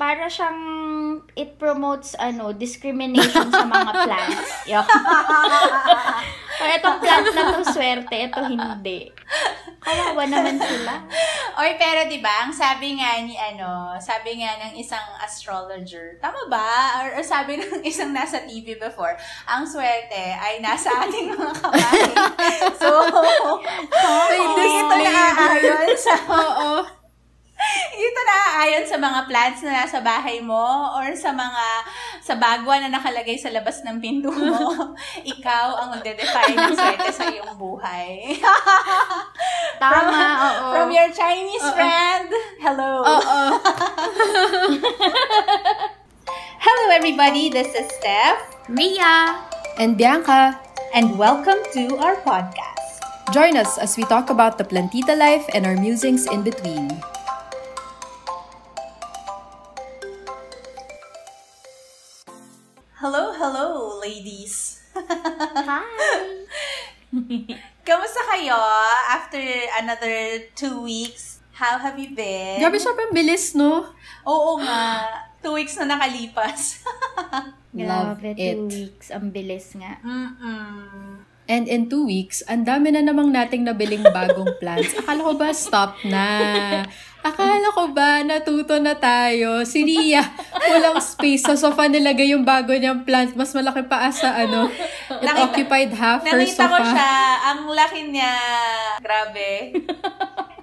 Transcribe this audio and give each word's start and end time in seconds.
para 0.00 0.32
siyang 0.32 0.56
it 1.36 1.60
promotes 1.60 2.16
ano 2.16 2.56
discrimination 2.56 3.52
sa 3.52 3.68
mga 3.68 3.92
plants. 4.08 4.48
Yok. 4.72 4.88
Kaya 6.56 6.72
itong 6.80 6.98
plant 7.04 7.28
na 7.36 7.52
to 7.52 7.60
swerte, 7.68 8.16
ito 8.16 8.40
hindi. 8.40 9.12
Kawawa 9.80 10.24
naman 10.24 10.56
sila. 10.56 11.04
Oy, 11.60 11.76
pero 11.76 12.08
'di 12.08 12.24
ba, 12.24 12.48
ang 12.48 12.52
sabi 12.52 12.96
nga 12.96 13.20
ni 13.20 13.36
ano, 13.36 13.96
sabi 14.00 14.40
nga 14.40 14.56
ng 14.68 14.80
isang 14.80 15.04
astrologer, 15.20 16.16
tama 16.20 16.48
ba? 16.48 17.00
Or, 17.04 17.20
or 17.20 17.24
sabi 17.24 17.60
ng 17.60 17.84
isang 17.90 18.16
nasa 18.16 18.40
TV 18.48 18.80
before, 18.80 19.16
ang 19.44 19.68
swerte 19.68 20.36
ay 20.36 20.64
nasa 20.64 20.88
ating 21.04 21.32
mga 21.32 21.54
kamay. 21.60 22.00
so, 22.80 22.88
hindi 24.32 24.64
ito 24.80 24.94
naaayon 24.96 25.92
sa 25.96 26.16
Oo. 26.28 26.99
Ito 27.94 28.20
naaayon 28.24 28.84
sa 28.88 28.96
mga 28.96 29.20
plants 29.28 29.60
na 29.62 29.84
nasa 29.84 30.00
bahay 30.00 30.40
mo 30.40 30.96
or 30.96 31.12
sa 31.16 31.30
mga 31.32 31.64
sa 32.20 32.34
bagwa 32.36 32.80
na 32.80 32.88
nakalagay 32.88 33.36
sa 33.36 33.52
labas 33.52 33.84
ng 33.84 34.00
pinto 34.00 34.32
mo. 34.32 34.96
Ikaw 35.36 35.66
ang 35.80 35.88
magde-define 35.96 36.56
ng 36.56 36.74
swerte 36.76 37.12
sa 37.12 37.28
iyong 37.28 37.54
buhay. 37.56 38.40
Tama, 39.82 40.20
oo. 40.44 40.66
From 40.76 40.88
your 40.92 41.08
Chinese 41.12 41.66
friend, 41.72 42.28
hello. 42.60 43.04
Oo. 43.04 43.38
Hello 46.60 46.92
everybody, 46.92 47.48
this 47.48 47.72
is 47.72 47.88
Steph 47.96 48.36
Ria! 48.68 49.40
And 49.80 49.96
Bianca, 49.96 50.60
and 50.92 51.16
welcome 51.16 51.56
to 51.72 51.96
our 51.96 52.20
podcast. 52.20 52.80
join 53.30 53.56
us 53.56 53.78
as 53.78 53.96
we 53.96 54.02
talk 54.04 54.30
about 54.30 54.58
the 54.58 54.64
plantita 54.64 55.16
life 55.16 55.46
and 55.54 55.64
our 55.64 55.78
musings 55.78 56.26
in 56.26 56.42
between. 56.42 56.90
Hello, 63.00 63.32
hello 63.32 63.96
ladies. 63.96 64.84
Hi! 64.92 65.88
Kamusta 67.88 68.20
kayo 68.28 68.60
after 69.08 69.40
another 69.80 70.44
two 70.52 70.84
weeks? 70.84 71.40
How 71.56 71.80
have 71.80 71.96
you 71.96 72.12
been? 72.12 72.60
Grabe 72.60 72.76
sobrang 72.76 73.08
bilis, 73.16 73.56
no? 73.56 73.88
Oo 74.28 74.60
nga. 74.60 75.08
Two 75.40 75.56
weeks 75.56 75.80
na 75.80 75.96
nakalipas. 75.96 76.84
Love 77.72 78.20
Grabe, 78.20 78.36
it. 78.36 78.56
two 78.60 78.68
weeks. 78.68 79.08
Ang 79.08 79.32
bilis 79.32 79.72
nga. 79.80 79.96
Mm-mm. 80.04 81.24
And 81.50 81.66
in 81.66 81.90
two 81.90 82.06
weeks, 82.06 82.46
ang 82.46 82.62
dami 82.62 82.94
na 82.94 83.02
namang 83.02 83.34
nating 83.34 83.66
nabiling 83.66 84.06
bagong 84.06 84.54
plants. 84.56 84.94
Akala 84.94 85.20
ko 85.20 85.34
ba 85.34 85.50
stop 85.50 85.98
na? 86.06 86.26
Akala 87.20 87.74
ko 87.74 87.90
ba 87.90 88.22
natuto 88.22 88.78
na 88.78 88.94
tayo? 88.94 89.66
Si 89.66 89.82
Ria, 89.82 90.22
walang 90.54 91.02
space 91.02 91.42
sa 91.42 91.58
sofa 91.58 91.84
nilagay 91.84 92.30
yung 92.30 92.46
bago 92.46 92.70
niyang 92.70 93.02
plant. 93.02 93.34
Mas 93.34 93.50
malaki 93.50 93.82
pa 93.84 94.06
asa 94.06 94.30
ano. 94.32 94.70
It 94.70 95.20
Nakita- 95.20 95.42
occupied 95.44 95.90
half 95.92 96.22
her 96.22 96.38
Nakita 96.38 96.64
ko 96.64 96.78
sofa. 96.78 96.86
siya. 96.88 97.12
Ang 97.44 97.60
laki 97.68 98.00
niya. 98.08 98.34
Grabe. 99.02 99.50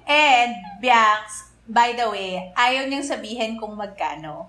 And, 0.08 0.50
Bianx, 0.80 1.47
by 1.68 1.92
the 1.92 2.08
way, 2.08 2.40
ayaw 2.56 2.88
niyang 2.88 3.04
sabihin 3.04 3.60
kung 3.60 3.76
magkano. 3.76 4.48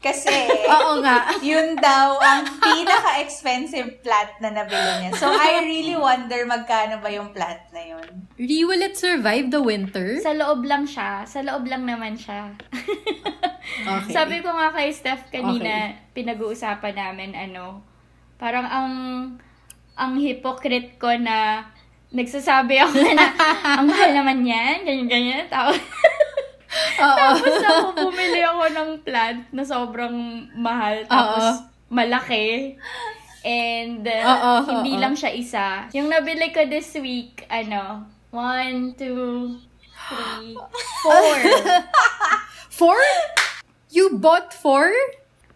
Kasi, 0.00 0.32
Oo 0.72 1.04
nga. 1.04 1.28
yun 1.44 1.76
daw 1.76 2.16
ang 2.16 2.48
pinaka-expensive 2.56 4.00
plant 4.00 4.32
na 4.40 4.56
nabili 4.56 4.92
niya. 5.04 5.12
So, 5.20 5.28
I 5.28 5.60
really 5.60 5.94
wonder 6.00 6.48
magkano 6.48 7.04
ba 7.04 7.12
yung 7.12 7.36
plant 7.36 7.68
na 7.76 7.84
yun. 7.84 8.08
Ria, 8.40 8.64
will 8.64 8.80
it 8.80 8.96
survive 8.96 9.52
the 9.52 9.60
winter? 9.60 10.16
Sa 10.24 10.32
loob 10.32 10.64
lang 10.64 10.88
siya. 10.88 11.28
Sa 11.28 11.44
loob 11.44 11.68
lang 11.68 11.84
naman 11.84 12.16
siya. 12.16 12.50
Okay. 13.78 14.10
Sabi 14.10 14.40
ko 14.40 14.48
nga 14.48 14.72
kay 14.72 14.90
Steph 14.90 15.28
kanina, 15.28 15.92
pinag-uusapan 16.16 16.98
namin, 16.98 17.36
ano, 17.36 17.84
parang 18.40 18.64
ang, 18.64 18.92
ang 19.92 20.16
hypocrite 20.16 20.96
ko 20.96 21.12
na 21.14 21.68
nagsasabi 22.08 22.80
ako 22.80 22.96
na, 23.12 23.28
ang 23.78 23.86
mahal 23.86 24.10
naman 24.16 24.40
yan, 24.40 24.88
ganyan-ganyan. 24.88 25.46
Tapos. 25.52 25.76
tapos 27.00 27.64
ako 27.64 28.08
bumili 28.08 28.40
ako 28.44 28.64
ng 28.72 28.90
plant 29.02 29.42
na 29.52 29.64
sobrang 29.64 30.48
mahal. 30.56 31.04
Tapos, 31.08 31.64
malaki. 31.88 32.76
And, 33.44 34.04
uh, 34.04 34.60
hindi 34.66 34.98
oo. 34.98 35.00
lang 35.00 35.14
siya 35.16 35.32
isa. 35.32 35.66
Yung 35.96 36.12
nabili 36.12 36.52
ko 36.52 36.68
this 36.68 36.92
week, 37.00 37.46
ano, 37.48 38.04
one, 38.34 38.92
two, 38.98 39.56
three, 40.08 40.56
four. 41.04 41.38
Four? 42.78 43.02
You 43.90 44.22
bought 44.22 44.54
four? 44.54 44.86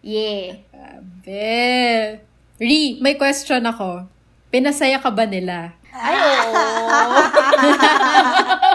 yeah. 0.03 0.59
Grabe. 0.75 2.19
Ri, 2.59 2.99
may 2.99 3.15
question 3.15 3.63
ako. 3.63 4.11
Pinasaya 4.51 4.99
ka 4.99 5.07
ba 5.07 5.23
nila? 5.23 5.71
Ay, 5.95 6.19
oo. 6.19 6.51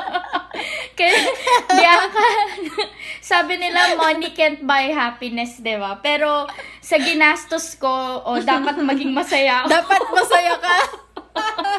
Kaya, 0.98 1.14
Bianca, 1.70 2.26
sabi 3.22 3.54
nila, 3.54 3.94
money 3.94 4.34
can't 4.34 4.59
buy 4.60 4.91
happiness, 4.91 5.62
di 5.62 5.78
ba? 5.78 6.03
Pero, 6.03 6.50
sa 6.81 6.98
ginastos 6.98 7.78
ko, 7.78 7.86
o 8.20 8.42
dapat 8.42 8.75
maging 8.76 9.14
masaya 9.14 9.62
ako. 9.62 9.70
Dapat 9.70 10.03
masaya 10.10 10.54
ka. 10.59 10.76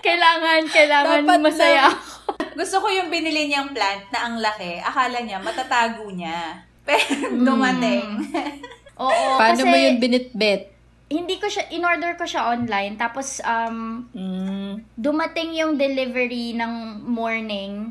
Kailangan, 0.00 0.62
kailangan 0.68 1.20
Dapat 1.22 1.38
masaya 1.42 1.82
na. 1.82 1.90
ako. 1.90 1.98
Gusto 2.60 2.76
ko 2.78 2.88
yung 2.88 3.08
binili 3.08 3.46
niyang 3.46 3.74
plant 3.74 4.06
na 4.08 4.18
ang 4.22 4.36
laki. 4.38 4.78
Akala 4.78 5.18
niya, 5.20 5.38
matatago 5.38 6.06
niya. 6.08 6.54
Pero 6.82 7.34
dumating. 7.42 8.30
Oo, 8.96 9.26
Paano 9.36 9.58
kasi, 9.58 9.66
mo 9.66 9.74
yun 9.74 9.96
binitbit? 9.98 10.70
hindi 11.10 11.42
ko 11.42 11.50
siya, 11.50 11.66
in-order 11.68 12.14
ko 12.14 12.22
siya 12.22 12.46
online, 12.48 12.94
tapos, 12.94 13.42
um, 13.42 14.06
Mm. 14.14 14.86
dumating 14.94 15.50
yung 15.52 15.74
delivery 15.74 16.54
ng 16.54 16.72
morning, 17.02 17.90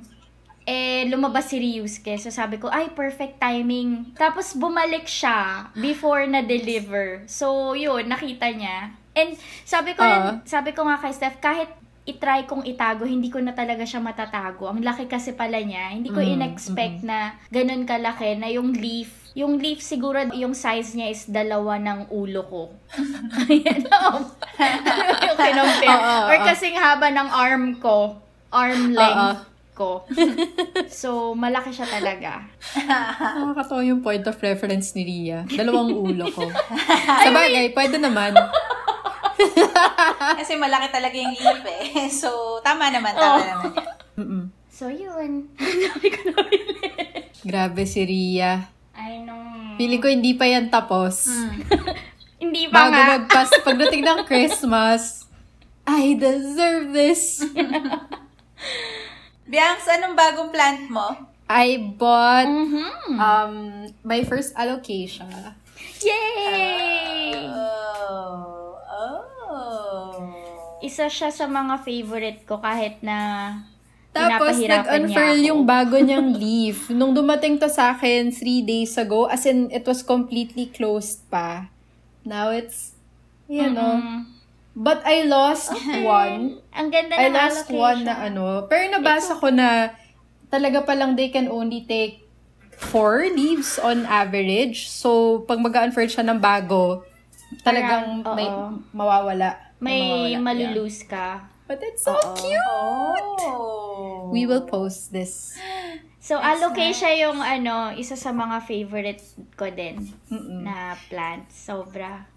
eh, 0.69 1.09
lumabas 1.09 1.50
si 1.50 1.57
Ryusuke. 1.57 2.13
So, 2.22 2.30
sabi 2.30 2.62
ko, 2.62 2.69
ay, 2.69 2.94
perfect 2.94 3.41
timing. 3.41 4.13
Tapos, 4.13 4.53
bumalik 4.53 5.09
siya 5.09 5.74
before 5.74 6.30
na-deliver. 6.30 7.25
So, 7.25 7.74
yun, 7.74 8.06
nakita 8.06 8.53
niya. 8.53 8.94
And, 9.18 9.34
sabi 9.66 9.97
ko, 9.97 10.06
Ah. 10.06 10.38
sabi 10.46 10.78
ko 10.78 10.85
nga 10.85 11.02
kay 11.02 11.09
Steph, 11.09 11.41
kahit 11.41 11.74
itry 12.06 12.46
kong 12.46 12.69
itago, 12.69 13.06
hindi 13.06 13.34
ko 13.34 13.41
na 13.41 13.57
talaga 13.57 13.81
siya 13.81 13.97
matatago. 13.97 14.69
Ang 14.69 14.85
laki 14.85 15.09
kasi 15.09 15.34
pala 15.34 15.57
niya. 15.57 15.90
Hindi 15.94 16.13
ko 16.13 16.22
Mm, 16.22 16.38
in-expect 16.38 17.01
na 17.01 17.38
ganun 17.50 17.86
kalaki 17.86 18.38
na 18.38 18.50
yung 18.50 18.69
leaf. 18.74 19.34
Yung 19.38 19.62
leaf 19.62 19.81
siguro, 19.81 20.18
yung 20.34 20.57
size 20.57 20.97
niya 20.97 21.13
is 21.13 21.30
dalawa 21.30 21.78
ng 21.78 22.09
ulo 22.09 22.41
ko. 22.50 22.62
Ayan, 23.46 23.86
um, 23.94 24.25
yung 25.22 25.38
oo, 25.38 26.18
Or 26.30 26.38
kasing 26.46 26.78
haba 26.78 27.13
ng 27.13 27.30
arm 27.30 27.78
ko. 27.78 28.18
Arm 28.50 28.97
length 28.97 29.46
Oo. 29.46 29.49
Ko. 29.79 30.03
so, 30.91 31.31
malaki 31.34 31.72
siya 31.72 31.88
talaga. 31.88 32.44
Nakakatawa 32.75 33.79
yung 33.81 34.03
point 34.03 34.22
of 34.22 34.35
reference 34.38 34.91
ni 34.91 35.07
Ria. 35.07 35.47
Dalawang 35.47 35.95
ulo 35.95 36.28
ko. 36.29 36.44
Sa 37.23 37.31
bagay, 37.31 37.72
pwede 37.72 37.95
naman. 37.95 38.35
Kasi 40.35 40.59
malaki 40.59 40.91
talaga 40.91 41.16
yung 41.16 41.31
leaf 41.31 41.63
eh. 41.63 42.12
So, 42.12 42.28
tama 42.59 42.91
naman, 42.91 43.16
tama 43.16 43.31
Oh. 43.31 43.39
naman. 43.39 43.72
yan. 43.72 43.88
Mm-mm. 44.18 44.44
So, 44.69 44.88
yun. 44.88 45.47
Sabi 45.56 46.07
ko 46.09 46.19
na 46.28 46.44
Grabe 47.39 47.84
si 47.84 48.03
Ria. 48.03 48.68
I 48.91 49.23
know. 49.23 49.39
Feeling 49.75 50.00
ko 50.00 50.07
hindi 50.07 50.35
pa 50.35 50.44
yan 50.44 50.68
tapos. 50.68 51.23
Hindi 52.39 52.72
pa 52.72 52.88
Bago 52.88 52.95
nga. 52.95 53.07
magpas, 53.18 53.51
pagdating 53.62 54.00
ng 54.00 54.19
Christmas, 54.23 55.28
I 55.84 56.16
deserve 56.16 56.95
this. 56.95 57.44
Bianx, 59.50 59.90
anong 59.90 60.14
bagong 60.14 60.54
plant 60.54 60.86
mo? 60.94 61.10
I 61.50 61.82
bought 61.98 62.46
Mhm. 62.46 63.18
um 63.18 63.54
my 64.06 64.22
first 64.22 64.54
alocasia. 64.54 65.57
Yay! 66.06 67.34
Oh. 67.50 68.78
Oh. 68.86 70.13
Isa 70.86 71.10
siya 71.10 71.34
sa 71.34 71.50
mga 71.50 71.81
favorite 71.81 72.46
ko 72.46 72.62
kahit 72.62 73.01
na 73.01 73.18
Tapos, 74.10 74.57
nag-unfurl 74.57 75.38
yung 75.38 75.66
bago 75.66 75.98
niyang 76.02 76.34
leaf. 76.34 76.90
Nung 76.90 77.13
dumating 77.13 77.62
to 77.62 77.69
sa 77.69 77.94
akin 77.94 78.34
three 78.34 78.62
days 78.62 78.98
ago, 78.98 79.30
as 79.30 79.45
in, 79.45 79.69
it 79.69 79.86
was 79.86 80.02
completely 80.02 80.66
closed 80.66 81.22
pa. 81.30 81.69
Now 82.25 82.50
it's, 82.50 82.98
you 83.45 83.69
know. 83.69 84.02
But 84.80 85.04
I 85.04 85.28
lost 85.28 85.76
one. 86.08 86.64
Ang 86.72 86.88
ganda 86.88 87.20
I 87.20 87.28
lost 87.28 87.68
allocation. 87.68 87.76
one 87.76 88.00
na 88.08 88.16
ano. 88.24 88.44
Pero 88.66 88.88
nabasa 88.88 89.36
ko 89.36 89.52
na 89.52 89.92
talaga 90.48 90.88
palang 90.88 91.20
they 91.20 91.28
can 91.28 91.52
only 91.52 91.84
take 91.84 92.24
four 92.72 93.28
leaves 93.28 93.76
on 93.76 94.08
average. 94.08 94.88
So, 94.88 95.44
pag 95.44 95.60
mag-unfurl 95.60 96.08
siya 96.08 96.24
ng 96.24 96.40
bago, 96.40 97.04
talagang 97.60 98.24
Parang, 98.24 98.36
may 98.40 98.48
mawawala. 98.96 99.50
May 99.78 100.00
mawawala. 100.31 100.40
malulose 100.40 101.04
ka. 101.04 101.44
But 101.68 101.84
it's 101.84 102.02
so 102.02 102.16
Oo. 102.16 102.34
cute! 102.34 103.44
Oh. 103.46 104.31
We 104.31 104.48
will 104.48 104.64
post 104.64 105.12
this. 105.12 105.54
So, 106.20 106.36
That's 106.38 106.62
alocasia 106.62 107.16
yung 107.18 107.40
ano, 107.40 107.96
isa 107.96 108.14
sa 108.14 108.30
mga 108.30 108.62
favorite 108.62 109.24
ko 109.56 109.66
din 109.72 110.04
Mm-mm. 110.30 110.62
na 110.62 110.94
plants. 111.10 111.56
Sobra. 111.58 112.28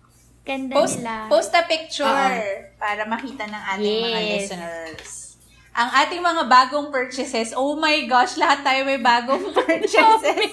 Ganda 0.42 0.74
Post, 0.74 0.98
nila. 0.98 1.30
post 1.30 1.54
a 1.54 1.62
picture 1.62 2.02
Oo. 2.02 2.74
para 2.74 3.06
makita 3.06 3.46
ng 3.46 3.62
ating 3.72 3.94
mga 4.02 4.18
Yes. 4.18 4.30
listeners. 4.50 5.10
Ang 5.72 5.88
ating 5.88 6.20
mga 6.20 6.42
bagong 6.46 6.90
purchases, 6.90 7.54
oh 7.54 7.72
my 7.74 8.04
gosh, 8.04 8.36
lahat 8.36 8.60
tayo 8.60 8.84
may 8.84 8.98
bagong 8.98 9.40
purchases. 9.56 10.52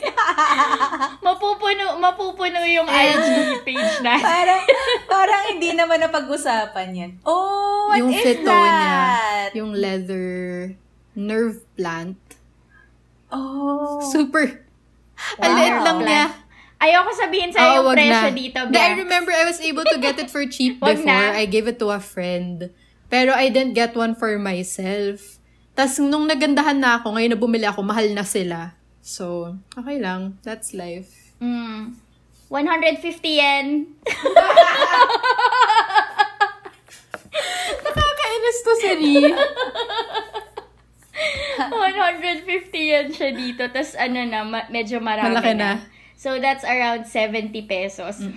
mapupuno, 1.26 2.00
mapupuno 2.00 2.64
yung 2.64 2.88
IG 2.88 3.28
page 3.64 3.96
natin. 4.00 4.24
parang, 4.32 4.64
parang 5.06 5.44
hindi 5.50 5.74
naman 5.74 6.00
napag-usapan 6.00 6.88
yan. 6.94 7.12
Oh, 7.22 7.90
what 7.90 8.00
yung 8.00 8.14
is 8.14 8.24
fito 8.24 8.48
that? 8.48 8.72
niya, 8.72 9.04
yung 9.58 9.72
leather 9.74 10.30
nerve 11.12 11.60
plant. 11.76 12.16
Oh. 13.28 14.00
Super. 14.02 14.64
Wow. 15.36 15.44
Ang 15.44 15.52
liit 15.54 15.76
lang 15.76 16.00
Plant. 16.00 16.08
niya. 16.08 16.26
Ayoko 16.80 17.12
sabihin 17.12 17.52
sa'yo 17.52 17.84
Oo, 17.84 17.86
yung 17.86 17.92
presyo 17.92 18.26
na. 18.26 18.32
dito, 18.32 18.58
Hindi, 18.64 18.80
I 18.80 18.90
remember 18.96 19.30
I 19.30 19.44
was 19.44 19.60
able 19.60 19.84
to 19.84 19.98
get 19.98 20.16
it 20.16 20.28
for 20.28 20.44
cheap 20.46 20.80
before. 20.80 21.04
na. 21.04 21.36
I 21.36 21.44
gave 21.44 21.68
it 21.68 21.78
to 21.78 21.90
a 21.90 22.00
friend. 22.00 22.70
Pero 23.08 23.32
I 23.32 23.50
didn't 23.50 23.74
get 23.74 23.94
one 23.94 24.14
for 24.14 24.38
myself. 24.38 25.38
Tapos 25.74 25.98
nung 26.00 26.24
nagandahan 26.24 26.76
na 26.76 26.98
ako, 26.98 27.14
ngayon 27.14 27.30
na 27.32 27.38
bumili 27.38 27.66
ako, 27.66 27.82
mahal 27.82 28.06
na 28.10 28.24
sila. 28.24 28.74
So, 29.02 29.54
okay 29.74 29.98
lang. 29.98 30.38
That's 30.42 30.72
life. 30.72 31.34
Mm. 31.40 31.94
150 32.48 33.30
yen. 33.30 33.66
Nakakainis 37.80 38.58
to 38.60 38.72
si 38.76 38.90
Ri. 38.96 39.16
150 41.60 42.90
yen 42.90 43.06
siya 43.12 43.30
dito. 43.32 43.62
Tapos 43.68 43.94
ano 43.94 44.20
na, 44.24 44.40
ma- 44.42 44.68
medyo 44.70 44.98
marami 45.00 45.30
Malaki 45.30 45.54
na. 45.54 45.60
na. 45.60 45.72
So, 46.20 46.36
that's 46.36 46.68
around 46.68 47.08
70 47.08 47.56
pesos. 47.64 48.20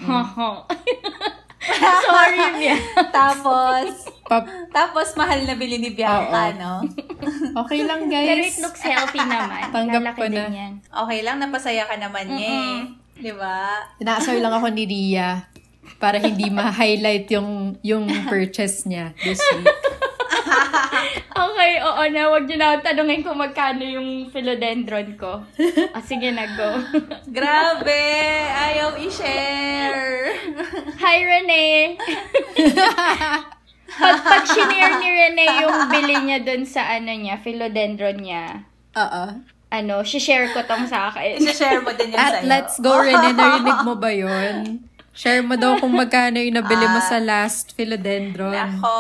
Sorry, 2.07 2.43
Mia. 2.59 2.79
Tapos, 3.11 4.07
Pap, 4.27 4.47
tapos 4.71 5.19
mahal 5.19 5.43
na 5.43 5.59
bili 5.59 5.83
ni 5.83 5.91
Bianca, 5.91 6.55
Oo. 6.55 6.59
no? 6.59 6.73
okay 7.67 7.83
lang, 7.83 8.07
guys. 8.07 8.27
Pero 8.31 8.43
it 8.47 8.59
looks 8.63 8.83
healthy 8.83 9.19
naman. 9.19 9.67
Tanggap 9.75 9.99
Lalaki 9.99 10.19
ko 10.19 10.25
na. 10.31 10.35
din 10.47 10.53
yan. 10.55 10.73
Okay 10.79 11.21
lang, 11.27 11.37
napasaya 11.43 11.83
ka 11.91 11.99
naman 11.99 12.31
niya 12.31 12.51
eh. 12.51 12.77
Di 13.19 13.33
ba? 13.35 13.83
Inaasar 13.99 14.39
lang 14.39 14.55
ako 14.55 14.71
ni 14.71 14.87
Ria 14.87 15.47
para 15.99 16.23
hindi 16.23 16.51
ma-highlight 16.51 17.27
yung 17.35 17.79
yung 17.83 18.07
purchase 18.31 18.87
niya 18.87 19.11
this 19.23 19.43
week. 19.55 19.67
Okay, 21.63 21.79
oo 21.79 22.03
na. 22.11 22.27
Huwag 22.27 22.51
niyo 22.51 22.59
na 22.59 22.75
ako 22.75 22.79
tanungin 22.83 23.23
kung 23.23 23.39
magkano 23.39 23.87
yung 23.87 24.27
philodendron 24.35 25.15
ko. 25.15 25.47
Ah, 25.95 26.03
sige 26.03 26.35
na, 26.35 26.51
go. 26.59 26.83
Grabe! 27.39 28.03
Ayaw 28.51 28.99
i-share! 28.99 30.35
Hi, 30.99 31.23
Rene! 31.23 31.95
pag, 34.03 34.17
pag 34.27 34.43
shinare 34.43 34.99
ni 34.99 35.07
Rene 35.07 35.47
yung 35.63 35.77
bili 35.87 36.19
niya 36.27 36.43
dun 36.43 36.67
sa 36.67 36.99
ano 36.99 37.15
niya, 37.15 37.39
philodendron 37.39 38.19
niya, 38.19 38.67
Oo. 38.99 39.39
ano, 39.71 39.95
share 40.03 40.51
ko 40.51 40.67
tong 40.67 40.91
sa 40.91 41.15
akin. 41.15 41.47
I-share 41.47 41.79
mo 41.79 41.95
din 41.95 42.11
yan 42.11 42.19
At 42.19 42.33
sa'yo. 42.43 42.51
let's 42.51 42.75
go, 42.83 42.99
Rene. 42.99 43.39
Narinig 43.39 43.87
mo 43.87 43.95
ba 43.95 44.11
yun? 44.11 44.83
Share 45.15 45.47
mo 45.47 45.55
daw 45.55 45.79
kung 45.79 45.95
magkano 45.95 46.43
yung 46.43 46.59
nabili 46.59 46.91
mo 46.91 46.99
Ah. 46.99 47.07
sa 47.07 47.23
last 47.23 47.71
philodendron. 47.79 48.51
Nako. 48.51 48.99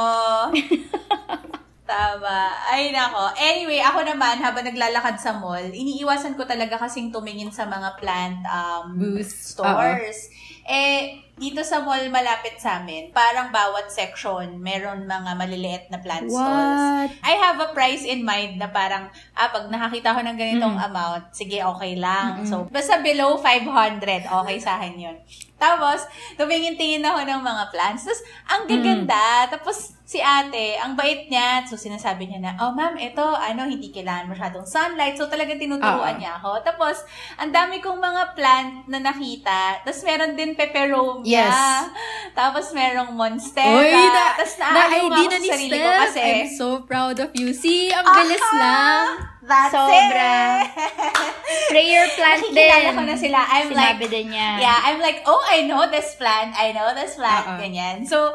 Tama. 1.93 2.39
Ay, 2.73 2.89
nako. 2.89 3.37
Anyway, 3.37 3.85
ako 3.85 4.00
naman, 4.00 4.41
habang 4.41 4.65
naglalakad 4.65 5.21
sa 5.21 5.37
mall, 5.37 5.61
iniiwasan 5.61 6.41
ko 6.41 6.49
talaga 6.49 6.81
kasing 6.81 7.12
tumingin 7.12 7.53
sa 7.53 7.69
mga 7.69 8.00
plant 8.00 8.41
um, 8.49 8.97
Booths. 8.97 9.53
stores. 9.53 10.33
Eh, 10.62 11.21
dito 11.35 11.61
sa 11.67 11.83
mall 11.83 12.06
malapit 12.06 12.55
sa 12.62 12.79
amin, 12.79 13.11
parang 13.11 13.50
bawat 13.50 13.91
section, 13.91 14.62
meron 14.62 15.11
mga 15.11 15.31
maliliit 15.35 15.85
na 15.91 15.99
plant 15.99 16.31
stalls. 16.31 17.11
What? 17.11 17.11
I 17.27 17.35
have 17.35 17.59
a 17.59 17.75
price 17.75 18.06
in 18.06 18.23
mind 18.23 18.62
na 18.62 18.71
parang, 18.71 19.11
ah, 19.35 19.50
pag 19.50 19.67
nakakita 19.67 20.15
ko 20.15 20.23
ng 20.23 20.39
ganitong 20.39 20.79
amount, 20.79 21.35
sige, 21.35 21.59
okay 21.61 21.99
lang. 21.99 22.47
So, 22.47 22.71
basta 22.71 23.03
below 23.03 23.37
500, 23.43 24.31
okay 24.31 24.56
sa 24.62 24.79
akin 24.79 24.94
yun. 24.94 25.17
Tapos, 25.62 26.11
tumingin-tingin 26.35 27.06
ako 27.06 27.23
ng 27.23 27.38
mga 27.38 27.64
plants. 27.70 28.03
Tapos, 28.03 28.23
ang 28.50 28.62
gaganda. 28.67 29.47
Tapos, 29.47 29.94
si 30.03 30.19
ate, 30.19 30.75
ang 30.82 30.99
bait 30.99 31.31
niya. 31.31 31.62
So, 31.70 31.79
sinasabi 31.79 32.26
niya 32.26 32.43
na, 32.43 32.53
oh, 32.59 32.75
ma'am, 32.75 32.99
ito, 32.99 33.23
ano, 33.23 33.70
hindi 33.70 33.94
kailangan 33.94 34.26
masyadong 34.26 34.67
sunlight. 34.67 35.14
So, 35.14 35.31
talagang 35.31 35.62
tinuturuan 35.62 36.19
Oo. 36.19 36.20
niya 36.20 36.43
ako. 36.43 36.67
Tapos, 36.67 37.06
ang 37.38 37.55
dami 37.55 37.79
kong 37.79 38.03
mga 38.03 38.23
plant 38.35 38.75
na 38.91 38.99
nakita. 38.99 39.87
Tapos, 39.87 40.03
meron 40.03 40.35
din 40.35 40.59
peperomia. 40.59 41.47
Yes. 41.47 41.55
Tapos, 42.35 42.75
merong 42.75 43.15
monstera. 43.15 43.79
Uy, 43.79 43.94
na, 43.94 44.35
Tapos, 44.35 44.50
na 44.58 44.67
naaaliw 44.75 45.06
ID 45.06 45.15
ako 45.15 45.23
na 45.23 45.31
sa 45.31 45.38
ni 45.38 45.49
sarili 45.49 45.76
ko 45.79 45.87
Steph. 45.87 46.03
kasi. 46.03 46.20
I'm 46.26 46.50
so 46.58 46.69
proud 46.82 47.17
of 47.23 47.31
you. 47.38 47.55
See, 47.55 47.94
ang 47.94 48.05
bilis 48.11 48.43
Aha! 48.43 48.58
lang. 48.58 49.31
That's 49.43 49.75
Sobra. 49.75 50.62
it! 50.62 50.71
Prayer 51.69 52.06
plant 52.15 52.47
din. 52.47 52.55
Nakikilala 52.55 52.91
ko 52.94 53.03
na 53.03 53.17
sila. 53.19 53.39
I'm 53.43 53.69
Sinabi 53.69 54.06
like, 54.06 54.11
din 54.11 54.27
niya. 54.31 54.49
Yeah, 54.61 54.79
I'm 54.81 54.99
like, 54.99 55.27
oh, 55.27 55.43
I 55.43 55.67
know 55.67 55.83
this 55.91 56.15
plant. 56.15 56.55
I 56.55 56.71
know 56.71 56.94
this 56.94 57.19
plant. 57.19 57.44
Oo. 57.44 57.59
Ganyan. 57.59 58.06
So, 58.06 58.31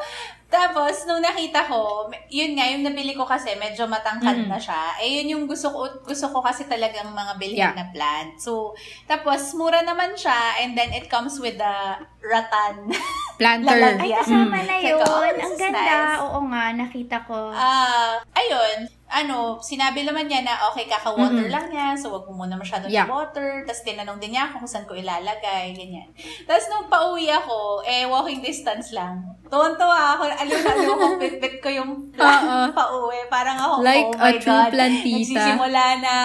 tapos, 0.48 1.04
nung 1.04 1.20
nakita 1.20 1.64
ko, 1.64 2.08
yun 2.28 2.56
nga, 2.56 2.68
yung 2.68 2.80
nabili 2.82 3.12
ko 3.12 3.24
kasi, 3.24 3.52
medyo 3.56 3.84
matangkad 3.84 4.36
Mm. 4.38 4.48
na 4.48 4.56
siya. 4.56 4.96
Eh, 4.98 5.20
yun 5.20 5.28
yung 5.30 5.44
gusto 5.44 5.68
ko, 5.68 5.80
gusto 6.04 6.28
ko 6.28 6.40
kasi 6.40 6.64
talagang 6.66 7.08
mga 7.10 7.34
bilhin 7.36 7.60
Yeah. 7.62 7.76
na 7.76 7.88
plant. 7.92 8.36
So, 8.38 8.72
tapos, 9.04 9.52
mura 9.54 9.84
naman 9.84 10.16
siya, 10.16 10.36
and 10.60 10.72
then 10.72 10.92
it 10.92 11.08
comes 11.08 11.36
with 11.38 11.56
the 11.56 11.76
rattan. 12.22 12.88
Planter. 13.40 13.96
Ay, 13.96 14.12
kasama 14.14 14.56
Mm. 14.56 14.66
na 14.66 14.72
Like, 14.74 14.88
yun. 14.88 15.04
oh, 15.04 15.24
this 15.30 15.44
Ang 15.46 15.56
ganda. 15.58 15.84
nice. 15.84 16.20
Oo 16.22 16.40
nga, 16.48 16.64
nakita 16.74 17.18
ko. 17.24 17.40
Ah, 17.52 18.16
ayun, 18.34 18.88
ano, 19.10 19.56
sinabi 19.58 20.04
naman 20.04 20.28
niya 20.28 20.44
na 20.44 20.68
okay, 20.68 20.84
kaka-water 20.84 21.42
Mhm. 21.42 21.50
lang 21.50 21.66
niya, 21.68 21.88
so 21.94 22.12
wag 22.12 22.28
mo 22.28 22.44
muna 22.44 22.54
masyadong 22.54 22.88
Yeah. 22.88 23.08
i-water. 23.08 23.64
Tapos 23.64 23.82
tinanong 23.82 24.20
din 24.20 24.32
niya 24.32 24.46
ako 24.46 24.60
kung 24.60 24.70
saan 24.70 24.84
ko 24.84 24.94
ilalagay, 24.94 25.72
ganyan. 25.72 26.12
Tapos 26.44 26.68
nung 26.68 26.86
pauwi 26.86 27.28
ako, 27.28 27.82
eh, 27.82 28.04
walking 28.04 28.42
distance 28.42 28.92
lang. 28.92 29.24
Tuwan-tuwa 29.48 29.96
ako, 30.14 30.28
alam 30.28 30.60
na 30.60 30.72
alam 30.74 30.92
ko, 30.92 31.08
bit-bit 31.24 31.56
ko 31.58 31.70
yung 31.72 31.92
plan 32.12 32.44
Oo. 32.44 32.60
pauwi. 32.70 33.24
Parang 33.28 33.56
ako, 33.56 33.74
Like 33.80 34.06
oh 34.06 34.20
a 34.20 34.28
my 34.28 34.36
true 34.36 34.52
God, 34.52 34.72
plantita. 34.72 35.08
nagsisimula 35.08 35.86
na. 35.98 36.18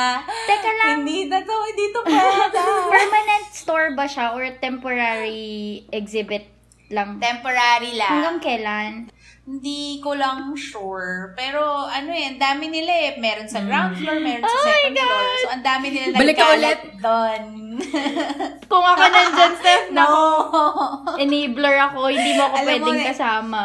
Teka 0.45 0.71
lang, 0.77 0.97
Hindi 1.01 1.19
na 1.27 1.39
to, 1.39 1.55
hindi 1.63 1.87
to 1.89 2.01
pwede. 2.03 2.59
permanent 2.95 3.47
store 3.49 3.95
ba 3.95 4.05
siya 4.05 4.35
or 4.35 4.43
temporary 4.59 5.51
exhibit 5.89 6.51
lang? 6.89 7.17
Temporary 7.17 7.95
lang. 7.95 8.11
Hanggang 8.11 8.39
kailan? 8.39 8.93
Hindi 9.43 9.99
ko 9.99 10.15
lang 10.15 10.55
sure. 10.55 11.35
Pero 11.35 11.59
ano 11.83 12.15
eh, 12.15 12.31
ang 12.31 12.39
dami 12.39 12.71
nila 12.71 12.93
eh. 12.95 13.11
Meron 13.19 13.51
sa 13.51 13.59
ground 13.61 13.99
floor, 13.99 14.23
meron 14.23 14.39
sa 14.41 14.55
Oh 14.55 14.65
second 14.65 14.95
floor. 14.95 15.27
So, 15.37 15.51
ang 15.51 15.65
dami 15.65 15.87
nila 15.91 16.15
Balik 16.15 16.37
ka 16.37 16.47
nagkalat 16.47 16.81
doon. 17.03 17.43
Kung 18.71 18.85
ako 18.85 19.03
nandyan, 19.03 19.53
Steph, 19.59 19.89
no! 19.97 20.07
enabler 21.19 21.77
ako, 21.83 22.07
hindi 22.07 22.33
mo 22.33 22.43
ako 22.45 22.55
Alam 22.55 22.63
mo 22.63 22.69
pwedeng 22.69 22.99
na- 22.99 23.09
kasama. 23.11 23.63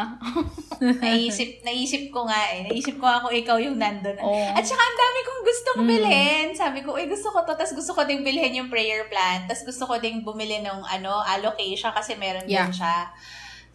naisip, 1.05 1.61
naisip 1.61 2.09
ko 2.09 2.25
nga 2.25 2.41
eh. 2.51 2.65
Naisip 2.65 2.97
ko 2.97 3.05
ako 3.05 3.29
ikaw 3.29 3.57
yung 3.57 3.77
nandun. 3.77 4.17
Oo. 4.17 4.45
At 4.49 4.61
saka 4.61 4.81
ang 4.81 4.97
dami 4.97 5.19
kong 5.21 5.41
gustong 5.43 5.79
Mm. 5.79 5.87
bilhin. 5.87 6.47
Sabi 6.53 6.79
ko, 6.81 6.93
uy, 6.93 7.05
gusto 7.05 7.29
ko 7.29 7.45
to. 7.45 7.53
Tapos 7.53 7.73
gusto 7.73 7.93
ko 7.93 8.01
ding 8.01 8.21
bilhin 8.21 8.57
yung 8.57 8.69
prayer 8.69 9.05
plant. 9.05 9.45
Tapos 9.45 9.61
gusto 9.63 9.85
ko 9.85 9.97
ding 9.97 10.21
bumili 10.21 10.57
ng 10.57 10.81
ano, 10.81 11.21
alocation 11.23 11.91
kasi 11.91 12.13
meron 12.13 12.45
Yeah. 12.45 12.65
din 12.65 12.73
siya. 12.75 13.13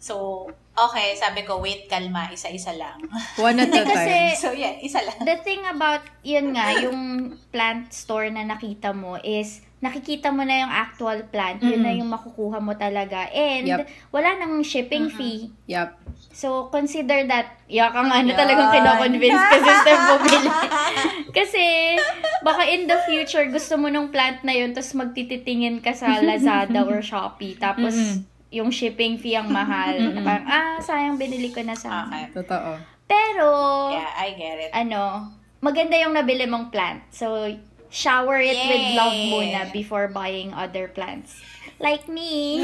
So, 0.03 0.43
okay, 0.75 1.15
sabi 1.15 1.47
ko, 1.47 1.57
wait, 1.57 1.87
kalma, 1.87 2.27
isa-isa 2.27 2.75
lang. 2.75 2.99
One 3.37 3.55
at 3.55 3.71
a 3.71 3.83
Kasi, 3.87 3.95
time. 3.95 4.35
so, 4.35 4.51
yeah, 4.51 4.75
isa 4.77 4.99
lang. 4.99 5.15
the 5.23 5.39
thing 5.39 5.63
about, 5.65 6.03
yun 6.21 6.51
nga, 6.51 6.75
yung 6.75 6.99
plant 7.49 7.87
store 7.89 8.27
na 8.27 8.43
nakita 8.43 8.91
mo 8.91 9.15
is, 9.17 9.63
nakikita 9.79 10.27
mo 10.27 10.43
na 10.43 10.59
yung 10.59 10.73
actual 10.73 11.23
plant, 11.25 11.59
yun 11.61 11.79
Mm. 11.79 11.85
na 11.85 11.91
yung 11.93 12.09
makukuha 12.09 12.59
mo 12.59 12.71
talaga. 12.73 13.31
And, 13.31 13.63
Yup. 13.65 13.87
wala 14.11 14.35
nang 14.35 14.59
shipping 14.59 15.07
fee. 15.07 15.55
Yup. 15.67 15.95
So, 16.33 16.67
consider 16.67 17.23
that, 17.25 17.63
yaka 17.67 17.99
nga 18.01 18.19
na 18.19 18.27
Yan. 18.27 18.35
talagang 18.35 18.69
kinoconvince 18.73 19.39
ko 19.41 19.55
si 19.57 19.71
Steph 19.77 20.03
bumili. 20.09 20.49
Kasi, 21.31 21.63
baka 22.41 22.63
in 22.65 22.85
the 22.85 22.99
future, 23.05 23.47
gusto 23.47 23.75
mo 23.75 23.87
nung 23.87 24.07
plant 24.07 24.43
na 24.43 24.51
yun, 24.51 24.71
tapos 24.71 24.91
magtititingin 24.93 25.79
ka 25.79 25.91
sa 25.91 26.19
Lazada 26.19 26.83
or 26.83 26.99
Shopee, 26.99 27.55
tapos, 27.55 27.95
Mm-mm. 27.95 28.32
Yung 28.53 28.69
shipping 28.69 29.17
fee 29.17 29.33
ang 29.33 29.49
mahal. 29.49 29.97
Parang, 30.21 30.45
ah, 30.45 30.77
sayang 30.77 31.17
binili 31.17 31.49
ko 31.49 31.59
na 31.59 31.73
sa 31.73 32.05
Okay. 32.05 32.29
Totoo. 32.31 32.77
Pero, 33.03 33.47
Yeah, 33.91 34.13
I 34.15 34.29
get 34.33 34.57
it. 34.59 34.71
ano, 34.71 35.33
maganda 35.59 35.97
yung 35.97 36.13
nabili 36.13 36.45
mong 36.45 36.69
plant. 36.69 37.01
So, 37.09 37.49
shower 37.89 38.37
it 38.37 38.57
with 38.57 38.83
Yay. 38.83 38.95
love 38.95 39.17
muna 39.27 39.59
before 39.69 40.07
buying 40.07 40.49
other 40.51 40.87
plants. 40.87 41.41
Like 41.79 42.07
me. 42.07 42.63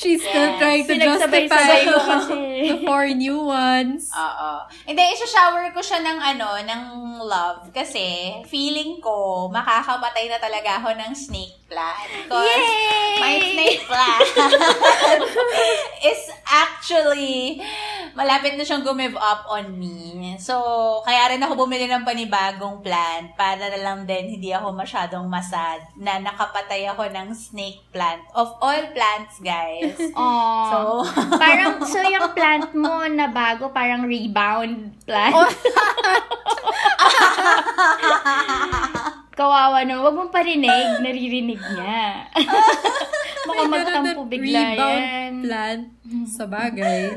She's 0.00 0.24
still 0.24 0.48
Yes. 0.50 0.58
trying 0.58 0.84
to 0.88 0.96
justify 0.96 1.84
the 1.84 2.80
four 2.88 3.04
new 3.12 3.44
ones. 3.44 4.08
Oo. 4.10 4.52
Hindi, 4.88 5.04
isa-shower 5.12 5.68
ko 5.70 5.84
siya 5.84 6.00
ng 6.00 6.16
ano, 6.16 6.56
ng 6.56 6.82
love. 7.20 7.68
Kasi, 7.68 8.40
feeling 8.48 8.96
ko, 8.98 9.48
makakamatay 9.52 10.32
na 10.32 10.40
talaga 10.40 10.80
ako 10.80 10.96
ng 10.96 11.12
snake 11.12 11.60
plant. 11.68 12.08
Because 12.24 12.48
Yay! 12.48 13.20
my 13.20 13.34
snake 13.44 13.82
plant 13.84 14.24
is 16.10 16.20
actually, 16.48 17.60
malapit 18.16 18.56
na 18.56 18.64
siyang 18.64 18.82
gumive 18.82 19.14
up 19.14 19.46
on 19.46 19.76
me. 19.76 20.34
So, 20.40 20.58
kaya 21.04 21.30
rin 21.30 21.38
ako 21.38 21.54
bumili 21.60 21.86
ng 21.86 22.02
panibagong 22.02 22.80
plant 22.80 23.36
para 23.36 23.68
na 23.68 23.78
lang 23.78 24.02
din 24.02 24.32
hindi 24.32 24.50
ako 24.50 24.72
masyadong 24.72 25.28
masad 25.28 25.78
na 25.94 26.18
nakapatay 26.18 26.89
ako 26.92 27.08
ng 27.10 27.28
snake 27.34 27.80
plant. 27.94 28.22
Of 28.34 28.58
all 28.58 28.82
plants, 28.92 29.38
guys. 29.42 29.96
Oh. 30.18 30.66
So, 30.70 30.78
parang, 31.42 31.80
so 31.86 32.02
yung 32.02 32.34
plant 32.34 32.74
mo 32.74 33.06
na 33.08 33.30
bago, 33.30 33.70
parang 33.70 34.04
rebound 34.04 34.92
plant. 35.06 35.34
Kawawa 39.38 39.88
no. 39.88 40.04
Huwag 40.04 40.16
mong 40.20 40.32
parinig. 40.34 41.00
Naririnig 41.00 41.56
niya. 41.56 42.28
Baka 43.48 43.62
magtampo 43.72 44.28
bigla 44.28 44.76
rebound 44.76 45.00
yan. 45.00 45.32
plant 45.40 45.84
sa 46.28 46.44
bagay. 46.44 47.16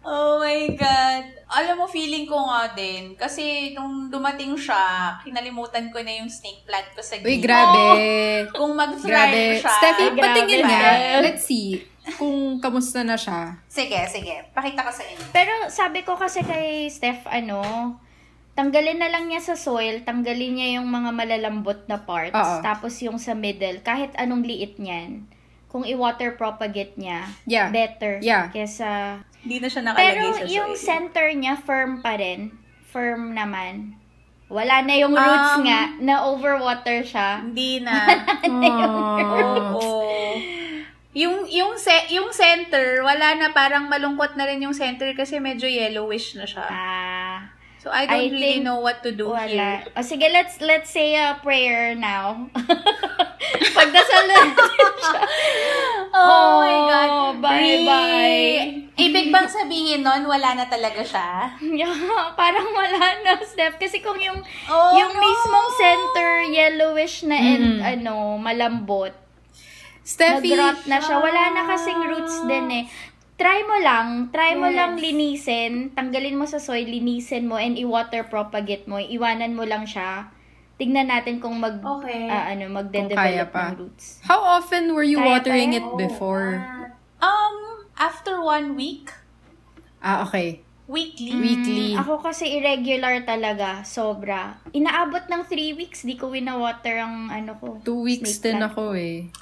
Oh 0.00 0.40
my 0.40 0.72
God. 0.74 1.24
Alam 1.50 1.82
mo, 1.82 1.86
feeling 1.86 2.24
ko 2.24 2.40
nga 2.48 2.72
din. 2.72 3.12
Kasi 3.14 3.76
nung 3.76 4.08
dumating 4.08 4.56
siya, 4.56 5.12
kinalimutan 5.20 5.92
ko 5.92 6.00
na 6.00 6.24
yung 6.24 6.30
snake 6.30 6.64
plant 6.64 6.88
ko 6.96 7.04
sa 7.04 7.20
Uy, 7.20 7.36
gate. 7.36 7.44
grabe. 7.44 7.84
Kung 8.56 8.72
mag-thrive 8.72 9.60
siya. 9.60 9.72
Steffi, 9.76 10.06
Grabe, 10.10 10.20
patingin 10.22 10.62
nga. 10.64 10.80
Let's 11.20 11.44
see 11.44 11.84
kung 12.16 12.58
kamusta 12.58 13.04
na 13.04 13.14
siya. 13.14 13.60
Sige, 13.68 14.00
sige. 14.08 14.48
Pakita 14.50 14.82
ko 14.82 14.90
sa 14.90 15.04
inyo. 15.04 15.20
Pero 15.30 15.52
sabi 15.68 16.02
ko 16.02 16.16
kasi 16.16 16.42
kay 16.42 16.88
Steph, 16.88 17.28
ano, 17.28 17.60
tanggalin 18.56 18.98
na 18.98 19.12
lang 19.12 19.28
niya 19.28 19.44
sa 19.44 19.54
soil, 19.54 20.02
tanggalin 20.02 20.58
niya 20.58 20.68
yung 20.80 20.88
mga 20.90 21.10
malalambot 21.12 21.86
na 21.86 22.02
parts, 22.02 22.34
Oo. 22.34 22.64
tapos 22.64 22.98
yung 23.00 23.20
sa 23.20 23.36
middle, 23.36 23.78
kahit 23.80 24.10
anong 24.16 24.42
liit 24.42 24.80
niyan, 24.80 25.28
kung 25.70 25.86
i-water 25.86 26.34
propagate 26.34 26.98
niya, 26.98 27.30
Yeah. 27.46 27.70
better 27.70 28.18
Yeah. 28.18 28.50
kesa... 28.50 29.22
Hindi 29.40 29.56
na 29.58 29.68
siya 29.68 29.82
nakalagay 29.82 30.06
Pero 30.06 30.24
sa 30.30 30.44
yung 30.46 30.72
center 30.76 31.26
niya, 31.32 31.54
firm 31.58 32.00
pa 32.00 32.16
rin. 32.16 32.52
Firm 32.86 33.32
naman. 33.32 33.96
Wala 34.50 34.82
na 34.82 34.94
yung 34.98 35.14
roots 35.14 35.52
Um, 35.56 35.62
nga, 35.62 35.94
na 36.02 36.26
overwater 36.26 37.00
siya. 37.02 37.40
Hindi 37.40 37.80
na. 37.80 37.94
Oh. 39.70 39.78
Oo. 39.78 40.34
Yung 41.10 41.42
yung 41.50 41.74
se- 41.74 42.06
yung 42.08 42.30
center, 42.30 43.02
wala 43.02 43.34
na 43.34 43.50
parang 43.50 43.90
malungkot 43.90 44.38
na 44.38 44.46
rin 44.46 44.62
yung 44.62 44.74
center 44.74 45.10
kasi 45.12 45.42
medyo 45.42 45.66
yellowish 45.66 46.38
na 46.38 46.46
siya. 46.46 46.66
Ah, 46.66 47.19
So 47.80 47.88
I 47.88 48.04
don't 48.04 48.12
I 48.12 48.28
really 48.28 48.60
know 48.60 48.84
what 48.84 49.00
to 49.02 49.10
do 49.10 49.32
here. 49.32 49.56
wala. 49.56 49.88
O 49.96 50.04
sige, 50.04 50.28
let's 50.28 50.60
let's 50.60 50.92
say 50.92 51.16
a 51.16 51.40
prayer 51.40 51.96
now. 51.96 52.52
Pagdasal 53.76 54.24
natin 54.28 54.52
siya. 55.00 55.20
Oh, 56.12 56.58
my 56.60 56.76
God. 56.90 57.10
Bye-bye. 57.38 58.92
Ibig 58.98 59.26
bang 59.30 59.48
sabihin 59.48 60.02
nun, 60.02 60.26
wala 60.26 60.58
na 60.58 60.66
talaga 60.66 61.00
siya? 61.00 61.54
Yeah, 61.80 61.94
parang 62.34 62.66
wala 62.68 63.00
na, 63.24 63.38
Steph. 63.40 63.78
Kasi 63.78 64.02
kung 64.02 64.18
yung, 64.20 64.42
Oh, 64.68 64.90
yung 64.98 65.14
no. 65.14 65.22
mismong 65.22 65.68
center, 65.78 66.30
yellowish 66.50 67.24
na 67.24 67.38
and, 67.38 67.80
Mm. 67.80 67.80
ano, 67.80 68.36
malambot, 68.36 69.14
Steffi, 70.02 70.50
nag-rot 70.52 70.90
na 70.90 70.98
siya. 70.98 71.16
Wala 71.22 71.42
na 71.54 71.62
kasing 71.70 72.02
roots 72.10 72.36
din 72.44 72.66
eh. 72.68 72.84
Try 73.40 73.64
mo 73.64 73.76
lang, 73.80 74.28
try 74.28 74.52
mo 74.52 74.68
Yes. 74.68 74.76
lang 74.76 74.92
linisin, 74.94 75.72
tanggalin 75.96 76.36
mo 76.36 76.44
sa 76.44 76.60
soil, 76.60 76.84
linisin 76.84 77.48
mo, 77.48 77.56
and 77.56 77.80
i-water 77.80 78.20
propagate 78.22 78.84
mo, 78.84 79.00
iwanan 79.00 79.56
mo 79.56 79.64
lang 79.64 79.88
siya. 79.88 80.28
Tignan 80.76 81.08
natin 81.08 81.40
kung 81.40 81.56
mag, 81.56 81.80
Okay. 81.80 82.28
ah, 82.28 82.52
ano, 82.52 82.68
magde-develop 82.68 83.48
ng 83.48 83.72
roots. 83.78 84.20
how 84.22 84.36
often 84.36 84.92
were 84.92 85.04
you 85.04 85.16
Kaya 85.16 85.40
watering 85.40 85.72
it 85.72 85.84
before? 85.96 86.60
Um, 87.16 87.56
after 87.96 88.40
one 88.40 88.76
week, 88.76 89.08
Ah, 90.00 90.20
okay. 90.22 90.60
weekly. 90.84 91.32
Weekly. 91.32 91.96
Ako 91.96 92.20
kasi 92.20 92.44
irregular 92.50 93.24
talaga, 93.24 93.80
sobra. 93.84 94.60
Inaabot 94.70 95.24
ng 95.24 95.44
3 95.44 95.72
weeks, 95.72 96.04
di 96.04 96.12
ko 96.12 96.28
wina-water 96.28 96.96
ang 96.98 97.28
ano 97.28 97.56
ko. 97.56 97.80
Two 97.80 98.04
weeks 98.04 98.36
din 98.36 98.60
plant. 98.60 98.68
ako 98.68 98.92
eh. 98.92 99.32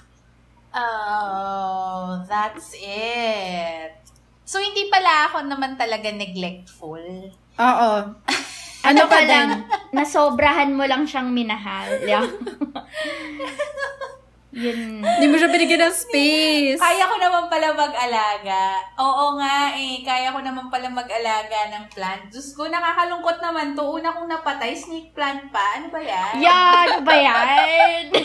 Oh, 0.75 2.25
that's 2.28 2.76
it. 2.76 3.92
So, 4.48 4.60
hindi 4.60 4.88
pala 4.88 5.28
ako 5.28 5.44
naman 5.44 5.76
talaga 5.76 6.08
neglectful. 6.12 7.32
Oo. 7.60 7.90
Ano 8.78 9.10
ka 9.10 9.20
lang, 9.26 9.66
nasobrahan 9.90 10.70
mo 10.70 10.87
lang 10.87 11.02
siyang 11.02 11.34
minahal. 11.34 11.98
Yun. 14.58 14.98
Hindi 14.98 15.26
mo 15.26 15.38
siya 15.38 15.46
binigyan 15.48 15.86
ng 15.86 15.94
space. 15.94 16.82
Kaya 16.82 17.06
ko 17.06 17.14
naman 17.14 17.46
pala 17.46 17.70
mag-alaga. 17.70 18.82
Oo 18.98 19.38
nga 19.38 19.70
eh, 19.70 20.02
kaya 20.02 20.34
ko 20.34 20.42
naman 20.42 20.66
pala 20.66 20.90
mag-alaga 20.90 21.70
ng 21.70 21.86
plant. 21.94 22.26
Diyos 22.26 22.58
ko, 22.58 22.66
nakakalungkot 22.66 23.38
naman 23.38 23.78
to. 23.78 23.86
Una 23.86 24.10
kong 24.10 24.26
napatay, 24.26 24.74
snake 24.74 25.14
plant 25.14 25.46
pa. 25.48 25.78
Ano 25.78 25.86
ba 25.88 26.00
yan? 26.02 26.32
Yan 26.42 26.88
ba 27.06 27.14
yan? 27.14 28.04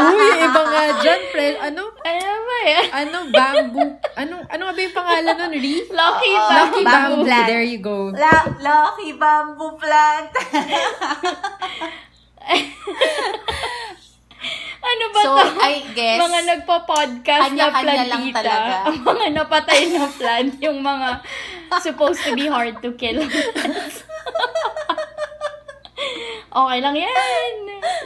Uy, 0.00 0.28
iba 0.40 0.62
nga 0.64 0.84
dyan, 0.98 1.20
friend. 1.28 1.56
Ano? 1.60 1.82
ano 2.00 2.40
ba 2.40 2.58
yan? 2.64 2.86
Ano? 2.90 3.18
Bamboo? 3.28 3.84
Ano, 4.16 4.34
ano 4.48 4.62
nga 4.64 4.72
ba 4.72 4.80
yung 4.80 4.96
pangalan 4.96 5.34
nun? 5.36 5.52
Ri? 5.54 5.74
Lucky 5.86 6.30
Oo. 6.32 6.40
ba? 6.40 6.54
Lucky 6.56 6.80
bamboo 6.80 6.96
Bamboo. 7.20 7.26
plant. 7.28 7.46
There 7.46 7.66
you 7.68 7.80
go. 7.80 8.08
La 8.16 8.34
Lucky 8.58 9.10
bamboo 9.14 9.76
plant. 9.76 10.32
Ano 14.90 15.04
ba 15.14 15.20
so, 15.22 15.30
to? 15.38 15.62
I 15.62 15.74
guess, 15.94 16.18
mga 16.18 16.40
nagpa-podcast 16.50 17.50
na 17.54 17.70
lang 17.70 17.84
plantita. 17.86 18.42
talaga. 18.42 18.74
Ang 18.90 18.98
mga 19.14 19.26
napatay 19.38 19.80
na 19.94 20.10
plant, 20.10 20.52
yung 20.58 20.78
mga 20.82 21.08
supposed 21.78 22.18
to 22.26 22.34
be 22.34 22.50
hard 22.50 22.82
to 22.82 22.90
kill. 22.98 23.22
okay 26.50 26.78
lang 26.80 26.96
yan. 26.96 27.52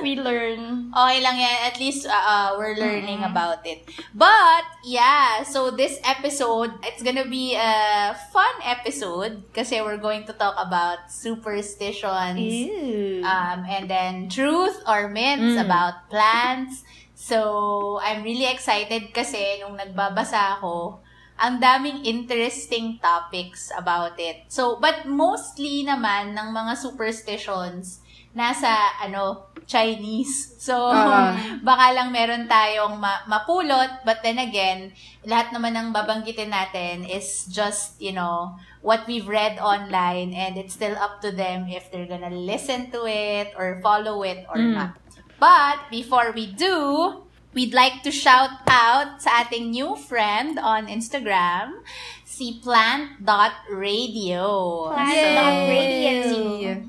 We 0.03 0.15
learn. 0.15 0.91
Okay 0.95 1.19
lang 1.23 1.37
yan. 1.39 1.57
At 1.67 1.77
least, 1.79 2.07
uh, 2.07 2.15
uh, 2.15 2.49
we're 2.59 2.79
learning 2.79 3.23
about 3.27 3.67
it. 3.67 3.83
But, 4.15 4.65
yeah. 4.85 5.43
So, 5.43 5.71
this 5.75 5.99
episode, 6.07 6.71
it's 6.87 7.03
gonna 7.03 7.27
be 7.27 7.55
a 7.59 8.15
fun 8.31 8.55
episode 8.63 9.43
kasi 9.51 9.83
we're 9.83 9.99
going 10.01 10.25
to 10.27 10.35
talk 10.35 10.55
about 10.59 11.11
superstitions. 11.11 12.39
Ew. 12.39 13.23
Um, 13.27 13.67
and 13.67 13.91
then, 13.91 14.29
truth 14.31 14.79
or 14.87 15.09
myths 15.09 15.59
Mm. 15.59 15.65
about 15.67 16.07
plants. 16.11 16.85
So, 17.15 17.99
I'm 18.03 18.23
really 18.23 18.47
excited 18.47 19.15
kasi 19.15 19.63
nung 19.63 19.79
nagbabasa 19.81 20.59
ako, 20.61 21.04
ang 21.45 21.61
daming 21.61 22.01
interesting 22.03 22.97
topics 22.99 23.69
about 23.77 24.17
it. 24.17 24.49
So, 24.49 24.81
but 24.81 25.05
mostly 25.05 25.85
naman 25.85 26.33
ng 26.33 26.49
mga 26.51 26.73
superstitions 26.75 28.01
nasa 28.35 28.67
ano 28.99 29.47
Chinese. 29.65 30.59
So, 30.59 30.91
Ah. 30.91 31.33
baka 31.63 31.95
lang 31.95 32.11
meron 32.11 32.45
tayong 32.45 32.99
ma- 32.99 33.23
mapulot, 33.25 34.03
but 34.03 34.21
then 34.21 34.37
again, 34.37 34.91
lahat 35.23 35.55
naman 35.55 35.73
ng 35.73 35.89
babanggitin 35.89 36.51
natin 36.51 37.07
is 37.07 37.47
just, 37.49 37.97
you 37.97 38.13
know, 38.13 38.53
what 38.83 39.07
we've 39.07 39.25
read 39.25 39.57
online 39.57 40.35
and 40.35 40.59
it's 40.59 40.75
still 40.75 40.93
up 40.99 41.23
to 41.23 41.33
them 41.33 41.65
if 41.71 41.89
they're 41.89 42.11
gonna 42.11 42.29
listen 42.29 42.91
to 42.93 43.07
it 43.07 43.55
or 43.57 43.81
follow 43.81 44.21
it 44.21 44.45
or 44.51 44.59
Mm. 44.61 44.77
not. 44.77 44.93
But 45.41 45.89
before 45.89 46.35
we 46.35 46.51
do, 46.51 47.24
we'd 47.55 47.73
like 47.73 48.03
to 48.03 48.11
shout 48.11 48.51
out 48.67 49.23
sa 49.23 49.47
ating 49.47 49.71
new 49.71 49.95
friend 49.97 50.59
on 50.59 50.91
Instagram, 50.91 51.81
si 52.27 52.59
plant.radio. 52.61 54.43
Plant.radio. 54.91 56.83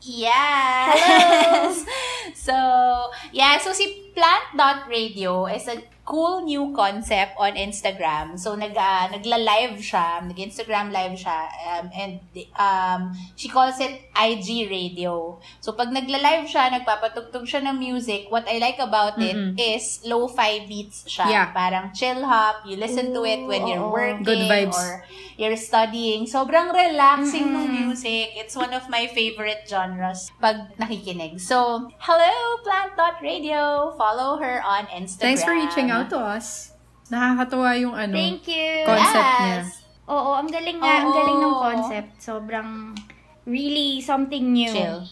Yes! 0.00 1.84
so, 2.34 2.56
yeah, 3.32 3.58
so 3.58 3.72
si 3.72 4.12
plant.radio 4.16 5.44
is 5.48 5.68
a 5.68 5.82
cool 6.10 6.42
new 6.42 6.74
concept 6.74 7.38
on 7.38 7.54
Instagram. 7.54 8.34
So, 8.34 8.58
nag, 8.58 8.74
uh, 8.74 9.06
nagla-live 9.14 9.78
siya, 9.78 10.26
nag-Instagram 10.26 10.90
live 10.90 11.14
siya, 11.14 11.38
um, 11.70 11.86
and 11.94 12.18
um, 12.58 13.14
she 13.38 13.46
calls 13.46 13.78
it 13.78 14.10
IG 14.18 14.66
Radio. 14.66 15.38
So, 15.62 15.70
pag 15.78 15.94
nagla-live 15.94 16.50
siya, 16.50 16.74
nagpapatugtog 16.74 17.46
siya 17.46 17.62
ng 17.62 17.78
music, 17.78 18.26
what 18.26 18.42
I 18.50 18.58
like 18.58 18.82
about 18.82 19.22
it 19.22 19.38
Mm-mm. 19.38 19.54
is 19.54 20.02
lo-fi 20.02 20.66
beats 20.66 21.06
siya. 21.06 21.30
Yeah. 21.30 21.46
Parang 21.54 21.94
chill 21.94 22.26
hop, 22.26 22.66
you 22.66 22.74
listen 22.74 23.14
to 23.14 23.22
it 23.22 23.46
when 23.46 23.70
you're 23.70 23.86
working 23.86 24.26
Good 24.26 24.50
vibes. 24.50 24.74
or 24.74 25.06
you're 25.38 25.54
studying. 25.56 26.26
Sobrang 26.26 26.74
relaxing 26.74 27.54
ng 27.54 27.70
Mm-mm. 27.70 27.86
music. 27.86 28.34
It's 28.34 28.58
one 28.58 28.74
of 28.74 28.90
my 28.90 29.06
favorite 29.06 29.64
genres 29.70 30.34
pag 30.42 30.74
nakikinig. 30.74 31.38
So, 31.38 31.86
hello, 32.02 32.58
Plant.radio. 32.66 33.94
Follow 33.94 34.42
her 34.42 34.58
on 34.66 34.90
Instagram. 34.90 35.38
Thanks 35.38 35.44
for 35.46 35.54
reaching 35.54 35.88
out 35.88 35.99
to 36.08 36.18
us. 36.18 36.72
Nakakatuwa 37.10 37.70
yung 37.76 37.94
ano. 37.94 38.14
Thank 38.14 38.46
you. 38.46 38.86
Concept 38.86 39.32
niya. 39.42 39.50
Yes. 39.60 39.68
Oo, 40.06 40.30
ang 40.34 40.48
galing 40.50 40.78
nga, 40.78 40.94
ang 41.02 41.10
galing 41.10 41.38
ng 41.38 41.54
Oo. 41.54 41.62
concept. 41.62 42.10
Sobrang 42.18 42.94
really 43.46 43.98
something 44.00 44.50
new. 44.50 44.70
Chill. 44.70 45.02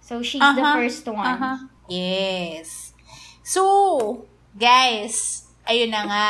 So 0.00 0.20
she's 0.20 0.40
the 0.40 0.64
Aha, 0.64 0.76
first 0.76 1.04
one. 1.08 1.22
aha. 1.22 1.52
Yes. 1.90 2.92
So, 3.42 3.62
guys, 4.54 5.46
ayun 5.66 5.90
na 5.90 6.02
nga. 6.06 6.28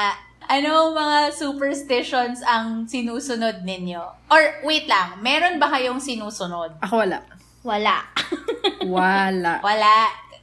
Ano 0.51 0.91
mga 0.91 1.31
superstitions 1.31 2.43
ang 2.43 2.89
sinusunod 2.89 3.63
ninyo? 3.63 4.03
Or, 4.27 4.43
wait 4.67 4.91
lang, 4.91 5.23
meron 5.23 5.63
ba 5.63 5.71
kayong 5.71 6.03
sinusunod? 6.03 6.75
Ako 6.83 7.07
wala. 7.07 7.23
Wala. 7.63 8.03
Wala. 8.83 9.61
Wala. 9.69 9.97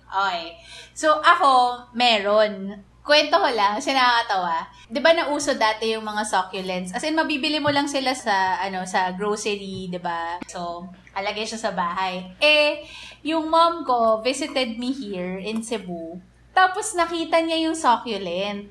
Okay. 0.08 0.56
So, 0.94 1.20
ako, 1.20 1.84
meron. 1.92 2.80
Kwento 3.08 3.40
ko 3.40 3.48
lang, 3.56 3.80
kasi 3.80 3.96
nakakatawa. 3.96 4.68
Di 4.92 5.00
ba 5.00 5.16
nauso 5.16 5.56
dati 5.56 5.96
yung 5.96 6.04
mga 6.04 6.28
succulents? 6.28 6.92
As 6.92 7.08
in, 7.08 7.16
mabibili 7.16 7.56
mo 7.64 7.72
lang 7.72 7.88
sila 7.88 8.12
sa, 8.12 8.60
ano, 8.60 8.84
sa 8.84 9.16
grocery, 9.16 9.88
di 9.88 9.96
ba? 9.96 10.44
So, 10.52 10.92
alagay 11.16 11.48
siya 11.48 11.60
sa 11.60 11.72
bahay. 11.72 12.36
Eh, 12.44 12.84
yung 13.24 13.48
mom 13.48 13.88
ko 13.88 14.20
visited 14.20 14.76
me 14.76 14.92
here 14.92 15.40
in 15.40 15.64
Cebu. 15.64 16.20
Tapos 16.58 16.98
nakita 16.98 17.38
niya 17.38 17.70
yung 17.70 17.78
succulent. 17.78 18.66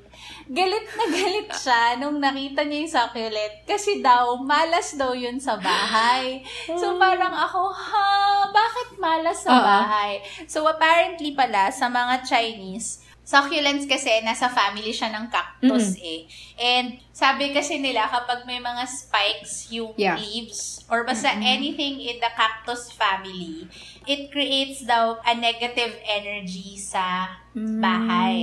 Galit 0.51 0.85
na 0.91 1.05
galit 1.07 1.47
siya 1.55 1.95
nung 1.95 2.19
nakita 2.19 2.67
niya 2.67 2.83
yung 2.83 2.93
succulent 2.99 3.53
kasi 3.63 4.03
daw 4.03 4.43
malas 4.43 4.99
daw 4.99 5.15
yun 5.15 5.39
sa 5.39 5.55
bahay. 5.55 6.43
So 6.67 6.99
parang 6.99 7.31
ako, 7.31 7.71
ha, 7.71 8.43
bakit 8.51 8.99
malas 8.99 9.39
sa 9.39 9.55
bahay? 9.63 10.19
So 10.51 10.67
apparently 10.67 11.31
pala 11.31 11.71
sa 11.71 11.87
mga 11.87 12.27
Chinese, 12.27 13.07
succulents 13.27 13.83
kasi 13.83 14.23
nasa 14.23 14.47
family 14.47 14.95
siya 14.95 15.11
ng 15.11 15.27
cactus 15.27 15.99
eh. 15.99 16.23
And 16.55 17.03
sabi 17.11 17.51
kasi 17.51 17.75
nila 17.75 18.07
kapag 18.07 18.47
may 18.47 18.63
mga 18.63 18.87
spikes 18.87 19.67
yung 19.67 19.91
Yeah. 19.99 20.15
leaves 20.15 20.87
or 20.87 21.03
basta 21.03 21.35
anything 21.35 21.99
in 21.99 22.23
the 22.23 22.31
cactus 22.39 22.87
family, 22.95 23.67
it 24.07 24.31
creates 24.31 24.87
daw 24.87 25.19
a 25.27 25.35
negative 25.35 25.99
energy 26.07 26.79
sa 26.79 27.35
Mm. 27.51 27.81
bahay. 27.83 28.39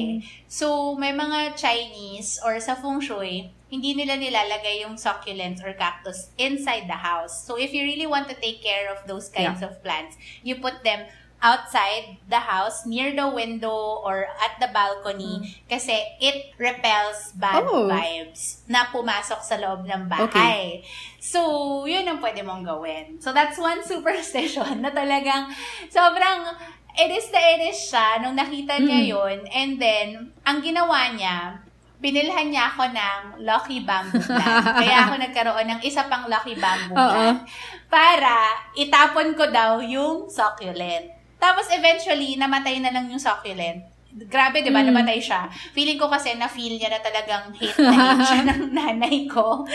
So, 0.53 0.99
may 1.01 1.17
mga 1.17 1.57
Chinese 1.57 2.37
or 2.45 2.61
sa 2.61 2.77
feng 2.77 3.01
shui, 3.01 3.49
hindi 3.73 3.97
nila 3.97 4.21
nilalagay 4.21 4.85
yung 4.85 5.01
succulents 5.01 5.65
or 5.65 5.73
cactus 5.75 6.29
inside 6.37 6.87
the 6.87 7.01
house. 7.01 7.47
So, 7.49 7.57
if 7.57 7.73
you 7.73 7.89
really 7.89 8.07
want 8.07 8.29
to 8.29 8.37
take 8.37 8.61
care 8.61 8.93
of 8.93 9.07
those 9.09 9.33
kinds 9.33 9.65
of 9.65 9.81
plants, 9.81 10.15
you 10.45 10.61
put 10.61 10.85
them 10.85 11.09
outside 11.39 12.17
the 12.25 12.39
house, 12.39 12.85
near 12.85 13.11
the 13.11 13.27
window, 13.27 14.01
or 14.01 14.25
at 14.39 14.57
the 14.57 14.69
balcony 14.69 15.39
kasi 15.65 15.93
it 16.19 16.55
repels 16.57 17.33
bad 17.35 17.63
Oh. 17.63 17.87
vibes 17.87 18.65
na 18.65 18.89
pumasok 18.89 19.41
sa 19.41 19.57
loob 19.57 19.85
ng 19.85 20.07
bahay. 20.07 20.81
So, 21.19 21.41
yun 21.85 22.05
ang 22.05 22.19
pwede 22.19 22.41
mong 22.41 22.65
gawin. 22.65 23.19
So, 23.19 23.31
that's 23.31 23.57
one 23.57 23.85
superstition 23.87 24.81
na 24.81 24.89
talagang 24.89 25.53
sobrang 25.89 26.49
it 26.95 27.11
is 27.11 27.27
the 27.29 27.41
it 27.41 27.63
is 27.67 27.79
siya 27.83 28.21
nung 28.21 28.35
nakita 28.35 28.79
niya 28.79 29.01
Mm. 29.01 29.09
yun. 29.11 29.39
And 29.51 29.71
then, 29.77 30.09
ang 30.43 30.63
ginawa 30.63 31.11
niya, 31.11 31.61
binilhan 31.99 32.49
niya 32.49 32.69
ako 32.69 32.85
ng 32.87 33.21
Lucky 33.43 33.81
Bamboo 33.81 34.21
plant. 34.21 34.65
Kaya 34.81 34.97
ako 35.03 35.15
nagkaroon 35.19 35.67
ng 35.67 35.81
isa 35.83 36.05
pang 36.05 36.25
Lucky 36.25 36.53
Bamboo. 36.55 37.41
Para 37.87 38.37
itapon 38.75 39.33
ko 39.33 39.49
daw 39.49 39.81
yung 39.81 40.29
succulent. 40.29 41.11
Tapos 41.45 41.69
eventually, 41.69 42.35
namatay 42.35 42.81
na 42.81 42.89
lang 42.89 43.05
yung 43.07 43.21
succulent. 43.21 43.85
Grabe, 44.15 44.63
di 44.63 44.71
ba? 44.71 44.79
Mm. 44.79 44.95
Namatay 44.95 45.19
siya. 45.19 45.45
Feeling 45.75 45.99
ko 45.99 46.07
kasi 46.07 46.39
na-feel 46.39 46.79
niya 46.79 46.87
na 46.89 47.03
talagang 47.03 47.51
hate 47.51 47.75
na 47.77 47.91
hate 47.91 48.23
siya 48.23 48.41
ng 48.49 48.63
nanay 48.71 49.27
ko. 49.27 49.67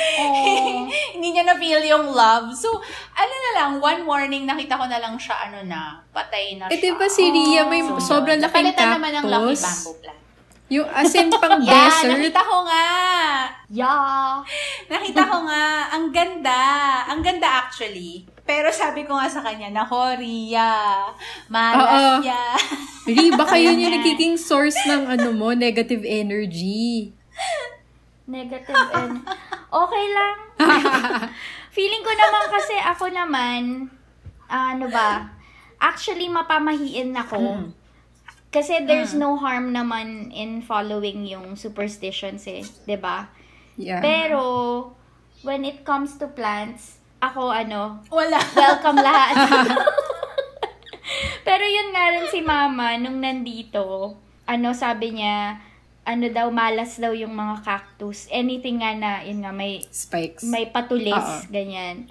Hindi 1.13 1.27
niya 1.29 1.43
na-feel 1.43 1.83
yung 1.85 2.07
love. 2.09 2.55
So, 2.55 2.71
ano 3.13 3.33
na 3.35 3.51
lang, 3.53 3.71
one 3.77 4.01
morning, 4.01 4.47
nakita 4.47 4.79
ko 4.79 4.88
na 4.88 4.95
lang 4.95 5.19
siya, 5.19 5.51
ano 5.51 5.59
na, 5.61 5.99
patay 6.09 6.55
na 6.55 6.71
Eh, 6.71 6.79
siya. 6.79 6.81
di 6.81 6.91
ba 6.95 7.05
si 7.05 7.27
Ria 7.27 7.67
may 7.67 7.83
So, 7.83 7.99
sobrang 7.99 8.39
laking 8.39 8.71
napalitan 8.71 8.88
naman 8.95 9.11
ng 9.13 9.25
Lucky 9.27 9.43
cactus? 9.53 9.61
Bamboo 9.61 9.95
plant. 9.99 10.19
Yung 10.69 10.85
as 10.85 11.09
in 11.17 11.33
pang 11.33 11.61
Yeah, 11.65 11.89
desert? 11.89 12.13
nakita 12.13 12.41
ko 12.45 12.57
nga. 12.65 12.88
Yeah. 13.73 14.45
Nakita 14.86 15.21
ko 15.25 15.38
nga. 15.49 15.65
Ang 15.97 16.05
ganda. 16.13 16.62
Ang 17.10 17.21
ganda 17.25 17.65
actually. 17.65 18.29
Pero 18.45 18.69
sabi 18.73 19.05
ko 19.05 19.13
nga 19.13 19.29
sa 19.29 19.45
kanya, 19.45 19.69
nako, 19.69 20.17
Ria, 20.17 21.05
malas 21.53 22.25
ya. 22.25 22.58
Baka 23.41 23.62
yun 23.62 23.77
yung 23.77 23.93
nagiging 24.01 24.41
source 24.41 24.77
ng 24.89 25.05
ano 25.05 25.29
mo, 25.29 25.53
negative 25.53 26.01
energy. 26.01 27.13
Negative 28.25 28.89
and 28.93 29.21
okay 29.86 30.05
lang. 30.13 30.36
Feeling 31.69 32.01
ko 32.01 32.10
naman 32.10 32.45
kasi 32.49 32.75
ako 32.82 33.05
naman, 33.13 33.62
ano 34.49 34.86
ba, 34.89 35.29
actually 35.77 36.25
mapamahiin 36.25 37.13
ako. 37.13 37.38
Mm. 37.38 37.79
Kasi 38.49 38.81
there's 38.83 39.13
no 39.13 39.38
harm 39.38 39.69
naman 39.69 40.33
in 40.33 40.65
following 40.65 41.21
yung 41.23 41.53
superstitions 41.53 42.49
eh, 42.49 42.65
'di 42.83 42.97
ba? 42.97 43.29
Yeah. 43.77 44.01
Pero 44.01 44.41
when 45.45 45.63
it 45.63 45.85
comes 45.85 46.17
to 46.17 46.27
plants, 46.27 46.97
ako 47.21 47.53
ano, 47.53 48.01
Wala. 48.09 48.41
welcome 48.57 48.97
lahat. 48.97 49.38
Pero 51.47 51.63
yun 51.65 51.89
nga 51.93 52.13
rin 52.13 52.27
si 52.29 52.39
mama, 52.41 52.95
nung 52.97 53.19
nandito, 53.19 54.13
ano 54.45 54.67
sabi 54.73 55.17
niya, 55.17 55.57
ano 56.05 56.25
daw, 56.29 56.49
malas 56.49 56.97
daw 56.97 57.13
yung 57.13 57.33
mga 57.33 57.62
cactus. 57.62 58.25
Anything 58.29 58.81
nga 58.81 58.93
na, 58.93 59.12
yun 59.21 59.41
nga, 59.41 59.53
may, 59.53 59.81
Spikes. 59.89 60.45
may 60.45 60.69
patulis, 60.69 61.13
Oo. 61.13 61.49
ganyan. 61.49 62.09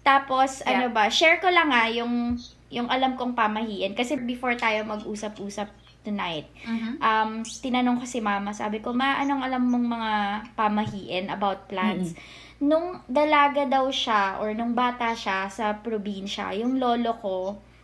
Tapos, 0.00 0.64
Yeah. 0.64 0.80
ano 0.80 0.86
ba, 0.92 1.08
share 1.08 1.40
ko 1.40 1.48
lang 1.48 1.68
nga 1.68 1.88
yung, 1.88 2.36
yung 2.70 2.86
alam 2.86 3.14
kong 3.14 3.34
pamahiin. 3.34 3.92
Kasi 3.92 4.16
before 4.16 4.54
tayo 4.54 4.82
mag-usap-usap 4.84 5.68
tonight, 6.00 6.48
Mhm. 6.64 6.96
um, 6.98 7.30
tinanong 7.42 8.00
ko 8.00 8.06
si 8.06 8.18
mama, 8.18 8.50
sabi 8.50 8.80
ko, 8.80 8.90
ma, 8.90 9.18
anong 9.18 9.42
alam 9.42 9.62
mong 9.62 9.86
mga 9.90 10.12
pamahiin 10.54 11.28
about 11.28 11.66
plants? 11.66 12.16
Nung 12.56 13.04
dalaga 13.04 13.66
daw 13.66 13.90
siya, 13.90 14.38
or 14.38 14.54
nung 14.54 14.72
bata 14.72 15.12
siya 15.12 15.48
sa 15.48 15.76
probinsya, 15.76 16.54
yung 16.54 16.78
lolo 16.78 17.18
ko, 17.18 17.38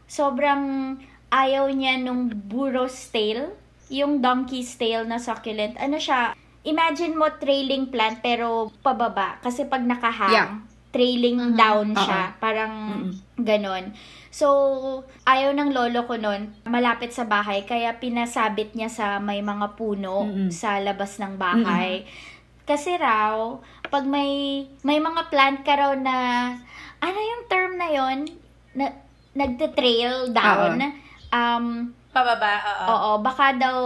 sobrang 0.06 0.96
ayaw 1.28 1.68
niya 1.68 1.98
nung 1.98 2.30
burro's 2.30 3.10
tail, 3.10 3.52
yung 3.88 4.18
donkey's 4.18 4.72
tail 4.74 5.04
na 5.04 5.18
succulent. 5.18 5.76
Ano 5.76 5.98
siya, 5.98 6.32
imagine 6.62 7.14
mo 7.14 7.28
trailing 7.32 7.86
plant 7.86 8.18
pero 8.20 8.70
pababa. 8.80 9.36
Kasi 9.38 9.66
pag 9.66 9.82
nakahang, 9.82 10.32
Yeah. 10.32 10.50
trailing 10.88 11.52
Mhm. 11.52 11.56
down 11.56 11.88
Oo. 11.92 12.00
siya. 12.00 12.32
Parang 12.36 12.72
Mm-mm. 13.04 13.12
ganon. 13.38 13.92
So, 14.36 14.48
ayaw 15.24 15.56
ng 15.56 15.72
lolo 15.72 16.04
ko 16.04 16.20
nun, 16.20 16.52
malapit 16.68 17.08
sa 17.08 17.24
bahay, 17.24 17.64
kaya 17.64 17.96
pinasabit 17.96 18.76
niya 18.76 18.92
sa 18.92 19.16
may 19.16 19.40
mga 19.40 19.80
puno 19.80 20.28
Mm-mm. 20.28 20.52
sa 20.52 20.76
labas 20.76 21.16
ng 21.16 21.40
bahay. 21.40 22.04
Kasi 22.68 23.00
raw, 23.00 23.56
pag 23.88 24.04
may 24.04 24.60
may 24.84 25.00
mga 25.00 25.32
plant 25.32 25.64
ka 25.64 25.72
raw 25.80 25.96
na, 25.96 26.16
ano 27.00 27.16
yung 27.16 27.42
term 27.48 27.80
na 27.80 27.88
yon 27.88 28.18
na, 28.76 28.92
nagte-trail 29.32 30.28
down, 30.36 30.84
um, 31.32 31.88
Pababa, 32.12 32.60
oo. 32.60 32.84
oo, 32.92 33.10
baka 33.24 33.56
daw, 33.56 33.80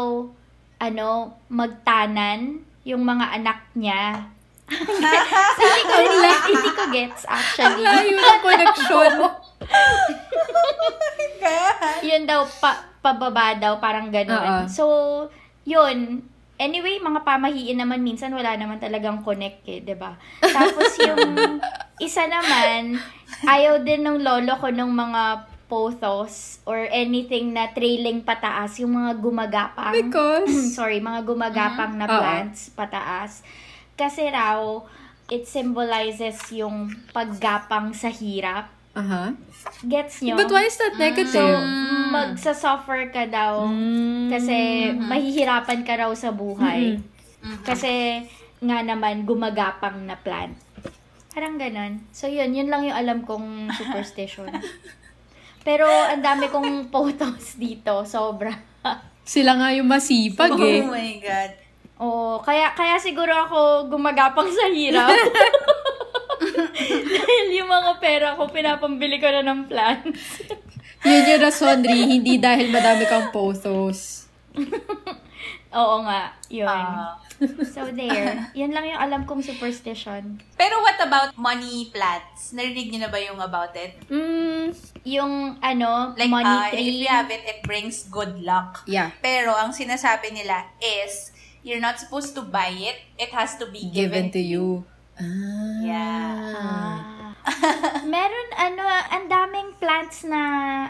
ano, 0.82 1.30
magtanan 1.46 2.58
yung 2.82 3.06
mga 3.06 3.38
anak 3.38 3.70
niya. 3.78 4.26
So, 4.70 5.62
hindi 5.66 5.82
ko, 5.82 5.94
hindi, 5.98 6.30
hindi 6.54 6.70
ko 6.70 6.82
gets 6.94 7.22
actually. 7.26 7.82
Layo 7.82 8.14
ng 8.14 8.40
connection. 8.42 9.12
yun 12.06 12.22
daw, 12.26 12.46
pa, 12.46 12.86
pababa 13.02 13.58
daw, 13.58 13.82
parang 13.82 14.08
Oo. 14.08 14.14
gano'n. 14.14 14.70
So, 14.70 14.84
yun. 15.66 16.22
Anyway, 16.60 17.00
mga 17.00 17.24
pamahiin 17.24 17.80
naman, 17.80 18.04
minsan 18.04 18.36
wala 18.36 18.52
naman 18.52 18.76
talagang 18.76 19.24
connect 19.24 19.64
eh, 19.64 19.80
'di 19.80 19.96
ba 19.96 20.20
Tapos 20.44 20.92
yung 21.00 21.56
isa 22.06 22.28
naman, 22.28 23.00
ayaw 23.48 23.80
din 23.80 24.04
ng 24.04 24.20
lolo 24.20 24.60
ko 24.60 24.68
ng 24.68 24.92
mga 24.92 25.22
pothos 25.70 26.58
or 26.66 26.84
anything 26.90 27.54
na 27.54 27.70
trailing 27.72 28.26
pataas, 28.26 28.76
yung 28.82 28.92
mga 28.92 29.22
gumagapang. 29.22 29.94
Because, 29.94 30.52
sorry, 30.76 30.98
mga 31.00 31.24
gumagapang 31.24 31.94
na 31.96 32.10
Oo. 32.10 32.18
plants 32.18 32.74
pataas. 32.74 33.40
Kasi 34.00 34.26
raw, 34.26 34.80
it 35.28 35.44
symbolizes 35.44 36.40
yung 36.50 36.88
paggapang 37.12 37.92
sa 37.92 38.08
hirap. 38.08 38.72
aha. 38.90 39.36
Gets 39.82 40.24
nyo? 40.24 40.34
But 40.34 40.48
why 40.48 40.64
is 40.64 40.74
that 40.74 40.92
So, 40.92 40.98
negative? 40.98 41.60
magsasuffer 42.10 43.12
ka 43.12 43.28
daw 43.28 43.62
Mm. 43.62 44.26
kasi 44.26 44.56
mahihirapan 44.90 45.84
ka 45.84 45.94
raw 45.96 46.10
sa 46.12 46.32
buhay. 46.32 46.96
Kasi 47.62 48.24
nga 48.58 48.80
naman 48.80 49.22
gumagapang 49.22 50.00
na 50.02 50.16
plant. 50.16 50.56
Parang 51.30 51.54
ganon. 51.54 52.02
So 52.10 52.26
yun, 52.26 52.50
yun 52.50 52.66
lang 52.66 52.82
yung 52.82 52.96
alam 52.96 53.18
kong 53.22 53.70
superstition. 53.70 54.48
Pero 55.62 55.84
ang 55.86 56.18
dami 56.18 56.48
kong 56.48 56.90
photos 56.90 57.54
dito, 57.54 58.02
sobra. 58.02 58.50
Sila 59.22 59.54
nga 59.54 59.70
yung 59.70 59.86
masipag 59.86 60.56
eh. 60.66 60.82
Oh 60.82 60.90
my 60.90 61.12
God. 61.20 61.52
Oo, 62.00 62.40
kaya 62.40 62.72
kaya 62.72 62.96
siguro 62.96 63.28
ako 63.28 63.58
gumagapang 63.92 64.48
sa 64.48 64.72
hirap. 64.72 65.12
Dahil 67.12 67.46
yung 67.52 67.68
mga 67.68 67.92
pera 68.00 68.28
ko, 68.34 68.48
pinapambili 68.48 69.20
ko 69.20 69.28
na 69.28 69.44
ng 69.44 69.68
plants. 69.68 70.40
Yun 71.04 71.28
yung 71.28 71.42
rason, 71.44 71.80
Ri, 71.80 72.08
hindi 72.08 72.40
dahil 72.40 72.72
madami 72.72 73.04
kang 73.04 73.28
pothos. 73.28 74.28
Oo 75.70 76.02
nga, 76.02 76.34
yun. 76.50 76.66
Ah. 76.66 77.14
so 77.64 77.88
there, 77.88 78.36
yun 78.52 78.68
lang 78.68 78.84
yung 78.84 79.00
alam 79.00 79.22
kong 79.24 79.40
superstition. 79.40 80.36
pero 80.60 80.76
what 80.84 81.00
about 81.00 81.32
money 81.40 81.88
plants? 81.88 82.52
Narinig 82.52 82.92
niyo 82.92 83.06
na 83.06 83.08
ba 83.08 83.16
yung 83.16 83.40
about 83.40 83.72
it? 83.72 83.96
Mm, 84.12 84.76
yung 85.08 85.56
ano, 85.62 86.12
Like, 86.20 86.28
money 86.28 86.52
uh, 86.52 86.68
if 86.68 86.84
tree. 86.84 87.00
you 87.00 87.08
have 87.08 87.32
it, 87.32 87.40
it 87.48 87.60
brings 87.64 88.04
good 88.12 88.44
luck. 88.44 88.84
Yeah. 88.84 89.14
Pero 89.24 89.56
ang 89.56 89.72
sinasabi 89.72 90.36
nila 90.36 90.68
is, 90.82 91.29
you're 91.62 91.80
not 91.80 91.96
supposed 91.96 92.34
to 92.34 92.42
buy 92.42 92.70
it. 92.70 92.98
It 93.16 93.30
has 93.30 93.56
to 93.56 93.66
be 93.66 93.84
Given 93.84 93.92
given, 93.92 94.24
to 94.32 94.40
you. 94.40 94.66
Ah. 95.14 95.80
Yeah. 95.80 96.54
Ah. 96.56 96.98
Meron 98.06 98.48
ano, 98.52 98.84
ang 98.84 99.24
daming 99.26 99.76
plants 99.76 100.24
na 100.24 100.40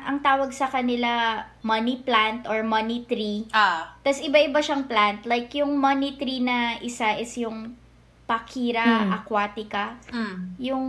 ang 0.02 0.18
tawag 0.18 0.50
sa 0.50 0.66
kanila 0.66 1.42
money 1.60 2.02
plant 2.02 2.46
or 2.46 2.62
money 2.62 3.06
tree. 3.06 3.46
Ah. 3.50 3.94
Tapos 4.00 4.18
iba-iba 4.20 4.58
siyang 4.58 4.86
plant. 4.86 5.22
Like 5.24 5.50
yung 5.54 5.74
money 5.74 6.14
tree 6.14 6.38
na 6.38 6.78
isa 6.78 7.14
is 7.16 7.34
yung 7.36 7.74
Pakira 8.24 8.86
Hmm. 9.02 9.10
aquatica. 9.12 9.98
Mm. 10.06 10.36
Yung, 10.62 10.84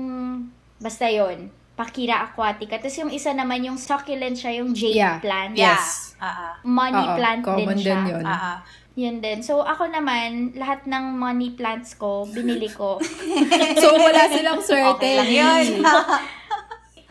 basta 0.78 1.10
yon 1.10 1.50
Pakira 1.74 2.22
aquatica. 2.22 2.78
Tapos 2.78 2.94
yung 2.96 3.10
isa 3.10 3.34
naman 3.34 3.66
yung 3.66 3.82
succulent 3.82 4.38
siya, 4.38 4.62
yung 4.62 4.78
jade 4.78 4.94
Yeah. 4.94 5.18
plant. 5.18 5.58
Yeah. 5.58 5.74
Yes. 5.74 6.14
Ah. 6.22 6.54
Money 6.62 7.02
Oo, 7.02 7.18
plant 7.18 7.42
common 7.42 7.74
din 7.74 7.82
siya. 7.82 7.98
din 7.98 8.14
yun. 8.14 8.26
Ah. 8.26 8.62
Yun 8.96 9.24
din. 9.24 9.40
So, 9.40 9.64
ako 9.64 9.88
naman, 9.88 10.52
lahat 10.60 10.84
ng 10.84 11.16
money 11.16 11.56
plants 11.56 11.96
ko, 11.96 12.28
binili 12.28 12.68
ko. 12.68 13.00
So, 13.82 13.96
wala 13.96 14.28
silang 14.28 14.60
swerte. 14.60 15.00
Okay 15.00 15.14
lang 15.16 15.32
yun. 15.32 15.66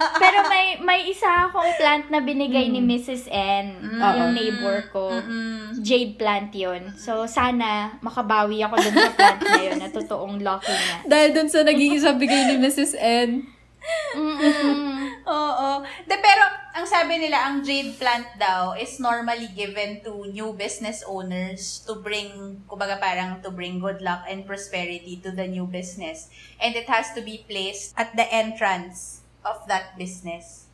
Pero 0.01 0.49
may 0.49 0.81
may 0.81 1.13
isa 1.13 1.29
akong 1.45 1.77
plant 1.77 2.09
na 2.09 2.25
binigay 2.25 2.73
ni 2.73 2.81
Mrs. 2.81 3.29
N, 3.29 4.01
yung 4.01 4.33
Oo. 4.33 4.33
neighbor 4.33 4.77
ko. 4.89 5.13
Mm. 5.13 5.77
Jade 5.85 6.17
plant 6.17 6.49
yun. 6.57 6.97
So, 6.97 7.29
sana 7.29 8.01
makabawi 8.01 8.65
ako 8.65 8.81
dun 8.81 8.97
sa 8.97 9.13
plant 9.13 9.41
na 9.45 9.61
yun 9.61 9.77
na 9.77 9.93
totoong 9.93 10.41
lucky 10.41 10.73
niya. 10.73 10.97
Dahil 11.05 11.29
dun 11.37 11.49
sa 11.53 11.61
naging 11.69 12.01
isang 12.01 12.17
bigay 12.17 12.49
ni 12.49 12.57
Mrs. 12.57 12.97
N. 12.97 13.45
Mm-mm. 14.17 15.23
Oo. 15.27 15.69
De, 16.07 16.17
pero, 16.19 16.43
ang 16.75 16.87
sabi 16.87 17.21
nila, 17.21 17.49
ang 17.49 17.63
jade 17.65 17.95
plant 17.97 18.27
daw 18.37 18.75
is 18.77 18.99
normally 18.99 19.49
given 19.53 20.01
to 20.05 20.29
new 20.31 20.53
business 20.55 21.03
owners 21.07 21.83
to 21.87 21.99
bring, 22.01 22.61
kumbaga 22.67 22.99
parang 23.01 23.39
to 23.41 23.51
bring 23.53 23.79
good 23.79 24.01
luck 24.03 24.25
and 24.29 24.45
prosperity 24.45 25.19
to 25.21 25.31
the 25.31 25.47
new 25.47 25.67
business. 25.67 26.29
And 26.59 26.75
it 26.77 26.89
has 26.89 27.13
to 27.17 27.23
be 27.23 27.45
placed 27.47 27.95
at 27.97 28.15
the 28.17 28.27
entrance 28.29 29.25
of 29.45 29.65
that 29.69 29.97
business. 29.97 30.69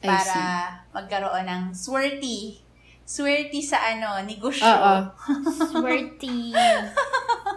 Para 0.00 0.80
magkaroon 0.96 1.44
ng 1.44 1.64
swerte. 1.76 2.69
Swerte 3.10 3.58
sa 3.58 3.82
ano, 3.90 4.22
negosyo. 4.22 4.62
Oo. 4.62 4.94
Swerte. 5.66 6.30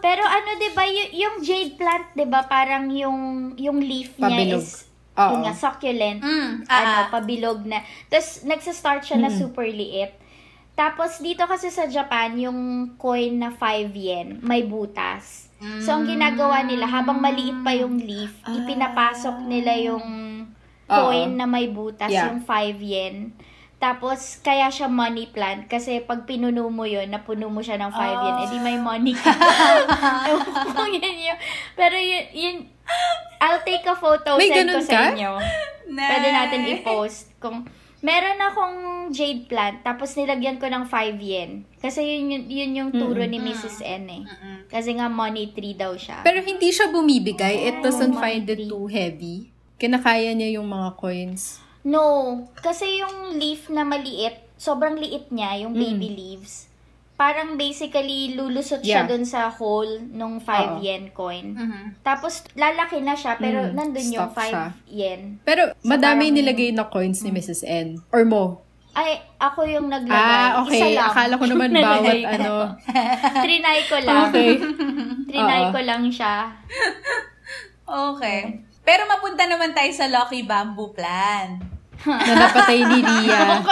Pero 0.01 0.23
ano, 0.25 0.49
'di 0.57 0.69
ba, 0.73 0.83
y- 0.83 1.13
yung 1.15 1.39
jade 1.39 1.77
plant, 1.77 2.09
'di 2.11 2.25
ba, 2.25 2.41
parang 2.43 2.89
yung 2.89 3.19
yung 3.55 3.77
leaf 3.77 4.17
niya 4.17 4.33
Pabilog. 4.33 4.59
is 4.59 4.89
Oo. 5.13 5.29
yun 5.29 5.41
nga, 5.45 5.53
succulent. 5.53 6.19
Mm, 6.19 6.65
ano, 6.65 6.89
ah, 6.89 6.97
ah. 6.97 7.07
pabilog 7.07 7.61
na. 7.63 7.85
Tapos, 8.09 8.41
nagsastart 8.41 9.05
siya 9.05 9.21
na 9.21 9.29
super 9.29 9.61
liit. 9.63 10.17
Tapos, 10.73 11.21
dito 11.21 11.45
kasi 11.45 11.69
sa 11.69 11.85
Japan, 11.85 12.33
yung 12.33 12.59
coin 12.97 13.37
na 13.37 13.53
5 13.53 13.93
yen, 13.93 14.41
may 14.41 14.65
butas. 14.65 15.53
So, 15.79 15.93
ang 15.93 16.09
ginagawa 16.09 16.65
nila, 16.65 16.89
habang 16.89 17.21
maliit 17.21 17.61
pa 17.61 17.71
yung 17.71 17.95
leaf, 17.95 18.35
ipinapasok 18.43 19.45
nila 19.45 19.77
yung 19.77 20.03
coin 20.83 21.29
Oo. 21.29 21.37
na 21.37 21.45
may 21.45 21.69
butas, 21.69 22.09
Yeah. 22.09 22.33
yung 22.33 22.41
5 22.41 22.81
yen. 22.81 23.37
Tapos, 23.83 24.39
kaya 24.39 24.71
siya 24.71 24.87
money 24.87 25.27
plant. 25.27 25.67
Kasi 25.67 25.99
pag 25.99 26.23
pinuno 26.23 26.71
mo 26.71 26.87
yun, 26.87 27.11
napuno 27.11 27.51
mo 27.51 27.59
siya 27.59 27.75
ng 27.75 27.91
5 27.91 27.99
yen, 28.23 28.35
edi 28.47 28.57
may 28.57 28.79
money 28.79 29.11
ka. 29.11 29.27
Yun 30.95 31.17
yun. 31.19 31.37
Pero 31.75 31.99
yun, 31.99 32.25
yun, 32.31 32.55
I'll 33.43 33.59
take 33.61 33.83
a 33.83 33.91
photo, 33.91 34.39
May 34.39 34.47
send 34.47 34.71
ko 34.71 34.79
ganun 34.79 34.87
sa 34.87 34.95
ka? 34.95 35.03
inyo. 35.11 35.31
Nice. 35.91 36.09
Pwede 36.09 36.27
natin 36.31 36.59
i-post. 36.69 37.19
Kung 37.37 37.67
meron 37.99 38.39
akong 38.39 38.77
jade 39.11 39.47
plant, 39.47 39.83
tapos 39.83 40.15
nilagyan 40.15 40.59
ko 40.59 40.67
ng 40.67 40.87
5 40.87 41.19
yen. 41.19 41.51
Kasi 41.79 42.03
yun, 42.03 42.31
yun, 42.31 42.43
yun 42.47 42.71
yung 42.71 42.91
turo 42.91 43.23
ni 43.23 43.39
Mrs. 43.39 43.83
N 43.83 44.05
eh. 44.07 44.23
Kasi 44.67 44.95
nga 44.95 45.07
money 45.07 45.51
tree 45.51 45.75
daw 45.75 45.91
siya. 45.95 46.23
Pero 46.23 46.39
hindi 46.39 46.71
siya 46.71 46.87
bumibigay. 46.87 47.67
It 47.67 47.77
doesn't 47.79 48.15
Oh, 48.15 48.19
find 48.19 48.47
it 48.47 48.63
too 48.63 48.87
heavy. 48.87 49.51
Kinakaya 49.75 50.31
niya 50.31 50.59
yung 50.59 50.67
mga 50.67 50.95
coins. 50.95 51.62
No, 51.83 52.03
kasi 52.55 52.97
yung 52.97 53.35
leaf 53.35 53.67
na 53.67 53.83
maliit, 53.83 54.39
sobrang 54.55 54.95
liit 54.95 55.27
niya, 55.29 55.67
yung 55.67 55.75
baby 55.75 56.09
leaves. 56.09 56.71
Parang 57.13 57.55
basically 57.55 58.33
lulusot 58.33 58.81
siya 58.81 59.03
Yeah. 59.03 59.07
dun 59.07 59.23
sa 59.23 59.47
hole 59.47 60.01
nung 60.09 60.39
5 60.39 60.75
Oo. 60.75 60.81
yen 60.81 61.13
coin. 61.13 61.53
Mhm. 61.53 62.01
Tapos 62.01 62.41
lalaki 62.53 62.99
na 62.99 63.13
siya, 63.13 63.37
pero 63.37 63.63
Mm, 63.63 63.75
nandun 63.75 64.07
yung 64.09 64.27
stock 64.27 64.43
siya. 64.43 64.63
5 64.73 64.89
yen. 64.89 65.21
Pero 65.41 65.61
madami 65.83 66.25
parang- 66.25 66.35
nilagay 66.35 66.69
na 66.71 66.87
coins 66.87 67.21
ni 67.21 67.29
Mrs. 67.29 67.61
N. 67.63 68.01
Or 68.09 68.25
mo. 68.25 68.63
Ay, 68.93 69.19
ako 69.37 69.65
yung 69.65 69.89
naglagay. 69.89 70.13
Ah, 70.13 70.61
okay. 70.61 70.77
Isa 70.79 70.87
lang. 70.95 71.09
Akala 71.09 71.33
ko 71.35 71.45
naman 71.45 71.69
bawat 71.71 72.17
ano. 72.29 72.51
Trinay 73.45 73.79
ko 73.85 73.97
lang. 73.99 74.29
Okay. 74.29 74.51
Trinay 75.29 75.61
Oo. 75.63 75.71
ko 75.71 75.79
lang 75.81 76.03
siya. 76.07 76.35
Okay. 77.83 78.63
Pero 78.81 79.05
mapunta 79.05 79.43
naman 79.45 79.71
tayo 79.71 79.91
sa 79.91 80.07
Lucky 80.07 80.43
Bamboo 80.43 80.95
Plant. 80.95 81.61
Na 82.05 82.33
napatay 82.35 82.79
ni 82.83 82.99
Ria. 83.07 83.63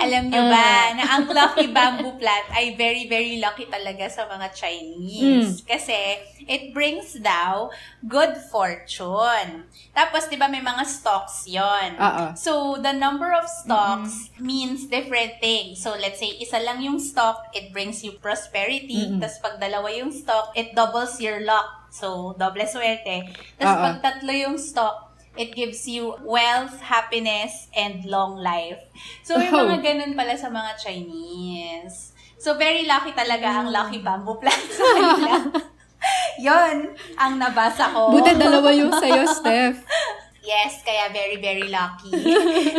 Alam 0.00 0.32
nyo 0.32 0.48
ba 0.48 0.96
na 0.96 1.04
ang 1.12 1.28
Lucky 1.28 1.68
Bamboo 1.68 2.16
Plant 2.16 2.48
ay 2.56 2.72
very, 2.72 3.04
very 3.04 3.36
lucky 3.36 3.68
talaga 3.68 4.08
sa 4.08 4.24
mga 4.24 4.48
Chinese. 4.50 5.60
Kasi 5.60 6.16
it 6.48 6.72
brings 6.72 7.20
daw 7.20 7.68
good 8.00 8.32
fortune. 8.48 9.68
Tapos, 9.92 10.24
di 10.26 10.40
ba, 10.40 10.48
may 10.48 10.64
mga 10.64 10.88
stocks 10.88 11.44
yon. 11.44 12.00
So, 12.32 12.80
the 12.80 12.96
number 12.96 13.28
of 13.28 13.44
stocks 13.44 14.32
means 14.40 14.88
different 14.88 15.36
things. 15.36 15.84
So, 15.84 15.92
let's 15.94 16.16
say, 16.16 16.32
isa 16.40 16.64
lang 16.64 16.80
yung 16.80 16.96
stock, 16.96 17.52
it 17.52 17.68
brings 17.70 18.00
you 18.00 18.16
prosperity. 18.16 19.04
Tapos, 19.20 19.36
pag 19.38 19.54
dalawa 19.60 19.92
yung 19.92 20.16
stock, 20.16 20.56
it 20.56 20.72
doubles 20.72 21.20
your 21.20 21.44
luck. 21.44 21.92
So, 21.92 22.32
doble 22.40 22.64
swerte. 22.64 23.28
Tapos, 23.60 23.76
pag 23.84 23.96
tatlo 24.00 24.32
yung 24.32 24.56
stock, 24.56 25.09
it 25.34 25.54
gives 25.54 25.86
you 25.86 26.14
wealth, 26.22 26.80
happiness, 26.80 27.70
and 27.70 28.02
long 28.04 28.36
life. 28.36 28.80
So, 29.22 29.38
may 29.38 29.46
Oh. 29.48 29.66
mga 29.66 29.78
ganun 29.80 30.12
pala 30.14 30.34
sa 30.34 30.48
mga 30.48 30.74
Chinese. 30.76 32.12
So, 32.36 32.56
very 32.56 32.84
lucky 32.84 33.12
talaga 33.12 33.62
ang 33.62 33.68
lucky 33.68 34.00
bamboo 34.00 34.40
plant 34.40 34.66
sa 34.68 34.84
kanila. 34.90 35.32
Yon 36.46 36.96
ang 37.14 37.36
nabasa 37.36 37.92
ko. 37.92 38.10
Buti 38.10 38.32
dalawa 38.32 38.72
yung 38.72 38.90
sa'yo, 38.90 39.28
Steph. 39.28 39.84
Yes, 40.40 40.80
kaya 40.80 41.12
very, 41.12 41.36
very 41.36 41.68
lucky. 41.68 42.08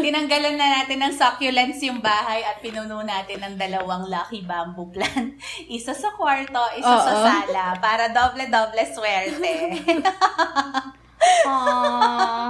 Tinanggalan 0.01 0.57
na 0.57 0.81
natin 0.81 0.97
ng 0.97 1.13
succulents 1.13 1.77
yung 1.85 2.01
bahay 2.01 2.41
at 2.41 2.57
pinuno 2.57 3.05
natin 3.05 3.37
ng 3.37 3.53
dalawang 3.53 4.09
lucky 4.09 4.41
bamboo 4.41 4.89
plant. 4.89 5.37
Isa 5.69 5.93
sa 5.93 6.09
kwarto, 6.17 6.57
isa 6.73 6.89
sa 6.89 7.13
Oo. 7.13 7.21
sala, 7.21 7.77
para 7.77 8.09
doble-doble 8.09 8.81
swerte. 8.89 9.53
Aww. 11.45 12.49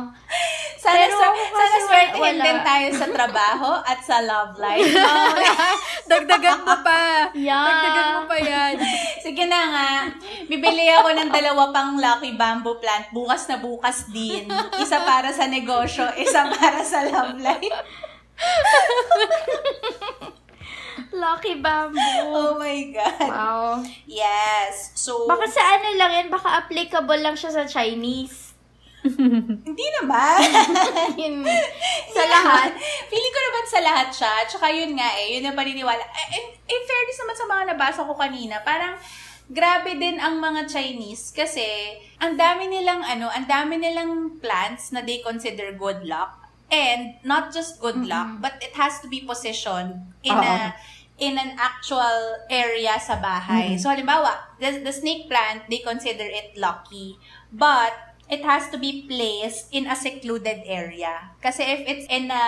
sa 0.81 0.89
Sana, 0.89 0.97
Pero 0.97 1.13
sa, 1.13 1.27
sana 1.29 1.77
swerte 1.86 2.17
wala. 2.17 2.41
din 2.41 2.60
tayo 2.65 2.88
sa 2.97 3.07
trabaho 3.07 3.71
at 3.86 3.99
sa 4.01 4.17
love 4.21 4.57
life. 4.57 4.81
Oh, 6.12 6.17
Dagdagan 6.19 6.67
mo 6.67 6.75
pa. 6.84 7.31
Yeah. 7.31 7.63
Dagdagan 7.63 8.07
mo 8.12 8.21
pa 8.27 8.36
yan. 8.36 8.75
Sige 9.23 9.47
na 9.47 9.62
nga. 9.63 9.89
Bibili 10.43 10.91
ako 10.91 11.15
ng 11.15 11.31
dalawa 11.31 11.71
pang 11.71 11.95
Lucky 11.95 12.36
Bamboo 12.36 12.84
plant. 12.84 13.07
Bukas 13.15 13.47
na 13.47 13.55
bukas 13.55 14.12
din. 14.12 14.43
Isa 14.75 14.99
para 15.07 15.31
sa 15.31 15.47
negosyo, 15.47 16.03
isa 16.19 16.51
para 16.51 16.84
sa 16.84 17.07
love 17.07 17.39
life. 17.39 17.71
Lucky 21.12 21.60
bamboo. 21.60 22.31
Oh 22.31 22.51
my 22.55 22.79
God. 22.89 23.19
Wow. 23.21 23.84
Yes. 24.03 24.95
So, 24.95 25.27
Baka 25.27 25.47
sa 25.47 25.60
ano 25.77 25.95
lang 25.95 26.12
yan, 26.13 26.27
baka 26.27 26.60
applicable 26.60 27.19
lang 27.19 27.36
siya 27.36 27.51
sa 27.51 27.63
Chinese. 27.63 28.50
hindi 29.67 29.87
naman. 30.01 30.39
Yun. 31.21 31.41
sa 32.11 32.23
lahat. 32.27 32.69
Feeling 33.09 33.33
ko 33.33 33.41
naman 33.41 33.65
sa 33.65 33.79
lahat 33.81 34.09
siya. 34.13 34.33
Tsaka 34.45 34.67
yun 34.69 34.93
nga 34.93 35.09
eh, 35.17 35.37
yun 35.37 35.47
ang 35.49 35.57
paniniwala. 35.57 36.01
Eh, 36.01 36.27
In, 36.37 36.45
in 36.69 36.81
fairness 36.85 37.19
naman 37.21 37.35
sa 37.37 37.45
mga 37.49 37.63
nabasa 37.73 38.01
ko 38.05 38.13
kanina, 38.13 38.61
parang 38.61 38.95
grabe 39.51 39.99
din 39.99 40.21
ang 40.21 40.39
mga 40.39 40.69
Chinese 40.69 41.35
kasi 41.35 41.97
ang 42.21 42.37
dami 42.39 42.71
nilang 42.71 43.03
ano, 43.03 43.27
ang 43.27 43.49
dami 43.49 43.81
nilang 43.81 44.39
plants 44.39 44.95
na 44.95 45.01
they 45.03 45.19
consider 45.19 45.73
good 45.75 46.05
luck. 46.05 46.37
And 46.71 47.19
not 47.27 47.51
just 47.51 47.83
good 47.83 47.99
luck, 48.07 48.39
but 48.39 48.55
it 48.63 48.71
has 48.79 49.03
to 49.03 49.11
be 49.11 49.27
positioned 49.27 50.07
in 50.23 50.31
a 50.31 50.71
in 51.19 51.35
an 51.35 51.59
actual 51.59 52.39
area 52.47 52.95
sa 52.95 53.19
bahay. 53.19 53.75
So 53.75 53.91
halimbawa, 53.91 54.55
the, 54.55 54.79
the 54.79 54.95
snake 54.95 55.27
plant, 55.27 55.67
they 55.67 55.83
consider 55.83 56.23
it 56.23 56.55
lucky. 56.55 57.19
But 57.51 58.11
it 58.32 58.48
has 58.48 58.72
to 58.72 58.80
be 58.80 59.04
placed 59.06 59.67
in 59.76 59.91
a 59.91 59.96
secluded 59.96 60.63
area. 60.63 61.36
Kasi 61.44 61.67
if 61.67 61.82
it's 61.84 62.08
in 62.08 62.32
a 62.32 62.46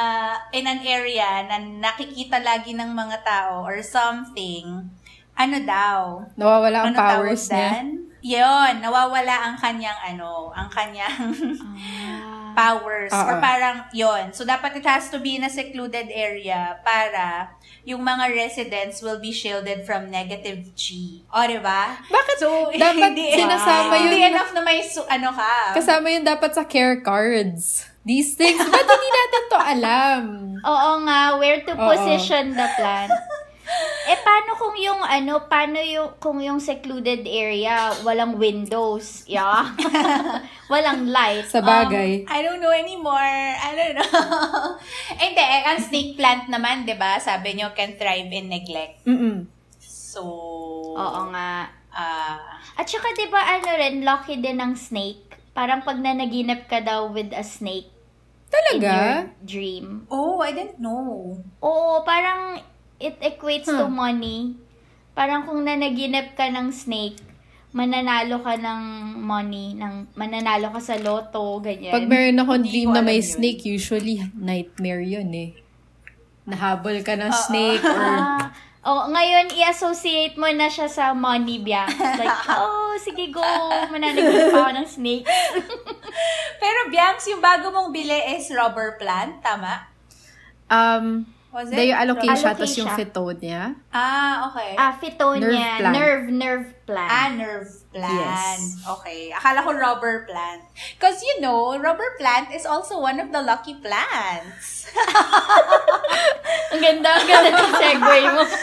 in 0.55 0.63
an 0.63 0.79
area 0.87 1.43
na 1.43 1.59
nakikita 1.59 2.39
lagi 2.39 2.71
ng 2.71 2.95
mga 2.95 3.19
tao 3.27 3.67
or 3.67 3.83
something, 3.83 4.87
ano 5.35 5.57
daw? 5.67 6.23
Nawawala 6.39 6.87
ang 6.87 6.95
ano 6.95 6.97
powers 6.97 7.51
niya. 7.51 7.51
dan? 7.51 7.87
Yun, 8.23 8.79
nawawala 8.79 9.51
ang 9.51 9.55
kanyang 9.59 9.99
ano, 9.99 10.55
ang 10.55 10.71
kanyang 10.71 11.35
powers. 12.57 13.11
Oo. 13.11 13.27
Or 13.27 13.35
parang, 13.43 13.83
yon 13.91 14.31
So, 14.31 14.47
dapat 14.47 14.79
it 14.79 14.87
has 14.87 15.11
to 15.11 15.19
be 15.19 15.35
in 15.35 15.43
a 15.43 15.51
secluded 15.51 16.07
area 16.07 16.79
para 16.87 17.51
yung 17.83 17.99
mga 17.99 18.31
residents 18.31 19.03
will 19.03 19.19
be 19.19 19.29
shielded 19.29 19.83
from 19.83 20.07
negative 20.07 20.71
chi. 20.73 21.19
O, 21.27 21.43
di 21.43 21.59
ba? 21.59 21.99
Bakit 22.01 22.35
So, 22.39 22.47
dapat 22.79 23.11
hindi, 23.11 23.35
sinasama 23.35 23.99
hindi 23.99 24.23
yun? 24.23 24.31
enough 24.31 24.51
na 24.51 24.61
may, 24.61 24.79
su- 24.81 25.03
ano 25.05 25.29
ka. 25.29 25.75
Kasama 25.75 26.07
yun 26.07 26.23
dapat 26.23 26.51
sa 26.51 26.63
care 26.63 26.99
cards. 26.99 27.83
These 28.03 28.35
things, 28.35 28.59
ba't 28.59 28.83
hindi 28.83 29.09
natin 29.09 29.43
to 29.47 29.57
alam? 29.59 30.23
Oo 30.71 30.91
nga, 31.03 31.35
where 31.35 31.59
to 31.61 31.71
Oo. 31.71 31.83
position 31.85 32.51
the 32.51 32.67
plant. 32.75 33.11
Eh, 34.03 34.19
paano 34.19 34.51
kung 34.53 34.75
yung, 34.75 34.99
ano, 34.99 35.47
paano 35.47 35.79
yung, 35.79 36.19
kung 36.19 36.37
yung 36.37 36.59
secluded 36.59 37.23
area, 37.23 37.73
walang 38.03 38.35
windows, 38.35 39.23
yeah? 39.25 39.71
walang 40.73 41.07
light. 41.07 41.47
Sa 41.47 41.63
bagay. 41.63 42.23
Um, 42.23 42.27
I 42.27 42.39
don't 42.41 42.59
know 42.59 42.71
anymore. 42.71 43.31
I 43.55 43.69
don't 43.71 43.95
know. 43.95 44.11
Eh, 45.13 45.23
Hindi, 45.23 45.39
eh, 45.39 45.63
ang 45.63 45.79
snake 45.79 46.11
plant 46.13 46.45
naman, 46.47 46.83
di 46.83 46.93
ba? 46.93 47.15
Sabi 47.17 47.55
nyo, 47.55 47.71
can 47.71 47.95
thrive 47.95 48.27
in 48.27 48.51
neglect. 48.51 49.07
Mm-mm. 49.07 49.47
So, 49.79 50.21
Oo 50.93 51.21
nga. 51.31 51.71
ah, 51.89 52.59
At 52.75 52.85
saka, 52.85 53.07
di 53.13 53.27
ba, 53.27 53.39
ano 53.39 53.69
rin, 53.71 54.03
lucky 54.03 54.35
din 54.37 54.59
ng 54.59 54.75
snake. 54.75 55.23
Parang 55.53 55.79
pag 55.79 55.95
nanaginip 55.95 56.65
ka 56.65 56.81
daw 56.81 57.07
with 57.07 57.31
a 57.31 57.41
snake 57.41 57.87
in 57.87 58.51
Talaga? 58.51 58.89
your 58.91 59.17
dream. 59.41 59.85
oh, 60.09 60.37
I 60.37 60.51
didn't 60.51 60.77
know. 60.77 61.37
Oo, 61.59 62.01
parang 62.03 62.57
it 63.03 63.19
equates 63.19 63.67
to 63.67 63.85
Huh. 63.85 63.91
money. 63.91 64.55
Parang 65.11 65.43
kung 65.43 65.61
nanaginip 65.61 66.33
ka 66.33 66.47
ng 66.47 66.71
snake, 66.71 67.19
mananalo 67.69 68.41
ka 68.41 68.55
ng 68.55 68.81
money, 69.19 69.73
ng 69.75 70.13
mananalo 70.13 70.71
ka 70.71 70.79
sa 70.79 70.95
loto, 70.97 71.59
ganyan. 71.59 71.91
Pag 71.91 72.07
meron 72.07 72.39
akong 72.39 72.63
Hindi 72.63 72.69
dream 72.69 72.89
na 72.93 73.01
may 73.01 73.19
yun. 73.19 73.27
snake, 73.27 73.61
usually 73.65 74.23
nightmare 74.33 75.03
yun 75.03 75.29
eh. 75.33 75.51
Nahabol 76.45 77.03
ka 77.03 77.13
ng 77.13 77.33
snake 77.33 77.83
or... 77.83 78.07
Oh, 78.83 79.07
ngayon, 79.07 79.47
i-associate 79.55 80.35
mo 80.35 80.43
na 80.51 80.67
siya 80.67 80.91
sa 80.91 81.15
money 81.15 81.63
biya. 81.63 81.87
Like, 82.19 82.35
oh, 82.51 82.91
sige 82.99 83.31
go, 83.31 83.39
mananaginip 83.87 84.51
ako 84.51 84.75
ng 84.75 84.83
snake. 84.83 85.23
Pero, 86.61 86.79
Bianx, 86.91 87.23
yung 87.31 87.39
bago 87.39 87.71
mong 87.71 87.95
bili 87.95 88.35
is 88.35 88.51
rubber 88.51 88.99
plant, 88.99 89.39
tama? 89.39 89.87
Um, 90.67 91.23
Was 91.53 91.69
it? 91.69 91.77
Dayo 91.77 91.93
alocasia, 91.93 92.57
tapos 92.57 92.73
yung 92.73 92.89
fitonia. 92.97 93.77
Ah, 93.93 94.49
okay. 94.49 94.73
Ah, 94.73 94.97
phytonia, 94.97 95.45
Nerve 95.45 95.77
plant. 95.77 95.93
nerve, 95.93 96.25
nerve 96.33 96.67
plant. 96.89 97.11
Ah, 97.13 97.29
nerve 97.29 97.69
plant. 97.93 98.57
Yes. 98.57 98.81
Okay. 98.81 99.29
Akala 99.29 99.61
ko 99.61 99.69
rubber 99.77 100.25
plant. 100.25 100.65
Because, 100.97 101.21
you 101.21 101.45
know, 101.45 101.77
rubber 101.77 102.17
plant 102.17 102.49
is 102.49 102.65
also 102.65 102.97
one 102.97 103.21
of 103.21 103.29
the 103.29 103.37
lucky 103.37 103.77
plants. 103.77 104.89
Ang 106.73 106.81
ganda, 106.81 107.21
ang 107.21 107.27
ganda 107.29 107.49
ng 107.53 107.73
segue 107.77 108.19
mo. 108.33 108.43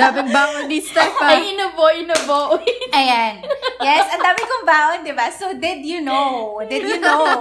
Daming 0.00 0.30
bangon 0.30 0.64
ni 0.68 0.84
Steph 0.84 1.16
ah. 1.16 1.32
Ay, 1.32 1.56
inubo, 1.56 1.88
inubo. 1.88 2.60
Ayan. 2.92 3.40
Yes, 3.80 4.04
ang 4.12 4.20
dami 4.20 4.44
kong 4.44 4.66
baon, 4.68 4.98
di 5.00 5.16
ba? 5.16 5.32
So, 5.32 5.56
did 5.56 5.80
you 5.80 6.04
know, 6.04 6.60
did 6.68 6.84
you 6.84 7.00
know 7.00 7.40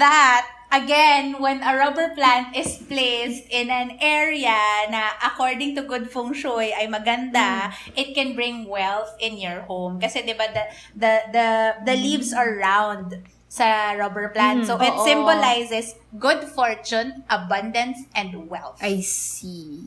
that, 0.00 0.48
again, 0.72 1.40
when 1.40 1.62
a 1.62 1.76
rubber 1.76 2.12
plant 2.14 2.56
is 2.56 2.78
placed 2.88 3.44
in 3.50 3.70
an 3.70 3.98
area 4.00 4.56
na 4.90 5.14
according 5.24 5.74
to 5.76 5.82
good 5.82 6.10
feng 6.10 6.32
shui 6.34 6.72
ay 6.72 6.86
maganda, 6.86 7.72
it 7.96 8.14
can 8.14 8.34
bring 8.34 8.66
wealth 8.66 9.14
in 9.20 9.38
your 9.38 9.62
home. 9.66 10.00
Kasi, 10.00 10.22
di 10.22 10.34
ba, 10.34 10.46
the, 10.52 10.64
the, 10.96 11.12
the, 11.32 11.48
the 11.84 11.94
leaves 11.96 12.32
are 12.32 12.56
round 12.58 13.22
sa 13.48 13.94
rubber 13.96 14.28
plant. 14.34 14.66
So, 14.66 14.76
it 14.76 14.92
oo. 14.92 15.06
symbolizes 15.06 15.94
good 16.18 16.44
fortune, 16.44 17.24
abundance, 17.30 18.04
and 18.12 18.50
wealth. 18.50 18.76
I 18.82 19.00
see. 19.00 19.80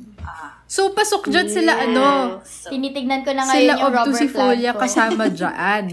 So, 0.66 0.90
pasok 0.96 1.30
dyan 1.30 1.46
sila 1.52 1.86
ano. 1.86 2.40
So, 2.48 2.72
Tinitignan 2.74 3.22
ko 3.22 3.36
na 3.36 3.46
ngayon 3.46 3.58
Sila 3.60 3.74
yung 3.78 3.94
rubber 3.94 4.10
obtusifolia 4.10 4.72
plant 4.74 4.78
ko. 4.78 4.82
kasama 4.82 5.24
dyan. 5.38 5.86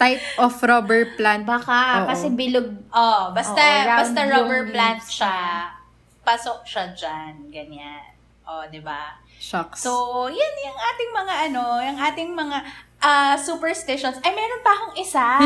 Type 0.00 0.24
of 0.40 0.56
rubber 0.64 1.12
plant. 1.20 1.44
Baka, 1.44 2.04
Oo. 2.04 2.08
kasi 2.08 2.32
bilog. 2.32 2.72
Oh, 2.88 3.36
basta 3.36 3.60
Oo, 3.60 4.00
basta 4.00 4.20
rubber 4.24 4.72
plant 4.72 5.04
siya. 5.04 5.68
Pasok 6.24 6.64
siya 6.64 6.88
diyan, 6.96 7.52
ganyan. 7.52 8.16
Oh, 8.48 8.64
'di 8.64 8.80
ba? 8.80 9.20
Shucks. 9.36 9.84
So, 9.84 10.26
yan 10.26 10.54
yung 10.64 10.78
ating 10.80 11.10
mga 11.12 11.34
ano, 11.52 11.64
yung 11.84 11.98
ating 12.00 12.30
mga 12.32 12.58
ah, 13.04 13.36
superstitions. 13.36 14.18
Ay, 14.24 14.32
meron 14.32 14.64
pa 14.64 14.72
akong 14.72 14.96
isa. 14.96 15.26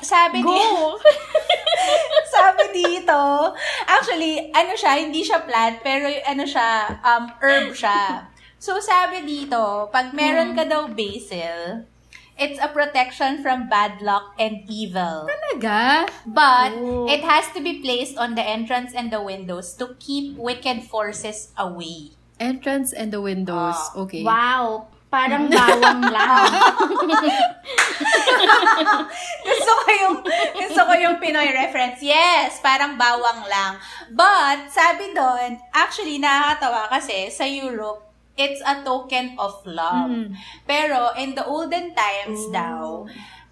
Sabi 0.00 0.40
Go! 0.40 0.48
di 0.48 0.64
Sabi 2.34 2.64
dito, 2.72 3.20
actually, 3.84 4.48
ano 4.56 4.72
siya, 4.72 4.96
hindi 4.96 5.20
siya 5.20 5.44
plant, 5.44 5.84
pero 5.84 6.08
ano 6.08 6.48
siya, 6.48 6.96
um, 7.04 7.28
herb 7.44 7.76
siya. 7.76 8.24
So, 8.56 8.80
sabi 8.80 9.26
dito, 9.26 9.90
pag 9.92 10.14
meron 10.16 10.56
ka 10.56 10.64
daw 10.64 10.88
basil, 10.88 11.84
it's 12.42 12.58
a 12.58 12.66
protection 12.66 13.38
from 13.38 13.70
bad 13.70 14.02
luck 14.02 14.34
and 14.34 14.66
evil. 14.66 15.30
Talaga? 15.30 16.10
But 16.26 16.74
Oh. 16.74 17.06
it 17.06 17.22
has 17.22 17.46
to 17.54 17.62
be 17.62 17.78
placed 17.78 18.18
on 18.18 18.34
the 18.34 18.42
entrance 18.42 18.90
and 18.90 19.14
the 19.14 19.22
windows 19.22 19.78
to 19.78 19.94
keep 20.02 20.34
wicked 20.34 20.82
forces 20.82 21.54
away. 21.54 22.18
Entrance 22.42 22.90
and 22.90 23.14
the 23.14 23.22
windows. 23.22 23.78
Ah. 23.78 24.02
Okay. 24.02 24.26
Wow! 24.26 24.90
Parang 25.12 25.44
bawang 25.52 26.08
lang. 26.08 26.48
gusto 29.46 29.72
ko 29.84 29.88
yung 29.92 30.16
gusto 30.56 30.80
ko 30.88 30.92
yung 30.96 31.16
Pinoy 31.20 31.52
reference. 31.52 32.00
Yes, 32.00 32.56
parang 32.64 32.96
bawang 32.96 33.44
lang. 33.44 33.76
But 34.08 34.72
sabi 34.72 35.12
doon, 35.12 35.60
actually 35.70 36.16
nakakatawa 36.16 36.88
kasi 36.88 37.28
sa 37.28 37.44
Europe, 37.44 38.11
it's 38.36 38.60
a 38.64 38.80
token 38.82 39.36
of 39.36 39.60
love. 39.64 40.10
Mm. 40.10 40.32
Pero 40.64 41.12
in 41.14 41.36
the 41.36 41.44
olden 41.44 41.92
times 41.92 42.48
Oh. 42.48 42.52
daw, 42.52 42.80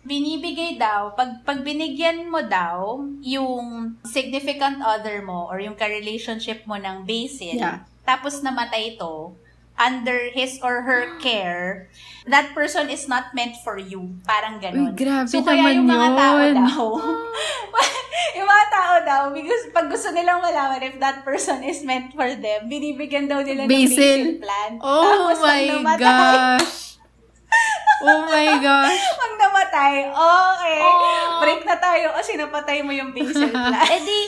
binibigay 0.00 0.80
daw, 0.80 1.12
pag, 1.12 1.44
pag 1.44 1.60
binigyan 1.60 2.24
mo 2.32 2.40
daw 2.40 3.04
yung 3.20 3.94
significant 4.08 4.80
other 4.80 5.20
mo 5.20 5.44
or 5.52 5.60
yung 5.60 5.76
ka-relationship 5.76 6.64
mo 6.64 6.80
ng 6.80 7.04
basil, 7.04 7.60
Yeah. 7.60 7.84
tapos 8.08 8.40
namatay 8.40 8.96
ito, 8.96 9.36
under 9.80 10.28
his 10.30 10.60
or 10.60 10.84
her 10.84 11.16
care, 11.24 11.88
that 12.28 12.52
person 12.52 12.92
is 12.92 13.08
not 13.08 13.32
meant 13.32 13.56
for 13.64 13.80
you. 13.80 14.20
Parang 14.28 14.60
ganun. 14.60 14.92
Uy, 14.92 15.00
grabe 15.00 15.26
so, 15.26 15.40
kaya 15.40 15.64
naman 15.64 15.72
yung 15.80 15.88
mga 15.88 16.08
tao 16.14 16.36
yun. 16.36 16.56
daw, 16.60 16.84
yung 18.36 18.48
mga 18.48 18.66
tao 18.68 18.94
daw, 19.00 19.22
because 19.32 19.62
pag 19.72 19.88
gusto 19.88 20.12
nilang 20.12 20.44
malaman 20.44 20.84
if 20.84 21.00
that 21.00 21.24
person 21.24 21.64
is 21.64 21.80
meant 21.80 22.12
for 22.12 22.28
them, 22.28 22.68
binibigyan 22.68 23.24
daw 23.24 23.40
nila 23.40 23.64
ng 23.64 23.72
Basil. 23.72 23.96
basil 23.96 24.30
plant. 24.36 24.76
Oh 24.84 25.00
Tapos 25.00 25.38
my 25.40 25.62
namatay, 25.64 25.98
gosh. 25.98 27.00
Oh 28.04 28.20
my 28.28 28.48
gosh. 28.64 29.00
Pag 29.16 29.32
namatay 29.34 29.60
namatay. 29.70 29.94
Okay. 30.10 30.80
Oh. 30.82 31.38
Break 31.40 31.62
na 31.64 31.76
tayo 31.78 32.06
kasi 32.14 32.34
napatay 32.36 32.78
mo 32.82 32.92
yung 32.92 33.14
basil 33.14 33.50
plant. 33.54 33.90
Eh 33.90 34.00
di, 34.02 34.20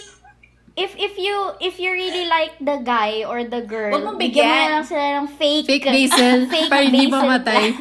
if 0.74 0.96
if 0.96 1.14
you 1.16 1.34
if 1.60 1.76
you 1.76 1.90
really 1.90 2.24
like 2.26 2.56
the 2.58 2.80
guy 2.80 3.22
or 3.22 3.44
the 3.44 3.60
girl, 3.60 3.92
Huwag 3.92 4.04
mong 4.06 4.18
bigyan 4.18 4.44
mo 4.44 4.52
bigyan. 4.52 4.64
na 4.64 4.74
lang 4.74 4.86
sila 4.86 5.04
ng 5.18 5.28
fake 5.36 5.66
Fake 5.68 5.88
basil. 5.94 6.36
fake 6.48 6.68
para 6.68 6.82
hindi 6.82 7.06
basil 7.06 7.12
mamatay. 7.12 7.64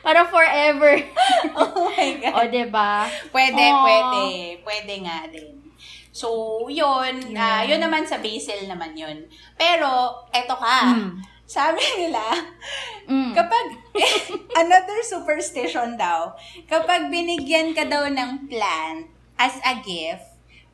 Para 0.00 0.24
forever. 0.24 0.96
oh 1.60 1.92
my 1.92 2.08
God. 2.16 2.32
o, 2.32 2.48
diba? 2.48 2.92
Pwede, 3.28 3.60
Aw. 3.60 3.84
pwede. 3.84 4.24
Pwede 4.64 4.94
nga 5.04 5.28
din. 5.28 5.60
So, 6.08 6.28
yun. 6.64 7.36
ah, 7.36 7.60
yun 7.60 7.76
naman 7.76 8.08
sa 8.08 8.16
basil 8.16 8.64
naman 8.64 8.96
yun. 8.96 9.28
Pero, 9.54 10.16
eto 10.32 10.56
ka. 10.56 10.96
Mm. 10.96 11.20
Sabi 11.44 11.80
nila, 12.00 12.24
Mm. 13.04 13.32
kapag, 13.36 13.66
another 14.54 15.00
superstition 15.00 15.96
daw, 15.96 16.32
kapag 16.64 17.08
binigyan 17.08 17.72
ka 17.72 17.84
daw 17.84 18.04
ng 18.04 18.48
plant 18.48 19.08
as 19.36 19.60
a 19.60 19.76
gift, 19.80 20.27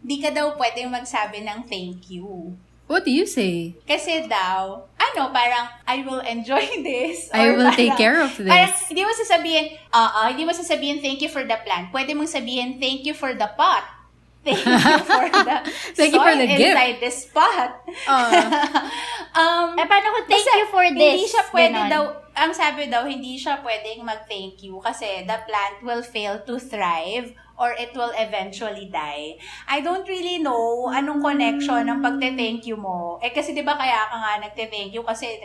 di 0.05 0.21
ka 0.21 0.29
daw 0.29 0.53
pwedeng 0.61 0.93
magsabi 0.93 1.41
ng 1.41 1.65
thank 1.65 2.13
you. 2.13 2.53
What 2.85 3.09
do 3.09 3.11
you 3.11 3.25
say? 3.25 3.73
Kasi 3.89 4.29
daw, 4.29 4.85
ano, 5.01 5.33
parang, 5.33 5.73
I 5.89 6.05
will 6.05 6.21
enjoy 6.21 6.61
this. 6.85 7.33
I 7.33 7.57
will 7.57 7.73
take 7.73 7.97
parang- 7.97 7.97
care 7.97 8.19
of 8.21 8.37
this. 8.37 8.45
Parang, 8.45 8.73
hindi 8.93 9.03
mo 9.09 9.13
sasabihin, 9.17 9.65
oo, 9.89 10.21
hindi 10.29 10.45
mo 10.45 10.53
sasabihin, 10.53 11.01
thank 11.01 11.25
you 11.25 11.33
for 11.33 11.49
the 11.49 11.57
plant. 11.65 11.89
Pwede 11.89 12.13
mong 12.13 12.29
sabihin, 12.29 12.77
thank 12.77 13.09
you 13.09 13.17
for 13.17 13.33
the 13.33 13.49
pot. 13.57 13.89
Thank 14.45 14.61
you 14.61 15.01
for 15.09 15.25
the 15.25 15.57
Thank 15.99 16.13
you 16.13 16.21
for 16.21 16.33
soil 16.33 16.41
the 16.45 16.49
gift. 16.53 16.61
inside 16.61 16.97
this 17.01 17.19
pot. 17.33 17.71
Ah. 18.05 18.29
um, 19.41 19.73
Eh, 19.75 19.87
paano 19.89 20.07
kung 20.13 20.27
thank 20.29 20.45
you 20.45 20.69
for 20.69 20.85
this? 20.85 21.01
Hindi 21.17 21.27
siya 21.27 21.43
pwede 21.49 21.79
Ganon. 21.81 21.91
daw, 21.91 22.03
ang 22.35 22.53
sabi 22.53 22.87
daw, 22.87 23.03
hindi 23.09 23.41
siya 23.41 23.65
pwedeng 23.65 24.05
mag-thank 24.05 24.61
you 24.61 24.77
kasi 24.85 25.25
the 25.25 25.39
plant 25.49 25.77
will 25.81 26.05
fail 26.05 26.37
to 26.45 26.61
thrive 26.61 27.33
or 27.57 27.71
it 27.79 27.95
will 27.95 28.11
eventually 28.19 28.91
die. 28.91 29.39
I 29.65 29.81
don't 29.81 30.05
really 30.05 30.43
know 30.43 30.91
anong 30.91 31.23
connection 31.23 31.87
ng 31.87 32.03
pagte-thank 32.03 32.67
you 32.67 32.75
mo. 32.75 33.23
Eh 33.23 33.31
kasi 33.31 33.55
'di 33.55 33.63
ba 33.63 33.79
kaya 33.79 34.11
ka 34.11 34.17
nga 34.19 34.33
nagte-thank 34.43 34.91
you 34.91 35.07
kasi 35.07 35.39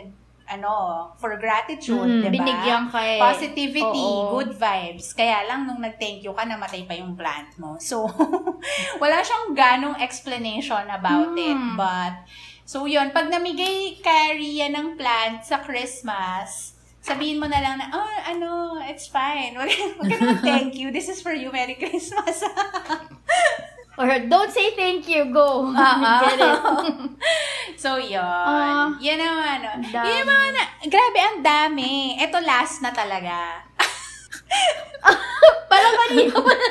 ano, 0.50 1.06
for 1.14 1.38
gratitude, 1.38 2.10
Mm. 2.10 2.20
'di 2.20 2.28
ba? 2.28 2.34
Binigyan 2.34 2.84
ka 2.90 2.98
eh. 2.98 3.22
Positivity, 3.22 4.02
Oo. 4.02 4.34
good 4.34 4.50
vibes. 4.52 5.14
Kaya 5.14 5.46
lang 5.46 5.70
nung 5.70 5.78
nag-thank 5.78 6.26
you 6.26 6.34
ka, 6.34 6.42
namatay 6.42 6.82
pa 6.84 6.98
yung 6.98 7.14
plant 7.14 7.54
mo. 7.56 7.78
So, 7.78 8.10
wala 9.02 9.22
siyang 9.22 9.54
ganong 9.54 9.96
explanation 10.02 10.90
about 10.90 11.30
it. 11.38 11.54
Hmm. 11.54 11.78
But, 11.78 12.26
so 12.66 12.90
yun, 12.90 13.14
pag 13.14 13.30
namigay 13.30 14.02
Rhea 14.02 14.68
ng 14.74 14.98
plant 14.98 15.46
sa 15.46 15.62
Christmas, 15.62 16.74
sabihin 17.00 17.40
mo 17.40 17.46
na 17.48 17.62
lang 17.62 17.78
na, 17.80 17.88
oh, 17.94 18.16
ano, 18.28 18.50
it's 18.84 19.08
fine. 19.08 19.54
Wag, 19.56 19.70
wag 20.02 20.10
ka 20.10 20.42
thank 20.42 20.74
you. 20.76 20.90
This 20.90 21.08
is 21.08 21.22
for 21.22 21.32
you. 21.32 21.48
Merry 21.54 21.78
Christmas. 21.78 22.42
Or 23.94 24.06
don't 24.24 24.48
say 24.48 24.72
thank 24.72 25.04
you, 25.04 25.28
go. 25.28 25.70
Ah, 25.76 26.22
Get 26.22 26.38
it? 26.38 26.60
so, 27.82 27.96
yun. 27.96 28.22
Ah, 28.22 28.88
yan 28.96 29.16
naman. 29.16 29.60
ano. 29.60 29.68
ang 29.74 29.82
Yun 29.82 29.92
dami. 29.92 30.24
mga 30.26 30.46
na, 30.52 30.62
grabe, 30.84 31.18
ang 31.18 31.38
dami. 31.40 31.92
Ito 32.16 32.38
last 32.40 32.80
na 32.80 32.90
talaga. 32.90 33.60
Parang 35.66 35.94
kanina 35.96 36.34
pa 36.34 36.50
na 36.50 36.66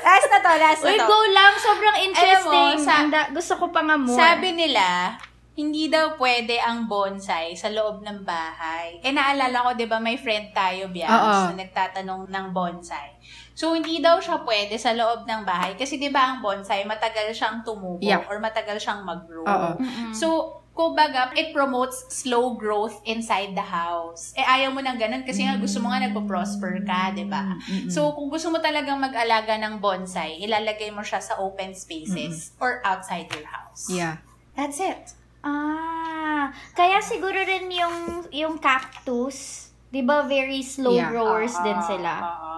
last 0.00 0.28
na 0.30 0.38
to, 0.38 0.50
last 0.56 0.80
na 0.80 0.88
Uy, 0.88 0.96
to. 0.96 1.04
go 1.04 1.20
lang. 1.28 1.52
Sobrang 1.56 1.96
interesting. 2.00 2.74
sa- 2.78 3.02
Ang 3.02 3.10
da- 3.10 3.30
gusto 3.30 3.58
ko 3.58 3.66
pa 3.68 3.82
nga 3.82 3.96
more. 3.96 4.14
Sabi 4.14 4.54
nila, 4.54 5.18
hindi 5.52 5.90
daw 5.90 6.14
pwede 6.16 6.56
ang 6.56 6.86
bonsai 6.86 7.52
sa 7.52 7.68
loob 7.68 8.00
ng 8.00 8.22
bahay. 8.22 9.02
Eh, 9.02 9.10
naalala 9.10 9.60
ko, 9.60 9.70
di 9.74 9.84
ba, 9.84 9.98
may 9.98 10.16
friend 10.16 10.54
tayo, 10.54 10.88
Bians, 10.88 11.10
Oo. 11.10 11.52
na 11.52 11.58
nagtatanong 11.58 12.30
ng 12.30 12.46
bonsai. 12.50 13.18
So, 13.60 13.76
hindi 13.76 14.00
daw 14.00 14.16
siya 14.16 14.40
pwede 14.40 14.80
sa 14.80 14.96
loob 14.96 15.28
ng 15.28 15.44
bahay. 15.44 15.76
Kasi, 15.76 16.00
di 16.00 16.08
ba, 16.08 16.32
ang 16.32 16.38
bonsai, 16.40 16.88
matagal 16.88 17.36
siyang 17.36 17.60
tumubo 17.60 18.00
Yeah. 18.00 18.24
or 18.24 18.40
matagal 18.40 18.80
siyang 18.80 19.04
mag-grow. 19.04 19.44
Oo. 19.44 19.70
Mm-mm. 19.76 20.16
So, 20.16 20.28
kumbaga, 20.72 21.28
it 21.36 21.52
promotes 21.52 22.08
slow 22.08 22.56
growth 22.56 23.04
inside 23.04 23.52
the 23.52 23.60
house. 23.60 24.32
Eh, 24.32 24.40
ayaw 24.40 24.72
mo 24.72 24.80
ng 24.80 24.96
ganun 24.96 25.28
kasi 25.28 25.44
nga 25.44 25.60
gusto 25.60 25.76
mo 25.76 25.92
nga 25.92 26.00
nagpo-prosper 26.00 26.88
ka, 26.88 27.12
di 27.12 27.28
ba? 27.28 27.52
Mm-mm. 27.60 27.92
So, 27.92 28.16
kung 28.16 28.32
gusto 28.32 28.48
mo 28.48 28.64
talagang 28.64 28.96
mag-alaga 28.96 29.60
ng 29.60 29.76
bonsai, 29.76 30.40
ilalagay 30.40 30.88
mo 30.88 31.04
siya 31.04 31.20
sa 31.20 31.36
open 31.36 31.76
spaces 31.76 32.56
or 32.56 32.80
outside 32.80 33.28
your 33.28 33.44
house. 33.44 33.92
Yeah. 33.92 34.24
That's 34.56 34.80
it. 34.80 35.12
Ah, 35.40 36.48
kaya 36.72 37.00
siguro 37.00 37.36
rin 37.36 37.68
yung 37.68 37.96
yung 38.28 38.54
cactus, 38.56 39.68
'di 39.88 40.00
ba 40.00 40.24
very 40.24 40.60
slow 40.60 40.92
Yeah. 40.92 41.08
growers 41.08 41.56
Ah, 41.56 41.64
din 41.64 41.80
sila. 41.82 42.12
ah, 42.12 42.49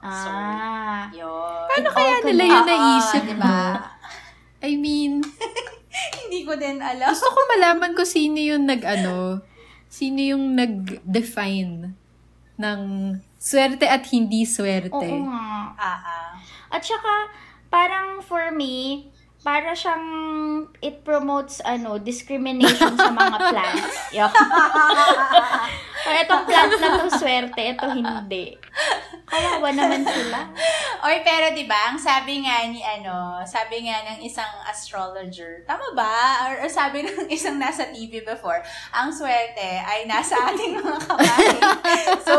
ah. 0.00 0.12
So, 0.16 0.30
yun. 1.14 1.60
Paano 1.66 1.88
It 1.88 1.94
kaya 1.94 2.14
nila 2.22 2.42
yun 2.44 2.64
naisip 2.64 3.22
diba? 3.24 3.38
mo? 3.38 3.58
I 4.60 4.72
mean, 4.76 5.12
Hindi 6.20 6.44
ko 6.44 6.54
din 6.54 6.78
alam. 6.78 7.10
gusto 7.10 7.26
ko 7.26 7.40
malaman 7.50 7.92
ko 7.92 8.02
sino 8.04 8.38
yung 8.38 8.64
nag, 8.64 8.82
ano, 8.82 9.42
sino 9.86 10.20
yung 10.20 10.54
nag-define 10.54 11.92
ng 12.56 12.80
swerte 13.36 13.84
at 13.84 14.04
hindi 14.08 14.44
swerte. 14.44 14.92
Oo 14.92 15.26
nga. 15.26 15.74
Ah, 15.74 15.98
ah. 15.98 16.28
At 16.70 16.84
saka 16.84 17.32
parang 17.66 18.20
for 18.20 18.52
me, 18.52 19.08
para 19.40 19.72
siyang 19.72 20.04
it 20.84 21.00
promotes 21.00 21.64
ano 21.64 21.96
discrimination 21.96 22.92
sa 22.92 23.08
mga 23.08 23.38
plants. 23.50 23.96
Yuck. 24.16 24.34
Or 26.00 26.14
itong 26.16 26.44
plant 26.44 26.72
na 26.76 27.00
to 27.00 27.08
swerte, 27.08 27.60
ito 27.60 27.86
hindi. 27.88 28.56
Kawawa 29.24 29.70
naman 29.70 30.02
sila. 30.02 30.44
Oy, 31.06 31.22
pero 31.24 31.54
'di 31.54 31.64
ba, 31.64 31.88
ang 31.88 31.96
sabi 31.96 32.44
nga 32.44 32.66
ni 32.68 32.82
ano, 32.82 33.40
sabi 33.46 33.88
nga 33.88 34.04
ng 34.12 34.20
isang 34.20 34.50
astrologer, 34.68 35.64
tama 35.64 35.88
ba? 35.96 36.44
Or, 36.50 36.66
or 36.66 36.68
sabi 36.68 37.00
ng 37.06 37.30
isang 37.30 37.56
nasa 37.56 37.88
TV 37.88 38.20
before, 38.20 38.60
ang 38.92 39.08
swerte 39.08 39.80
ay 39.80 40.04
nasa 40.04 40.36
ating 40.52 40.76
mga 40.76 40.98
kamay. 41.08 41.48
so, 42.26 42.36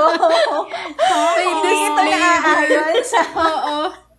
May 1.34 1.46
hindi 1.48 1.72
ito 1.72 2.02
disclaimer. 2.06 2.20
naaayon 2.20 2.96
sa 3.02 3.22
Oo. 3.34 4.11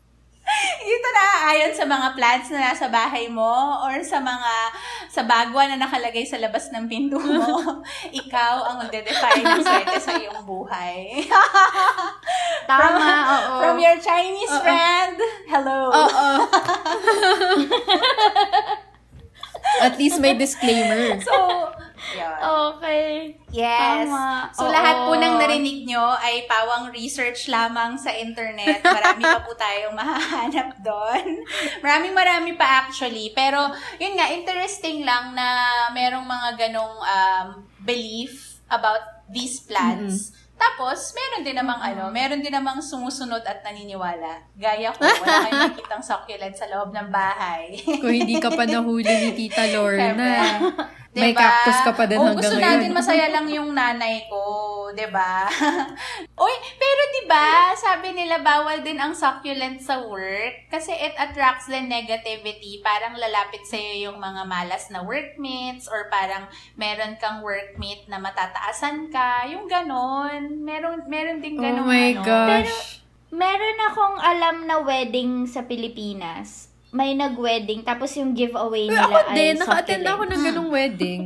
ito 0.82 1.08
naaayon 1.14 1.72
sa 1.72 1.86
mga 1.86 2.08
plants 2.18 2.48
na 2.50 2.72
nasa 2.72 2.90
bahay 2.90 3.30
mo 3.30 3.78
or 3.86 4.02
sa 4.02 4.18
mga 4.18 4.52
sa 5.06 5.22
bagwa 5.22 5.68
na 5.68 5.78
nakalagay 5.78 6.26
sa 6.26 6.40
labas 6.40 6.68
ng 6.74 6.84
pinto 6.90 7.16
mo. 7.20 7.82
Ikaw 8.22 8.54
ang 8.66 8.76
magde-define 8.82 9.44
ng 9.44 9.62
swerte 9.62 9.98
sa 10.02 10.18
iyong 10.18 10.42
buhay. 10.42 11.24
Tama, 12.70 13.06
oo. 13.28 13.54
From 13.60 13.76
your 13.78 13.98
Chinese 14.02 14.54
friend, 14.62 15.16
hello. 15.46 15.92
Oo. 15.92 16.28
At 19.82 19.94
least 19.98 20.18
may 20.20 20.34
disclaimer. 20.34 21.20
So. 21.22 21.71
Okay. 22.62 23.36
Yes. 23.50 24.06
Tama. 24.06 24.52
So, 24.54 24.68
Oo. 24.68 24.72
lahat 24.72 25.08
po 25.08 25.12
ng 25.18 25.34
narinig 25.40 25.88
nyo 25.88 26.14
ay 26.20 26.46
pawang 26.46 26.94
research 26.94 27.50
lamang 27.50 27.98
sa 27.98 28.14
internet. 28.14 28.80
Marami 28.84 29.22
pa 29.24 29.40
po 29.42 29.52
tayong 29.58 29.96
mahahanap 30.00 30.78
doon. 30.84 31.42
Maraming 31.82 32.14
marami 32.14 32.52
pa 32.54 32.86
actually. 32.86 33.34
Pero, 33.34 33.72
yun 33.98 34.14
nga, 34.16 34.30
interesting 34.30 35.02
lang 35.02 35.34
na 35.34 35.48
merong 35.92 36.24
mga 36.24 36.48
ganong 36.68 36.96
um, 37.02 37.46
belief 37.82 38.62
about 38.72 39.26
these 39.28 39.60
plants. 39.64 40.32
Tapos, 40.62 41.10
meron 41.10 41.42
din 41.42 41.58
namang 41.58 41.80
ano, 41.82 42.06
meron 42.08 42.38
din 42.38 42.54
namang 42.54 42.78
sumusunod 42.78 43.42
at 43.42 43.60
naniniwala. 43.60 44.46
Gaya 44.54 44.94
ko, 44.94 45.02
wala 45.22 45.42
kayong 45.42 45.62
nakikitang 45.68 46.04
succulent 46.04 46.54
sa 46.54 46.70
loob 46.70 46.94
ng 46.94 47.10
bahay. 47.10 47.74
Kung 47.82 48.14
hindi 48.14 48.38
ka 48.38 48.54
pa 48.54 48.62
nahuli 48.62 49.10
ni 49.10 49.30
Tita 49.34 49.66
Lorna, 49.74 50.14
Siyempre. 50.14 51.18
may 51.18 51.34
Diba? 51.34 51.40
cactus 51.42 51.78
ka 51.82 51.92
pa 51.92 52.04
din 52.06 52.16
oh, 52.16 52.30
hanggang 52.30 52.38
gusto 52.40 52.56
ngayon. 52.56 52.72
natin 52.78 52.90
masaya 52.94 53.26
lang 53.28 53.46
yung 53.50 53.74
nanay 53.74 54.30
ko, 54.30 54.40
'di 54.92 55.08
ba? 55.08 55.48
Oy, 56.44 56.54
pero 56.76 57.02
'di 57.08 57.22
ba, 57.26 57.72
sabi 57.74 58.12
nila 58.12 58.40
bawal 58.40 58.80
din 58.80 59.00
ang 59.00 59.12
succulent 59.12 59.80
sa 59.80 60.04
work 60.04 60.68
kasi 60.68 60.92
it 60.92 61.16
attracts 61.16 61.66
the 61.66 61.80
negativity. 61.80 62.78
Parang 62.80 63.16
lalapit 63.16 63.64
sa 63.64 63.76
yung 63.76 64.20
mga 64.20 64.44
malas 64.44 64.88
na 64.88 65.00
workmates 65.02 65.88
or 65.88 66.06
parang 66.08 66.46
meron 66.76 67.16
kang 67.18 67.40
workmate 67.40 68.06
na 68.06 68.20
matataasan 68.20 69.08
ka, 69.08 69.48
yung 69.48 69.66
ganon. 69.66 70.60
Meron 70.62 71.04
meron 71.08 71.40
din 71.40 71.56
Oh 71.56 71.62
ganon 71.64 71.88
my 71.88 72.12
ano. 72.12 72.22
gosh. 72.22 73.00
Meron 73.32 73.78
akong 73.88 74.18
alam 74.20 74.56
na 74.68 74.76
wedding 74.84 75.48
sa 75.48 75.64
Pilipinas. 75.64 76.68
May 76.92 77.16
nag-wedding, 77.16 77.80
tapos 77.80 78.12
yung 78.20 78.36
giveaway 78.36 78.84
Uy, 78.84 78.92
nila 78.92 79.08
ako 79.08 79.16
ay 79.24 79.32
din, 79.32 79.54
naka-attend 79.56 80.04
ako 80.04 80.22
ng 80.28 80.42
ganong 80.44 80.70
wedding. 80.76 81.22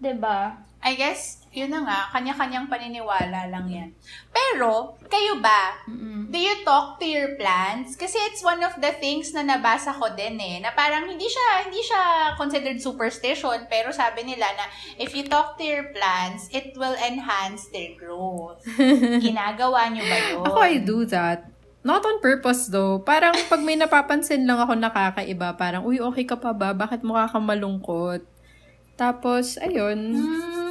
'Di 0.00 0.14
ba? 0.16 0.56
I 0.82 0.98
guess, 0.98 1.46
yun 1.54 1.70
na 1.70 1.86
nga, 1.86 2.10
kanya-kanyang 2.10 2.66
paniniwala 2.66 3.46
lang 3.46 3.70
yan. 3.70 3.90
Pero, 4.34 4.98
kayo 5.06 5.38
ba, 5.38 5.78
Mm-mm. 5.86 6.26
do 6.26 6.34
you 6.34 6.66
talk 6.66 6.98
to 6.98 7.06
your 7.06 7.38
plants? 7.38 7.94
Kasi 7.94 8.18
it's 8.26 8.42
one 8.42 8.58
of 8.66 8.74
the 8.82 8.90
things 8.98 9.30
na 9.30 9.46
nabasa 9.46 9.94
ko 9.94 10.10
din 10.18 10.34
eh, 10.42 10.58
na 10.58 10.74
parang 10.74 11.06
hindi 11.06 11.30
siya, 11.30 11.70
hindi 11.70 11.78
siya 11.78 12.34
considered 12.34 12.82
superstition, 12.82 13.70
pero 13.70 13.94
sabi 13.94 14.26
nila 14.26 14.42
na 14.58 14.66
if 14.98 15.14
you 15.14 15.22
talk 15.22 15.54
to 15.54 15.62
your 15.62 15.86
plants, 15.94 16.50
it 16.50 16.74
will 16.74 16.98
enhance 16.98 17.70
their 17.70 17.94
growth. 17.94 18.58
Ginagawa 19.22 19.86
nyo 19.86 20.02
ba 20.02 20.18
yun? 20.34 20.42
Ako, 20.50 20.58
I 20.58 20.82
do 20.82 21.06
that. 21.14 21.46
Not 21.86 22.02
on 22.02 22.18
purpose 22.18 22.66
though. 22.70 23.02
Parang 23.02 23.34
pag 23.46 23.62
may 23.62 23.78
napapansin 23.78 24.46
lang 24.50 24.58
ako 24.58 24.74
nakakaiba, 24.74 25.54
parang, 25.54 25.86
uy, 25.86 26.02
okay 26.02 26.26
ka 26.26 26.34
pa 26.34 26.50
ba? 26.50 26.74
Bakit 26.74 27.06
mukha 27.06 27.30
kang 27.30 27.46
malungkot? 27.46 28.26
Tapos, 28.98 29.58
ayun. 29.58 29.98
Mm. 30.18 30.61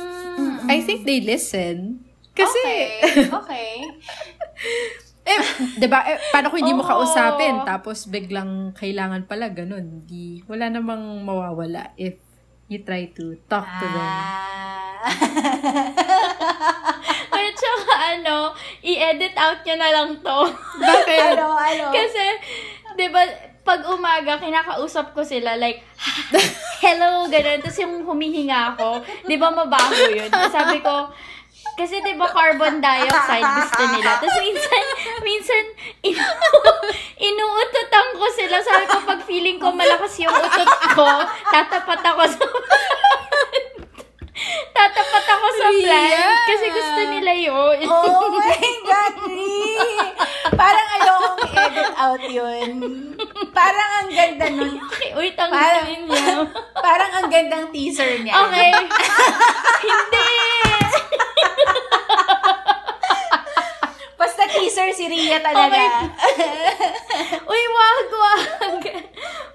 I 0.67 0.82
think 0.82 1.06
they 1.06 1.21
listen. 1.21 2.06
Kasi, 2.32 2.63
Okay. 2.63 3.27
okay. 3.39 3.71
eh, 5.27 5.39
di 5.77 5.88
ba, 5.91 6.08
eh, 6.08 6.17
paano 6.32 6.47
kung 6.47 6.63
hindi 6.63 6.75
mo 6.75 6.84
Oo. 6.84 6.89
kausapin, 6.89 7.68
tapos 7.68 8.07
biglang 8.07 8.72
kailangan 8.74 9.28
pala 9.28 9.51
ganun, 9.51 10.07
di, 10.07 10.39
wala 10.47 10.72
namang 10.72 11.28
mawawala 11.28 11.91
if 11.99 12.15
you 12.72 12.80
try 12.88 13.11
to 13.11 13.36
talk 13.51 13.68
to 13.68 13.86
them. 13.86 13.99
Ah. 13.99 14.95
At 17.36 17.55
saka 17.59 17.95
ano, 18.15 18.55
i-edit 18.80 19.36
out 19.36 19.59
nyo 19.68 19.76
na 19.76 19.89
lang 19.91 20.09
to. 20.24 20.39
Bakit? 20.80 21.20
ano, 21.36 21.59
ano? 21.59 21.86
Kasi, 21.91 22.24
di 22.95 23.11
ba, 23.11 23.51
pag 23.62 23.86
umaga, 23.86 24.41
kinakausap 24.41 25.14
ko 25.14 25.22
sila, 25.22 25.57
like, 25.57 25.86
hello, 26.84 27.30
ganun. 27.30 27.62
Tapos 27.62 27.80
yung 27.82 27.95
humihinga 28.05 28.76
ako, 28.76 29.05
di 29.30 29.38
ba 29.38 29.53
mabaho 29.53 29.93
yun? 30.09 30.30
Sabi 30.49 30.82
ko, 30.82 31.14
kasi 31.78 32.01
di 32.03 32.14
ba 32.18 32.28
carbon 32.30 32.82
dioxide 32.82 33.45
gusto 33.45 33.84
nila. 33.95 34.18
Tapos 34.18 34.38
minsan, 34.43 34.84
minsan, 35.24 35.64
inu 36.03 36.26
inuutotan 37.22 38.07
ko 38.18 38.26
sila. 38.34 38.57
Sabi 38.59 38.86
ko, 38.89 38.97
pag 39.05 39.22
feeling 39.24 39.62
ko 39.62 39.72
malakas 39.72 40.20
yung 40.20 40.34
utot 40.34 40.72
ko, 40.97 41.07
tatapat 41.53 42.01
ako 42.01 42.24
sa 42.28 42.41
tatapat 44.78 45.26
ako 45.26 45.47
sa 45.53 45.68
plant. 45.70 46.38
Kasi 46.49 46.66
gusto 46.74 47.01
nila 47.07 47.32
yun. 47.34 47.78
Oh 47.88 48.30
my 48.36 48.72
God! 48.86 49.14
Parang 50.57 50.88
out 52.02 52.24
yun. 52.26 52.72
Parang 53.54 53.89
ang 54.02 54.10
ganda 54.10 54.45
nun. 54.49 54.82
Okay, 54.89 55.14
uy, 55.14 55.30
tanggalin 55.38 56.10
niyo. 56.10 56.49
Parang 56.74 57.12
ang 57.14 57.28
gandang 57.30 57.70
teaser 57.70 58.18
niya. 58.26 58.41
Okay. 58.49 58.74
Hindi. 59.86 60.30
Basta 64.18 64.41
teaser 64.49 64.89
si 64.97 65.06
Ria 65.06 65.38
talaga. 65.45 66.10
Uy, 67.45 67.64
wag, 67.70 68.08
wag. 68.10 68.82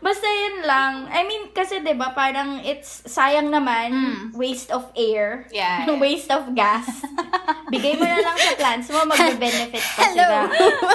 Basta 0.07 0.23
yun 0.23 0.63
lang. 0.63 1.11
I 1.11 1.27
mean, 1.27 1.51
kasi 1.51 1.83
'di 1.83 1.99
ba 1.99 2.15
parang 2.15 2.63
it's 2.63 3.03
sayang 3.05 3.51
naman, 3.51 3.91
Mm. 3.91 4.39
waste 4.39 4.71
of 4.71 4.87
air, 4.95 5.51
Yeah. 5.51 5.83
waste 5.99 6.31
of 6.31 6.55
gas. 6.55 6.87
Bigay 7.75 7.99
mo 7.99 8.07
na 8.07 8.23
lang 8.23 8.39
sa 8.39 8.55
plants 8.55 8.87
mo, 8.87 9.03
magbe-benefit 9.03 9.83
pa 9.83 10.03
sila. 10.07 10.47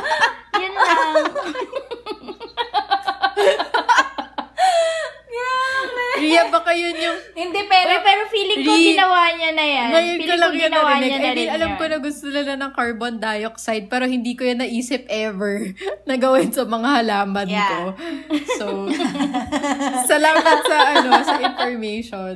yun 0.63 0.71
lang. 0.71 1.27
Ria, 6.11 6.43
baka 6.47 6.71
yun 6.71 6.91
yung, 6.91 7.19
Hindi, 7.31 7.61
pero... 7.63 7.87
Uy, 7.87 7.99
pero 8.01 8.21
feeling 8.27 8.61
ko 8.61 8.73
ginawa 8.73 9.21
niya 9.31 9.51
na 9.51 9.63
yan. 9.63 9.87
ngayon 9.87 10.11
ko 10.11 10.19
feeling 10.19 10.39
lang 10.39 10.51
ko 10.51 10.59
ginawa 10.59 10.91
niya 10.97 11.17
na 11.17 11.29
I 11.31 11.35
mean, 11.35 11.49
alam 11.51 11.71
ko 11.75 11.83
na 11.85 11.97
gusto 11.97 12.25
nila 12.27 12.53
ng 12.55 12.71
carbon 12.71 13.13
dioxide, 13.15 13.85
pero 13.87 14.03
hindi 14.03 14.31
ko 14.33 14.43
yan 14.43 14.59
naisip 14.59 15.07
ever 15.07 15.71
na 16.09 16.15
gawin 16.15 16.49
sa 16.49 16.63
mga 16.63 16.89
halaman 16.97 17.47
Yeah. 17.47 17.69
ko. 17.69 17.79
So, 18.57 18.65
salamat 20.11 20.57
sa, 20.65 20.77
ano, 20.97 21.11
sa 21.21 21.35
information. 21.39 22.35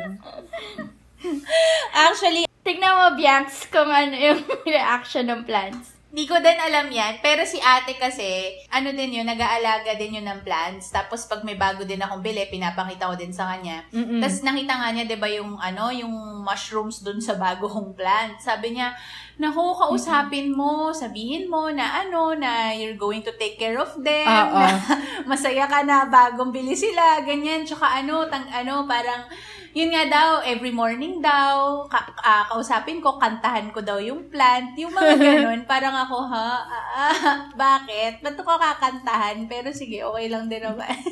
Actually, 1.91 2.45
Tignan 2.61 2.91
mo, 2.91 3.07
Bianx, 3.13 3.69
kung 3.69 3.86
ano 3.88 4.11
yung 4.11 4.41
reaction 4.65 5.30
ng 5.30 5.45
plants. 5.45 5.94
Di 6.16 6.24
ko 6.24 6.39
din 6.39 6.55
alam 6.55 6.88
yan. 6.88 7.20
Pero 7.20 7.43
si 7.43 7.59
ate 7.59 7.99
kasi, 7.99 8.55
ano 8.72 8.95
din 8.95 9.20
yun, 9.20 9.28
nag-aalaga 9.28 9.99
din 9.99 10.24
yun 10.24 10.28
ng 10.32 10.47
plants. 10.47 10.95
Tapos 10.95 11.28
pag 11.28 11.43
may 11.43 11.59
bago 11.59 11.84
din 11.84 11.99
akong 11.99 12.24
bili, 12.24 12.47
pinapakita 12.47 13.11
ko 13.11 13.20
din 13.20 13.36
sa 13.36 13.51
kanya. 13.51 13.84
Mm-mm. 13.91 14.24
Tapos 14.24 14.39
nakita 14.47 14.80
nga 14.80 14.95
niya, 14.95 15.11
di 15.11 15.20
ba, 15.20 15.28
yung, 15.28 15.59
ano, 15.59 15.91
yung 15.91 16.39
mushrooms 16.39 17.03
dun 17.03 17.20
sa 17.20 17.36
bago 17.36 17.68
kong 17.68 17.99
plant. 17.99 18.39
Sabi 18.39 18.80
niya, 18.80 18.95
naku, 19.36 19.76
kausapin 19.76 20.55
mo, 20.55 20.95
sabihin 20.95 21.51
mo 21.51 21.68
na 21.68 22.07
ano, 22.07 22.32
na 22.32 22.72
you're 22.72 22.95
going 22.95 23.20
to 23.20 23.36
take 23.36 23.59
care 23.59 23.76
of 23.76 23.91
them. 23.99 24.24
Na 24.24 24.72
masaya 25.30 25.68
ka 25.68 25.84
na 25.84 26.07
bagong 26.07 26.55
bili 26.55 26.80
sila, 26.80 27.28
ganyan. 27.28 27.68
Tsaka 27.68 27.91
ano, 27.91 28.24
tang, 28.32 28.47
ano, 28.47 28.88
parang, 28.88 29.28
yun 29.76 29.91
nga 29.91 30.07
daw, 30.07 30.30
every 30.39 30.71
morning 30.71 31.19
daw, 31.19 31.84
ka- 31.91 32.15
ah, 32.23 32.47
kausapin 32.47 33.03
ko, 33.03 33.19
kantahan 33.19 33.76
ko 33.76 33.84
daw 33.84 33.99
yung 33.99 34.32
plant, 34.32 34.71
yung 34.80 34.89
mga 34.89 35.19
ganun. 35.19 35.67
parang 35.67 35.91
ako, 35.91 36.32
ha? 36.32 36.63
Ah, 36.63 36.88
ah, 36.95 37.38
bakit? 37.59 38.23
Ba't 38.23 38.39
ko 38.39 38.55
kakantahan? 38.55 39.43
Pero 39.51 39.76
sige, 39.76 39.99
okay 39.99 40.32
lang 40.32 40.47
din 40.47 40.63
naman. 40.63 40.95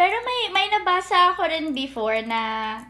Pero 0.00 0.16
may 0.24 0.40
may 0.48 0.66
nabasa 0.72 1.36
ako 1.36 1.44
rin 1.44 1.76
before 1.76 2.24
na 2.24 2.80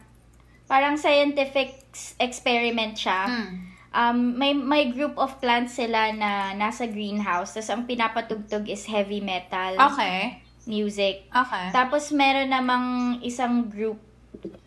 parang 0.65 0.95
scientific 0.95 1.83
experiment 2.17 2.95
siya. 2.95 3.27
Hmm. 3.27 3.51
Um, 3.93 4.17
may 4.39 4.55
may 4.55 4.89
group 4.89 5.13
of 5.19 5.37
plants 5.37 5.77
sila 5.77 6.09
na 6.15 6.55
nasa 6.55 6.87
greenhouse. 6.87 7.53
Tapos 7.53 7.69
ang 7.69 7.83
pinapatugtog 7.85 8.65
is 8.65 8.87
heavy 8.87 9.21
metal 9.21 9.75
Okay. 9.93 10.41
Music. 10.65 11.27
Okay. 11.29 11.65
Tapos 11.71 12.11
meron 12.11 12.49
namang 12.49 12.85
isang 13.21 13.67
group 13.67 13.99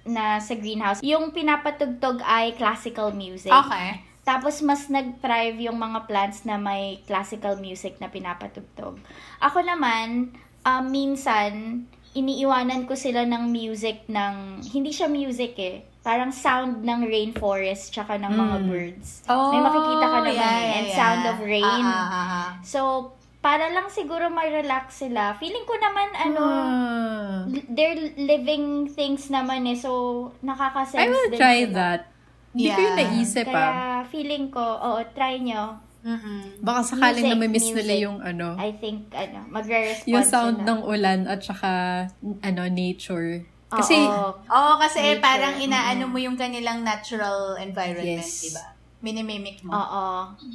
na 0.06 0.38
sa 0.38 0.54
greenhouse. 0.54 1.02
Yung 1.02 1.34
pinapatugtog 1.34 2.22
ay 2.22 2.54
classical 2.54 3.10
music. 3.12 3.52
Okay. 3.52 4.00
Tapos 4.26 4.58
mas 4.62 4.90
nag-thrive 4.90 5.70
yung 5.70 5.78
mga 5.78 6.06
plants 6.10 6.42
na 6.42 6.58
may 6.58 6.98
classical 7.06 7.58
music 7.58 7.98
na 8.02 8.10
pinapatugtog. 8.10 8.98
Ako 9.38 9.58
naman, 9.62 10.34
um, 10.66 10.84
minsan, 10.90 11.84
iniiwanan 12.10 12.90
ko 12.90 12.98
sila 12.98 13.22
ng 13.22 13.52
music 13.52 14.08
ng, 14.10 14.66
hindi 14.66 14.90
siya 14.90 15.06
music 15.06 15.54
eh, 15.62 15.86
parang 16.02 16.30
sound 16.30 16.82
ng 16.82 17.06
rainforest 17.06 17.90
tsaka 17.90 18.14
ng 18.18 18.30
mga 18.30 18.56
Mm. 18.62 18.66
birds. 18.70 19.08
Oh, 19.26 19.50
May 19.50 19.62
makikita 19.62 20.06
ka 20.06 20.18
naman 20.22 20.34
yeah, 20.38 20.58
eh, 20.62 20.76
and 20.78 20.86
yeah, 20.86 20.96
sound 20.96 21.20
yeah. 21.22 21.30
of 21.30 21.36
rain. 21.42 21.82
Ah, 21.86 21.94
ah, 21.94 22.06
ah, 22.10 22.26
ah. 22.30 22.50
So, 22.62 23.10
para 23.46 23.70
lang 23.70 23.86
siguro 23.88 24.26
ma-relax 24.26 25.06
sila. 25.06 25.38
Feeling 25.38 25.62
ko 25.62 25.78
naman, 25.78 26.08
ano, 26.18 26.42
Ah. 26.42 27.46
they're 27.70 27.94
living 28.18 28.66
things 28.90 29.30
naman 29.30 29.62
eh. 29.64 29.78
So, 29.78 29.90
nakakasense 30.42 30.98
I 30.98 31.06
will 31.06 31.30
din 31.30 31.38
try 31.38 31.58
sila. 31.62 31.74
that. 31.78 32.00
Hindi 32.50 32.68
ko 32.68 32.80
yun 32.80 32.88
Yeah. 32.88 32.98
naisip 32.98 33.46
ah. 33.46 33.54
Kaya 33.54 33.70
feeling 34.10 34.50
ko, 34.50 34.58
oo, 34.58 34.98
try 35.14 35.38
nyo. 35.38 35.78
Mm-mm. 36.02 36.58
Baka 36.60 36.80
sakaling 36.88 37.26
Music, 37.28 37.38
na 37.38 37.46
miss 37.48 37.66
nila 37.68 37.82
music. 37.92 38.04
yung 38.04 38.18
ano, 38.20 38.48
I 38.56 38.70
think, 38.72 38.98
ano, 39.12 39.38
magre-respond 39.48 40.06
yung 40.08 40.22
sound 40.24 40.56
sila. 40.56 40.66
ng 40.68 40.80
ulan 40.82 41.20
at 41.26 41.40
saka 41.40 41.70
ano, 42.42 42.62
nature. 42.66 43.42
Kasi, 43.66 43.98
Oo. 43.98 44.30
Oo, 44.40 44.72
kasi 44.78 45.02
Nature. 45.02 45.18
parang 45.20 45.54
inaano 45.56 46.06
mo 46.06 46.18
yung 46.18 46.34
kanilang 46.34 46.82
natural 46.82 47.58
environment, 47.58 48.22
Yes. 48.22 48.42
di 48.44 48.50
ba? 48.54 48.75
Minimimic 48.98 49.60
mo. 49.62 49.72
Oo. 49.72 50.04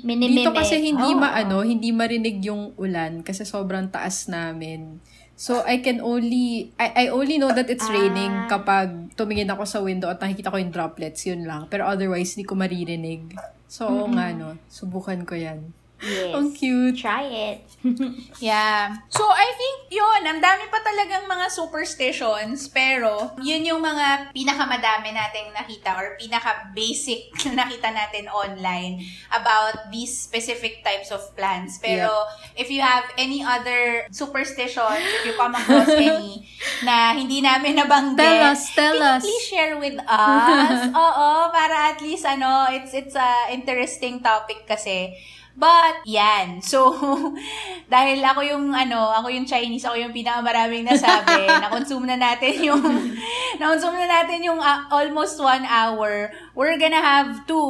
Minimimic. 0.01 0.43
dito 0.43 0.51
kasi 0.51 0.81
hindi 0.81 1.13
Oo. 1.13 1.21
maano, 1.21 1.61
hindi 1.61 1.93
marinig 1.93 2.41
yung 2.41 2.73
ulan 2.75 3.21
kasi 3.21 3.45
sobrang 3.45 3.87
taas 3.87 4.25
namin. 4.25 4.97
So, 5.33 5.65
I 5.65 5.81
can 5.81 6.05
only, 6.05 6.69
I, 6.77 7.09
I 7.09 7.09
only 7.09 7.41
know 7.41 7.49
that 7.49 7.65
it's 7.65 7.85
Ah. 7.85 7.93
raining 7.93 8.45
kapag 8.45 9.09
tumingin 9.17 9.49
ako 9.49 9.65
sa 9.65 9.81
window 9.81 10.05
at 10.05 10.21
nakikita 10.21 10.53
ko 10.53 10.61
yung 10.61 10.69
droplets, 10.69 11.25
yun 11.25 11.49
lang. 11.49 11.65
Pero 11.65 11.89
otherwise, 11.89 12.37
hindi 12.37 12.45
ko 12.45 12.53
maririnig. 12.53 13.33
So, 13.65 13.89
oo 13.89 14.05
nga, 14.13 14.29
no. 14.37 14.53
Subukan 14.69 15.25
ko 15.25 15.33
yan. 15.33 15.73
Yes. 16.02 16.34
Ang 16.34 16.47
cute. 16.54 16.97
Try 16.97 17.24
it. 17.30 17.60
Yeah. 18.41 18.93
So, 19.10 19.26
I 19.26 19.54
think 19.54 19.78
yun, 19.89 20.22
ang 20.26 20.38
dami 20.38 20.70
pa 20.70 20.82
talagang 20.82 21.26
mga 21.26 21.49
superstitions, 21.49 22.70
pero 22.70 23.34
yun 23.41 23.62
yung 23.66 23.82
mga 23.82 24.34
pinakamadami 24.34 25.14
nating 25.14 25.49
nakita 25.54 25.97
or 25.97 26.18
pinaka-basic 26.18 27.30
na 27.49 27.66
nakita 27.66 27.89
natin 27.89 28.30
online 28.30 29.02
about 29.34 29.89
these 29.89 30.14
specific 30.14 30.82
types 30.82 31.10
of 31.10 31.22
plants. 31.34 31.78
Pero, 31.78 32.10
if 32.54 32.70
you 32.70 32.82
have 32.82 33.06
any 33.18 33.41
other 33.41 34.06
superstitions, 34.14 35.02
if 35.22 35.26
you 35.26 35.34
come 35.34 35.54
across 35.54 35.89
any 36.02 36.45
na 36.82 37.14
hindi 37.14 37.41
namin 37.41 37.78
nabanggit, 37.78 38.22
Tell 38.22 38.41
us, 38.54 38.62
tell 38.74 38.97
us. 39.02 39.22
please 39.22 39.45
share 39.45 39.78
with 39.78 39.97
us. 40.06 40.89
Oo, 40.89 41.30
para 41.49 41.93
at 41.93 41.99
least 42.02 42.26
ano, 42.26 42.70
it's 42.70 42.93
it's 42.93 43.18
a 43.18 43.49
interesting 43.49 44.22
topic 44.22 44.66
kasi. 44.66 45.14
But, 45.62 46.01
yan. 46.09 46.57
So, 46.66 46.89
dahil 47.93 48.18
ako 48.26 48.41
yung, 48.41 48.74
ano, 48.74 49.14
ako 49.14 49.30
yung 49.30 49.45
Chinese, 49.45 49.86
ako 49.86 49.93
yung 49.93 50.09
pinakamaraming 50.09 50.89
nasabi, 50.89 51.45
na-consume 51.62 52.09
na 52.09 52.18
natin 52.18 52.57
yung, 52.66 52.82
na-consume 53.62 54.01
na 54.01 54.09
natin 54.09 54.41
yung 54.41 54.57
uh, 54.57 54.89
almost 54.89 55.38
one 55.38 55.62
hour. 55.70 56.34
We're 56.57 56.82
gonna 56.82 56.97
have 56.97 57.45
to 57.45 57.62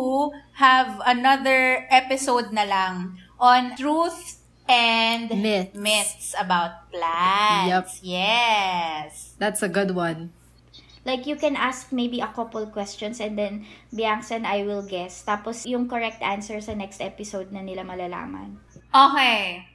have 0.55 1.03
another 1.03 1.83
episode 1.91 2.55
na 2.55 2.63
lang 2.63 3.19
on 3.35 3.75
truth 3.75 4.39
and 4.71 5.27
Myths. 5.27 5.75
myths 5.75 6.27
about 6.39 6.87
plants. 6.95 7.99
Yes. 7.99 9.35
That's 9.35 9.59
a 9.59 9.67
good 9.67 9.91
one. 9.91 10.31
Like, 11.03 11.25
you 11.25 11.35
can 11.35 11.57
ask 11.57 11.91
maybe 11.91 12.21
a 12.21 12.29
couple 12.29 12.65
questions 12.67 13.19
and 13.19 13.37
then 13.37 13.65
Bianca 13.89 14.37
and 14.37 14.45
I 14.45 14.63
will 14.63 14.85
guess. 14.85 15.25
Tapos, 15.25 15.65
yung 15.65 15.89
correct 15.89 16.21
answer 16.21 16.61
sa 16.61 16.77
next 16.77 17.01
episode 17.01 17.49
na 17.49 17.65
nila 17.65 17.81
malalaman. 17.81 18.61
Okay. 18.93 19.65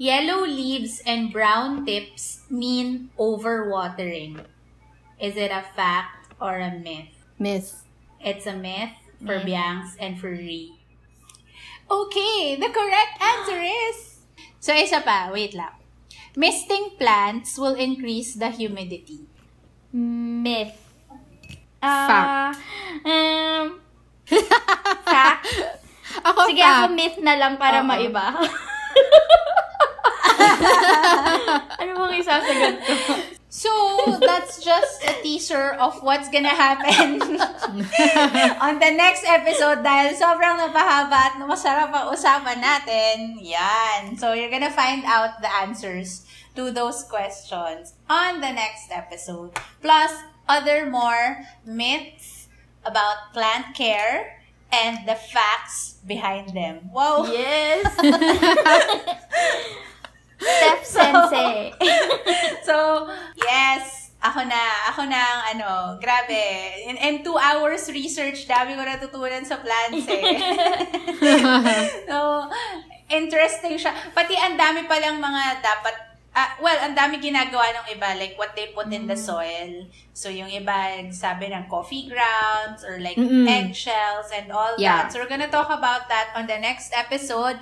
Yellow 0.00 0.48
leaves 0.48 1.04
and 1.04 1.28
brown 1.28 1.84
tips 1.84 2.48
mean 2.48 3.12
overwatering. 3.20 4.40
Is 5.20 5.36
it 5.36 5.52
a 5.52 5.60
fact 5.76 6.32
or 6.40 6.56
a 6.56 6.72
myth? 6.72 7.12
Myth. 7.36 7.84
It's 8.16 8.48
a 8.48 8.56
myth 8.56 8.96
for 9.20 9.44
Myth. 9.44 9.52
Bianx 9.52 10.00
and 10.00 10.16
for 10.16 10.32
Ree. 10.32 10.80
Okay, 11.90 12.56
the 12.56 12.72
correct 12.72 13.20
answer 13.20 13.60
is... 13.60 14.24
So, 14.60 14.72
isa 14.72 15.04
pa. 15.04 15.28
Wait 15.28 15.52
lang. 15.52 15.76
Misting 16.32 16.96
plants 16.96 17.58
will 17.58 17.74
increase 17.74 18.32
the 18.32 18.48
humidity. 18.48 19.28
Myth. 19.90 20.78
Fact. 21.80 22.10
Ah, 22.28 22.52
um, 23.02 23.80
fact. 25.08 25.46
Ako 26.20 26.38
Sige, 26.50 26.62
fact. 26.62 26.76
ako 26.76 26.86
myth 26.92 27.18
na 27.24 27.34
lang 27.40 27.54
para 27.56 27.80
Oo. 27.82 27.88
maiba. 27.88 28.26
ano 31.80 31.90
bang 31.96 32.14
isasagot 32.20 32.76
ko? 32.84 32.94
So, 33.50 33.74
that's 34.22 34.62
just 34.62 35.02
a 35.02 35.18
teaser 35.26 35.74
of 35.74 35.98
what's 36.06 36.30
gonna 36.30 36.54
happen 36.54 37.18
on 38.62 38.78
the 38.78 38.94
next 38.94 39.26
episode 39.26 39.82
dahil 39.82 40.14
sobrang 40.14 40.54
napahaba 40.54 41.34
at 41.34 41.34
masarap 41.42 41.90
ang 41.90 42.14
usapan 42.14 42.62
natin. 42.62 43.42
Yan. 43.42 44.14
So, 44.14 44.38
you're 44.38 44.54
gonna 44.54 44.70
find 44.70 45.02
out 45.02 45.42
the 45.42 45.50
answers 45.50 46.30
to 46.54 46.70
those 46.70 47.02
questions 47.10 47.98
on 48.06 48.38
the 48.38 48.54
next 48.54 48.94
episode. 48.94 49.50
Plus, 49.82 50.14
other 50.46 50.86
more 50.86 51.42
myths 51.66 52.46
about 52.86 53.34
plant 53.34 53.74
care 53.74 54.38
and 54.70 55.02
the 55.10 55.18
facts 55.18 55.98
behind 56.06 56.54
them. 56.54 56.90
Wow! 56.94 57.26
Yes! 57.26 57.82
Steph 60.40 60.84
Sensei. 60.96 61.70
So, 62.66 63.06
yes, 63.34 64.14
ako 64.22 64.46
na, 64.46 64.62
ako 64.92 65.08
na 65.08 65.18
ang 65.18 65.42
ano, 65.56 65.70
grabe. 65.98 66.38
In, 66.86 66.96
in 66.96 67.14
two 67.26 67.34
hours 67.34 67.88
research, 67.90 68.46
dami 68.46 68.78
ko 68.78 68.82
natutunan 68.84 69.42
sa 69.42 69.58
plants 69.58 70.06
eh. 70.06 70.22
so, 72.10 72.46
interesting 73.10 73.74
siya. 73.74 73.90
Pati 74.14 74.38
ang 74.38 74.54
dami 74.54 74.86
palang 74.86 75.18
mga 75.18 75.64
dapat 75.64 75.96
Ah, 76.30 76.54
well, 76.62 76.78
ang 76.78 76.94
dami 76.94 77.18
ginagawa 77.18 77.74
ng 77.74 77.98
iba, 77.98 78.14
like 78.14 78.38
what 78.38 78.54
they 78.54 78.70
put 78.70 78.86
in 78.94 79.10
the 79.10 79.18
soil. 79.18 79.82
So, 80.14 80.30
yung 80.30 80.46
iba, 80.46 81.02
sabi 81.10 81.50
ng 81.50 81.66
coffee 81.66 82.06
grounds 82.06 82.86
or 82.86 83.02
like 83.02 83.18
Mm-mm. 83.18 83.50
eggshells 83.50 84.30
and 84.30 84.46
all 84.54 84.78
Yeah. 84.78 85.02
that. 85.02 85.06
So, 85.10 85.18
we're 85.18 85.26
gonna 85.26 85.50
talk 85.50 85.74
about 85.74 86.06
that 86.06 86.30
on 86.38 86.46
the 86.46 86.54
next 86.62 86.94
episode. 86.94 87.58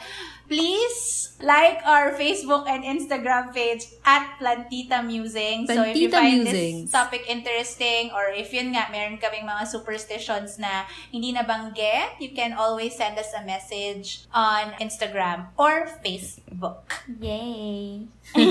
Please 0.48 1.36
like 1.44 1.78
our 1.84 2.16
Facebook 2.16 2.66
and 2.66 2.82
Instagram 2.82 3.52
page 3.52 3.84
at 4.04 4.26
Plantita 4.40 5.04
Musing. 5.04 5.68
so, 5.68 5.84
if 5.84 5.94
you 5.94 6.08
find 6.10 6.42
Musings. 6.42 6.88
this 6.88 6.92
topic 6.92 7.28
interesting 7.28 8.10
or 8.16 8.32
if 8.32 8.50
yun 8.50 8.72
nga, 8.72 8.88
meron 8.90 9.20
kaming 9.20 9.44
mga 9.44 9.68
superstitions 9.68 10.58
na 10.58 10.88
hindi 11.12 11.36
nabanggit, 11.36 12.16
you 12.18 12.32
can 12.32 12.56
always 12.56 12.96
send 12.96 13.20
us 13.20 13.30
a 13.36 13.44
message 13.44 14.26
on 14.32 14.72
Instagram 14.80 15.52
or 15.60 15.86
Facebook. 16.00 16.96
Yay! 17.20 18.08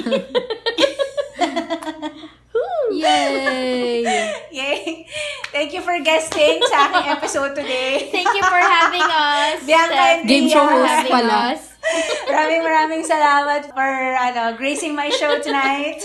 Yay! 2.92 4.04
Yay! 4.52 5.08
Thank 5.52 5.74
you 5.74 5.82
for 5.82 5.98
guesting 6.00 6.62
sa 6.70 6.88
aking 6.92 7.08
episode 7.12 7.54
today. 7.56 8.08
Thank 8.14 8.30
you 8.32 8.44
for 8.46 8.60
having 8.62 9.04
us. 9.04 9.64
Bianca 9.66 9.94
Steph. 9.94 10.08
and 10.08 10.20
Game 10.28 10.46
Tia. 10.48 10.54
show 10.56 10.66
host 10.68 10.88
having 10.88 11.12
pala. 11.12 11.38
us. 11.54 11.62
Maraming 12.28 12.62
maraming 12.68 13.04
salamat 13.08 13.72
for 13.72 13.88
ano, 14.20 14.60
gracing 14.60 14.92
my 14.92 15.08
show 15.08 15.40
tonight. 15.40 16.04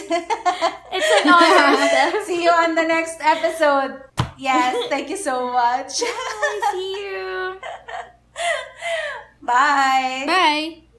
It's 0.95 1.11
an 1.23 1.27
honor, 1.27 1.75
Steph. 1.75 2.23
See 2.23 2.45
you 2.45 2.55
on 2.55 2.79
the 2.79 2.87
next 2.87 3.19
episode. 3.19 3.99
Yes, 4.39 4.79
thank 4.91 5.11
you 5.11 5.19
so 5.19 5.51
much. 5.51 6.03
I 6.07 6.55
see 6.71 6.91
you. 7.03 7.59
Bye. 9.43 10.23
Bye. 10.27 10.92